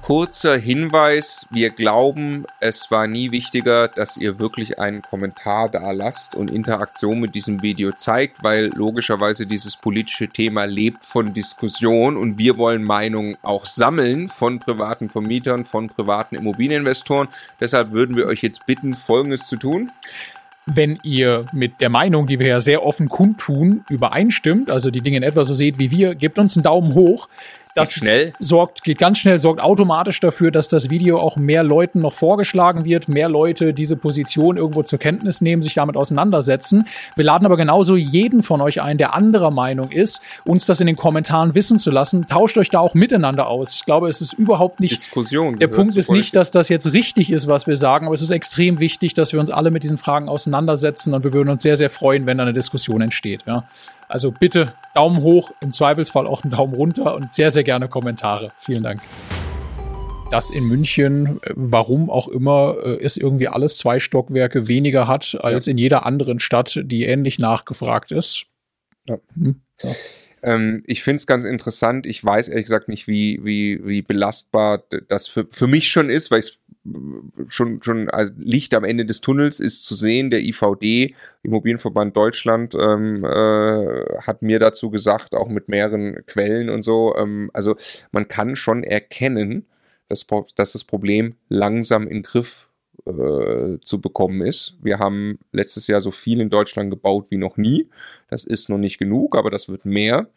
[0.08, 6.34] kurzer Hinweis, wir glauben, es war nie wichtiger, dass ihr wirklich einen Kommentar da lasst
[6.34, 12.38] und Interaktion mit diesem Video zeigt, weil logischerweise dieses politische Thema lebt von Diskussion und
[12.38, 17.28] wir wollen Meinungen auch sammeln von privaten Vermietern, von privaten Immobilieninvestoren.
[17.60, 19.92] Deshalb würden wir euch jetzt bitten, Folgendes zu tun
[20.68, 25.18] wenn ihr mit der Meinung, die wir ja sehr offen kundtun, übereinstimmt, also die Dinge
[25.18, 27.30] in etwa so seht wie wir, gebt uns einen Daumen hoch.
[27.74, 28.34] Das geht schnell.
[28.40, 32.86] sorgt, geht ganz schnell, sorgt automatisch dafür, dass das Video auch mehr Leuten noch vorgeschlagen
[32.86, 36.88] wird, mehr Leute diese Position irgendwo zur Kenntnis nehmen, sich damit auseinandersetzen.
[37.16, 40.88] Wir laden aber genauso jeden von euch ein, der anderer Meinung ist, uns das in
[40.88, 42.26] den Kommentaren wissen zu lassen.
[42.28, 43.76] Tauscht euch da auch miteinander aus.
[43.76, 44.92] Ich glaube, es ist überhaupt nicht.
[44.92, 45.60] Diskussion.
[45.60, 48.32] Der Punkt ist nicht, dass das jetzt richtig ist, was wir sagen, aber es ist
[48.32, 50.57] extrem wichtig, dass wir uns alle mit diesen Fragen auseinandersetzen
[51.14, 53.44] und wir würden uns sehr, sehr freuen, wenn da eine Diskussion entsteht.
[53.46, 53.68] Ja.
[54.08, 58.52] Also bitte Daumen hoch, im Zweifelsfall auch einen Daumen runter und sehr, sehr gerne Kommentare.
[58.60, 59.02] Vielen Dank.
[60.32, 65.66] Das in München, äh, warum auch immer, äh, irgendwie alles zwei Stockwerke weniger hat als
[65.66, 65.72] ja.
[65.72, 68.46] in jeder anderen Stadt, die ähnlich nachgefragt ist.
[69.06, 69.18] Ja.
[69.36, 69.62] Hm.
[69.82, 69.92] Ja.
[70.44, 72.06] Ähm, ich finde es ganz interessant.
[72.06, 76.32] Ich weiß ehrlich gesagt nicht, wie, wie, wie belastbar das für, für mich schon ist,
[76.32, 76.62] weil es
[77.48, 80.30] schon, schon also Licht am Ende des Tunnels ist zu sehen.
[80.30, 86.84] Der IVD, Immobilienverband Deutschland, ähm, äh, hat mir dazu gesagt, auch mit mehreren Quellen und
[86.84, 87.16] so.
[87.18, 87.76] Ähm, also
[88.12, 89.66] man kann schon erkennen,
[90.08, 92.68] dass, dass das Problem langsam in Griff
[93.08, 94.76] äh, zu bekommen ist.
[94.82, 97.88] Wir haben letztes Jahr so viel in Deutschland gebaut wie noch nie.
[98.30, 100.28] Das ist noch nicht genug, aber das wird mehr.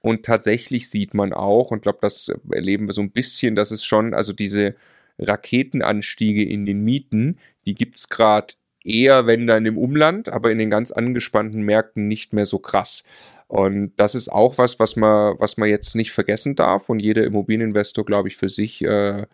[0.00, 3.70] Und tatsächlich sieht man auch, und ich glaube, das erleben wir so ein bisschen, dass
[3.70, 4.74] es schon, also diese
[5.18, 8.54] Raketenanstiege in den Mieten, die gibt es gerade
[8.84, 13.04] eher, wenn dann im Umland, aber in den ganz angespannten Märkten nicht mehr so krass.
[13.48, 17.24] Und das ist auch was, was man, was man jetzt nicht vergessen darf und jeder
[17.24, 19.26] Immobilieninvestor, glaube ich, für sich äh,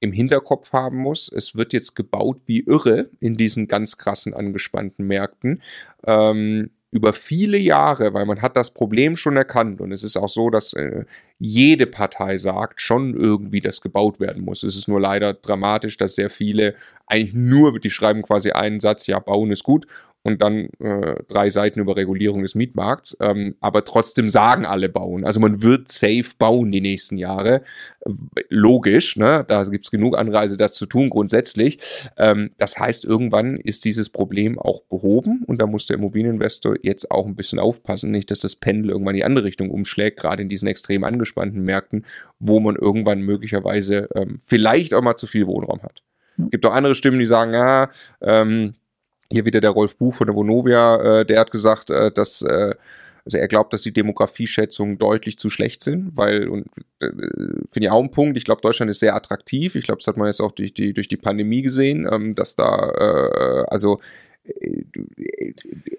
[0.00, 1.30] im Hinterkopf haben muss.
[1.30, 5.62] Es wird jetzt gebaut wie irre in diesen ganz krassen angespannten Märkten.
[6.06, 10.30] Ähm, über viele Jahre, weil man hat das Problem schon erkannt und es ist auch
[10.30, 11.04] so, dass äh,
[11.38, 14.62] jede Partei sagt schon irgendwie, dass gebaut werden muss.
[14.62, 16.74] Es ist nur leider dramatisch, dass sehr viele
[17.06, 19.86] eigentlich nur, die schreiben quasi einen Satz, ja, bauen ist gut
[20.22, 23.16] und dann äh, drei Seiten über Regulierung des Mietmarkts.
[23.20, 25.24] Ähm, aber trotzdem sagen alle bauen.
[25.24, 27.62] Also man wird safe bauen die nächsten Jahre.
[28.48, 29.44] Logisch, ne?
[29.48, 31.78] da gibt es genug Anreise, das zu tun grundsätzlich.
[32.16, 37.10] Ähm, das heißt, irgendwann ist dieses Problem auch behoben und da muss der Immobilieninvestor jetzt
[37.10, 40.42] auch ein bisschen aufpassen, nicht, dass das Pendel irgendwann in die andere Richtung umschlägt, gerade
[40.42, 42.04] in diesen extrem angespannten Märkten,
[42.38, 46.02] wo man irgendwann möglicherweise ähm, vielleicht auch mal zu viel Wohnraum hat.
[46.38, 47.90] Es gibt auch andere Stimmen, die sagen, ja,
[48.20, 48.74] ähm,
[49.32, 52.74] hier wieder der Rolf Buch von der Vonovia, äh, der hat gesagt, äh, dass äh,
[53.24, 56.66] Also er glaubt, dass die Demografieschätzungen deutlich zu schlecht sind, weil, und
[57.00, 57.08] äh,
[57.70, 59.74] finde ich auch ein Punkt, ich glaube, Deutschland ist sehr attraktiv.
[59.74, 62.56] Ich glaube, das hat man jetzt auch durch die, durch die Pandemie gesehen, ähm, dass
[62.56, 64.00] da, äh, also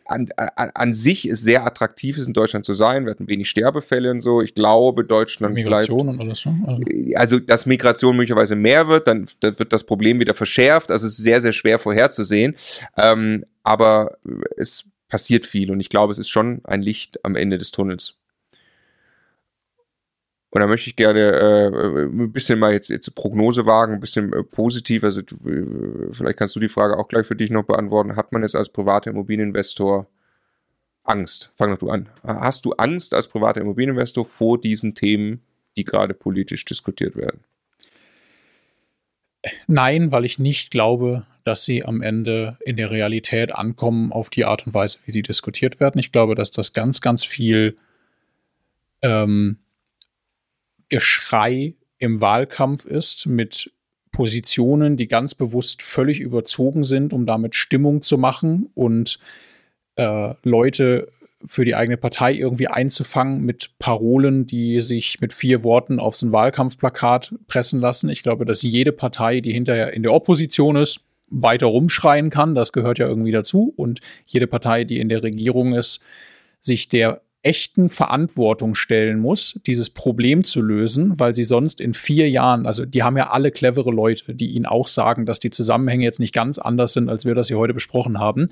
[0.05, 3.05] an, an, an, sich ist sehr attraktiv ist, in Deutschland zu sein.
[3.05, 4.41] Wir hatten wenig Sterbefälle und so.
[4.41, 6.45] Ich glaube, Deutschland Migration bleibt, und alles.
[6.45, 6.63] Ne?
[6.65, 6.83] Also.
[7.15, 10.91] also, dass Migration möglicherweise mehr wird, dann, dann, wird das Problem wieder verschärft.
[10.91, 12.55] Also, es ist sehr, sehr schwer vorherzusehen.
[12.97, 14.17] Ähm, aber
[14.57, 18.18] es passiert viel und ich glaube, es ist schon ein Licht am Ende des Tunnels.
[20.51, 24.33] Und da möchte ich gerne äh, ein bisschen mal jetzt, jetzt Prognose wagen, ein bisschen
[24.33, 25.03] äh, positiv.
[25.03, 28.15] Also äh, vielleicht kannst du die Frage auch gleich für dich noch beantworten.
[28.15, 30.07] Hat man jetzt als privater Immobilieninvestor
[31.03, 31.51] Angst?
[31.55, 32.09] Fang doch du an.
[32.23, 35.41] Hast du Angst als privater Immobilieninvestor vor diesen Themen,
[35.77, 37.41] die gerade politisch diskutiert werden?
[39.67, 44.45] Nein, weil ich nicht glaube, dass sie am Ende in der Realität ankommen auf die
[44.45, 45.99] Art und Weise, wie sie diskutiert werden.
[45.99, 47.75] Ich glaube, dass das ganz, ganz viel
[49.01, 49.59] ähm,
[50.89, 53.71] Geschrei im Wahlkampf ist mit
[54.11, 59.19] Positionen, die ganz bewusst völlig überzogen sind, um damit Stimmung zu machen und
[59.95, 61.11] äh, Leute
[61.45, 66.25] für die eigene Partei irgendwie einzufangen mit Parolen, die sich mit vier Worten auf so
[66.25, 68.09] ein Wahlkampfplakat pressen lassen.
[68.09, 72.55] Ich glaube, dass jede Partei, die hinterher in der Opposition ist, weiter rumschreien kann.
[72.55, 73.73] Das gehört ja irgendwie dazu.
[73.77, 76.01] Und jede Partei, die in der Regierung ist,
[76.59, 82.29] sich der echten Verantwortung stellen muss, dieses Problem zu lösen, weil sie sonst in vier
[82.29, 86.03] Jahren, also die haben ja alle clevere Leute, die ihnen auch sagen, dass die Zusammenhänge
[86.03, 88.47] jetzt nicht ganz anders sind, als wir das hier heute besprochen haben,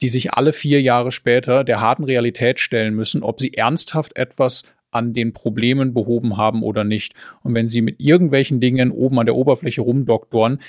[0.00, 4.64] die sich alle vier Jahre später der harten Realität stellen müssen, ob sie ernsthaft etwas
[4.90, 7.14] an den Problemen behoben haben oder nicht.
[7.42, 10.60] Und wenn sie mit irgendwelchen Dingen oben an der Oberfläche rumdoktoren,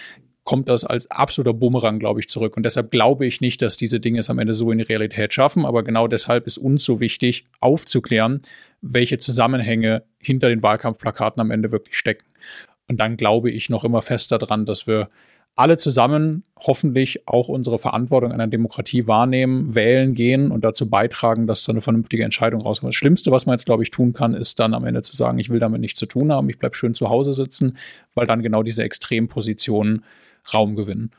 [0.44, 2.58] kommt das als absoluter Bumerang, glaube ich, zurück.
[2.58, 5.34] Und deshalb glaube ich nicht, dass diese Dinge es am Ende so in die Realität
[5.34, 5.66] schaffen.
[5.66, 8.42] Aber genau deshalb ist uns so wichtig, aufzuklären,
[8.82, 12.26] welche Zusammenhänge hinter den Wahlkampfplakaten am Ende wirklich stecken.
[12.90, 15.10] Und dann glaube ich noch immer fest daran, dass wir
[15.56, 21.46] alle zusammen hoffentlich auch unsere Verantwortung an der Demokratie wahrnehmen, wählen gehen und dazu beitragen,
[21.46, 22.94] dass da eine vernünftige Entscheidung rauskommt.
[22.94, 25.38] Das Schlimmste, was man jetzt, glaube ich, tun kann, ist dann am Ende zu sagen,
[25.38, 27.78] ich will damit nichts zu tun haben, ich bleibe schön zu Hause sitzen,
[28.16, 30.04] weil dann genau diese Extrempositionen
[30.52, 31.12] Raum gewinnen.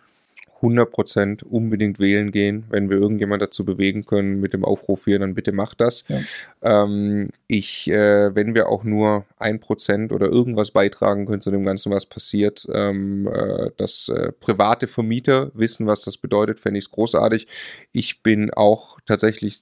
[0.64, 2.64] 100% unbedingt wählen gehen.
[2.70, 6.04] Wenn wir irgendjemand dazu bewegen können mit dem Aufruf hier, dann bitte macht das.
[6.08, 6.20] Ja.
[6.62, 11.64] Ähm, ich, äh, wenn wir auch nur ein Prozent oder irgendwas beitragen können zu dem
[11.64, 16.86] Ganzen, was passiert, ähm, äh, dass äh, private Vermieter wissen, was das bedeutet, fände ich
[16.86, 17.46] es großartig.
[17.92, 19.58] Ich bin auch tatsächlich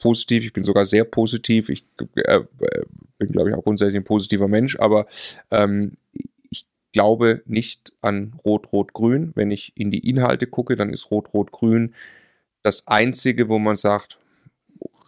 [0.00, 1.68] positiv, ich bin sogar sehr positiv.
[1.68, 1.84] Ich
[2.16, 2.40] äh,
[3.18, 5.06] bin, glaube ich, auch grundsätzlich ein positiver Mensch, aber
[5.50, 5.92] ähm,
[6.92, 9.32] glaube nicht an Rot-Rot-Grün.
[9.34, 11.94] Wenn ich in die Inhalte gucke, dann ist Rot-Rot-Grün
[12.62, 14.18] das einzige, wo man sagt,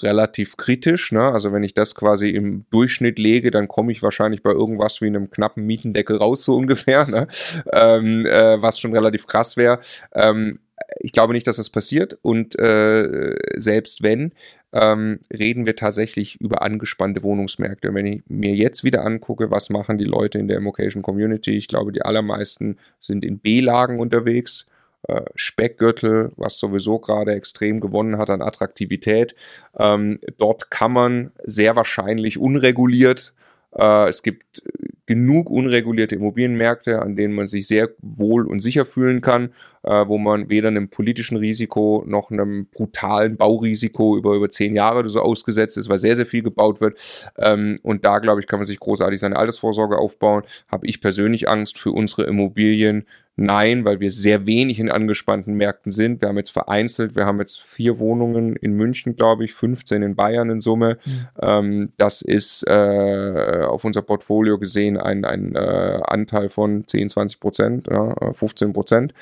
[0.03, 1.13] relativ kritisch.
[1.13, 1.23] Ne?
[1.23, 5.07] Also wenn ich das quasi im Durchschnitt lege, dann komme ich wahrscheinlich bei irgendwas wie
[5.07, 7.29] einem knappen Mietendeckel raus, so ungefähr, ne?
[7.73, 9.81] ähm, äh, was schon relativ krass wäre.
[10.13, 10.61] Ähm,
[10.99, 14.33] ich glaube nicht, dass das passiert und äh, selbst wenn,
[14.73, 17.93] ähm, reden wir tatsächlich über angespannte Wohnungsmärkte.
[17.93, 21.69] Wenn ich mir jetzt wieder angucke, was machen die Leute in der Immocation Community, ich
[21.69, 24.67] glaube, die allermeisten sind in B-Lagen unterwegs.
[25.09, 29.35] Äh, Speckgürtel, was sowieso gerade extrem gewonnen hat an Attraktivität.
[29.77, 33.35] Ähm, dort kann man sehr wahrscheinlich unreguliert
[33.75, 34.63] es gibt
[35.07, 40.17] genug unregulierte Immobilienmärkte, an denen man sich sehr wohl und sicher fühlen kann, äh, wo
[40.17, 45.77] man weder einem politischen Risiko noch einem brutalen Baurisiko über, über zehn Jahre so ausgesetzt
[45.77, 46.99] ist, weil sehr, sehr viel gebaut wird.
[47.37, 50.45] Ähm, und da, glaube ich, kann man sich großartig seine Altersvorsorge aufbauen.
[50.69, 53.05] Habe ich persönlich Angst für unsere Immobilien,
[53.37, 56.21] Nein, weil wir sehr wenig in angespannten Märkten sind.
[56.21, 60.15] Wir haben jetzt vereinzelt, wir haben jetzt vier Wohnungen in München, glaube ich, 15 in
[60.17, 60.99] Bayern in Summe.
[61.05, 61.29] Mhm.
[61.41, 67.41] Ähm, das ist äh, auf unser Portfolio gesehen ein, ein äh, Anteil von 10, 20
[67.41, 69.15] Prozent, ja, 15 Prozent.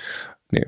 [0.50, 0.66] Nee.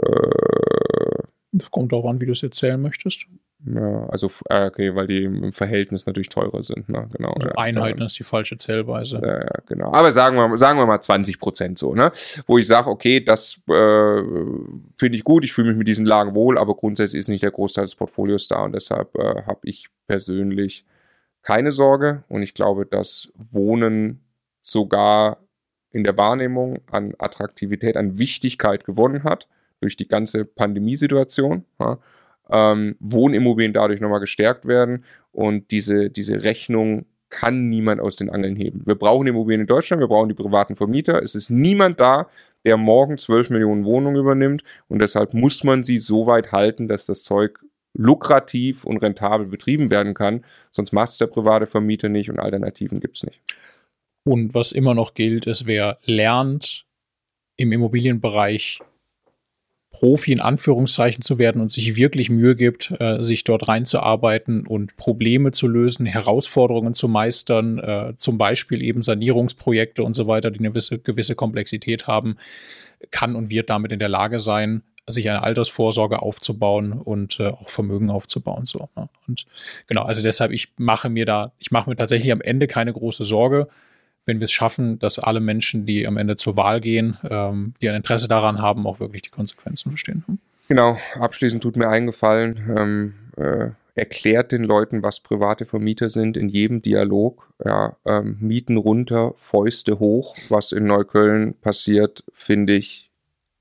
[0.00, 3.26] Äh, Kommt auch an, wie du es erzählen möchtest.
[3.64, 7.08] Ja, also, äh, okay, weil die im Verhältnis natürlich teurer sind, ne?
[7.12, 7.32] Genau.
[7.32, 9.20] Also ja, Einheiten ist die falsche Zählweise.
[9.20, 9.92] Ja, ja, genau.
[9.92, 12.12] Aber sagen wir, sagen wir mal 20 Prozent so, ne?
[12.46, 14.22] Wo ich sage, okay, das äh,
[14.94, 17.50] finde ich gut, ich fühle mich mit diesen Lagen wohl, aber grundsätzlich ist nicht der
[17.50, 20.84] Großteil des Portfolios da und deshalb äh, habe ich persönlich
[21.42, 24.20] keine Sorge und ich glaube, dass Wohnen
[24.60, 25.38] sogar
[25.90, 29.48] in der Wahrnehmung an Attraktivität, an Wichtigkeit gewonnen hat
[29.80, 31.64] durch die ganze Pandemiesituation.
[31.80, 31.98] Ja?
[32.50, 38.56] Ähm, Wohnimmobilien dadurch nochmal gestärkt werden und diese, diese Rechnung kann niemand aus den Angeln
[38.56, 38.82] heben.
[38.86, 41.22] Wir brauchen Immobilien in Deutschland, wir brauchen die privaten Vermieter.
[41.22, 42.28] Es ist niemand da,
[42.64, 47.06] der morgen 12 Millionen Wohnungen übernimmt und deshalb muss man sie so weit halten, dass
[47.06, 47.58] das Zeug
[47.94, 50.44] lukrativ und rentabel betrieben werden kann.
[50.70, 53.40] Sonst macht es der private Vermieter nicht und Alternativen gibt es nicht.
[54.24, 56.84] Und was immer noch gilt, ist, wer lernt,
[57.56, 58.80] im Immobilienbereich
[59.90, 64.96] Profi in Anführungszeichen zu werden und sich wirklich Mühe gibt, äh, sich dort reinzuarbeiten und
[64.96, 70.58] Probleme zu lösen, Herausforderungen zu meistern, äh, zum Beispiel eben Sanierungsprojekte und so weiter, die
[70.58, 72.36] eine gewisse, gewisse Komplexität haben,
[73.10, 77.70] kann und wird damit in der Lage sein, sich eine Altersvorsorge aufzubauen und äh, auch
[77.70, 78.66] Vermögen aufzubauen.
[78.66, 79.08] So, ne?
[79.26, 79.46] Und
[79.86, 83.24] genau, also deshalb, ich mache mir da, ich mache mir tatsächlich am Ende keine große
[83.24, 83.68] Sorge,
[84.28, 87.88] wenn wir es schaffen, dass alle Menschen, die am Ende zur Wahl gehen, ähm, die
[87.88, 90.22] ein Interesse daran haben, auch wirklich die Konsequenzen verstehen.
[90.26, 90.38] Hm?
[90.68, 96.50] Genau, abschließend tut mir eingefallen, ähm, äh, erklärt den Leuten, was private Vermieter sind in
[96.50, 97.48] jedem Dialog.
[97.64, 100.36] Ja, ähm, Mieten runter, Fäuste hoch.
[100.50, 103.10] Was in Neukölln passiert, finde ich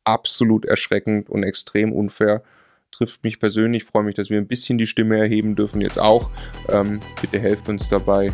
[0.03, 2.43] absolut erschreckend und extrem unfair.
[2.91, 6.29] Trifft mich persönlich, freue mich, dass wir ein bisschen die Stimme erheben dürfen jetzt auch.
[6.69, 8.33] Ähm, bitte helft uns dabei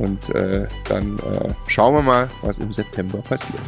[0.00, 3.60] und äh, dann äh, schauen wir mal, was im September passiert.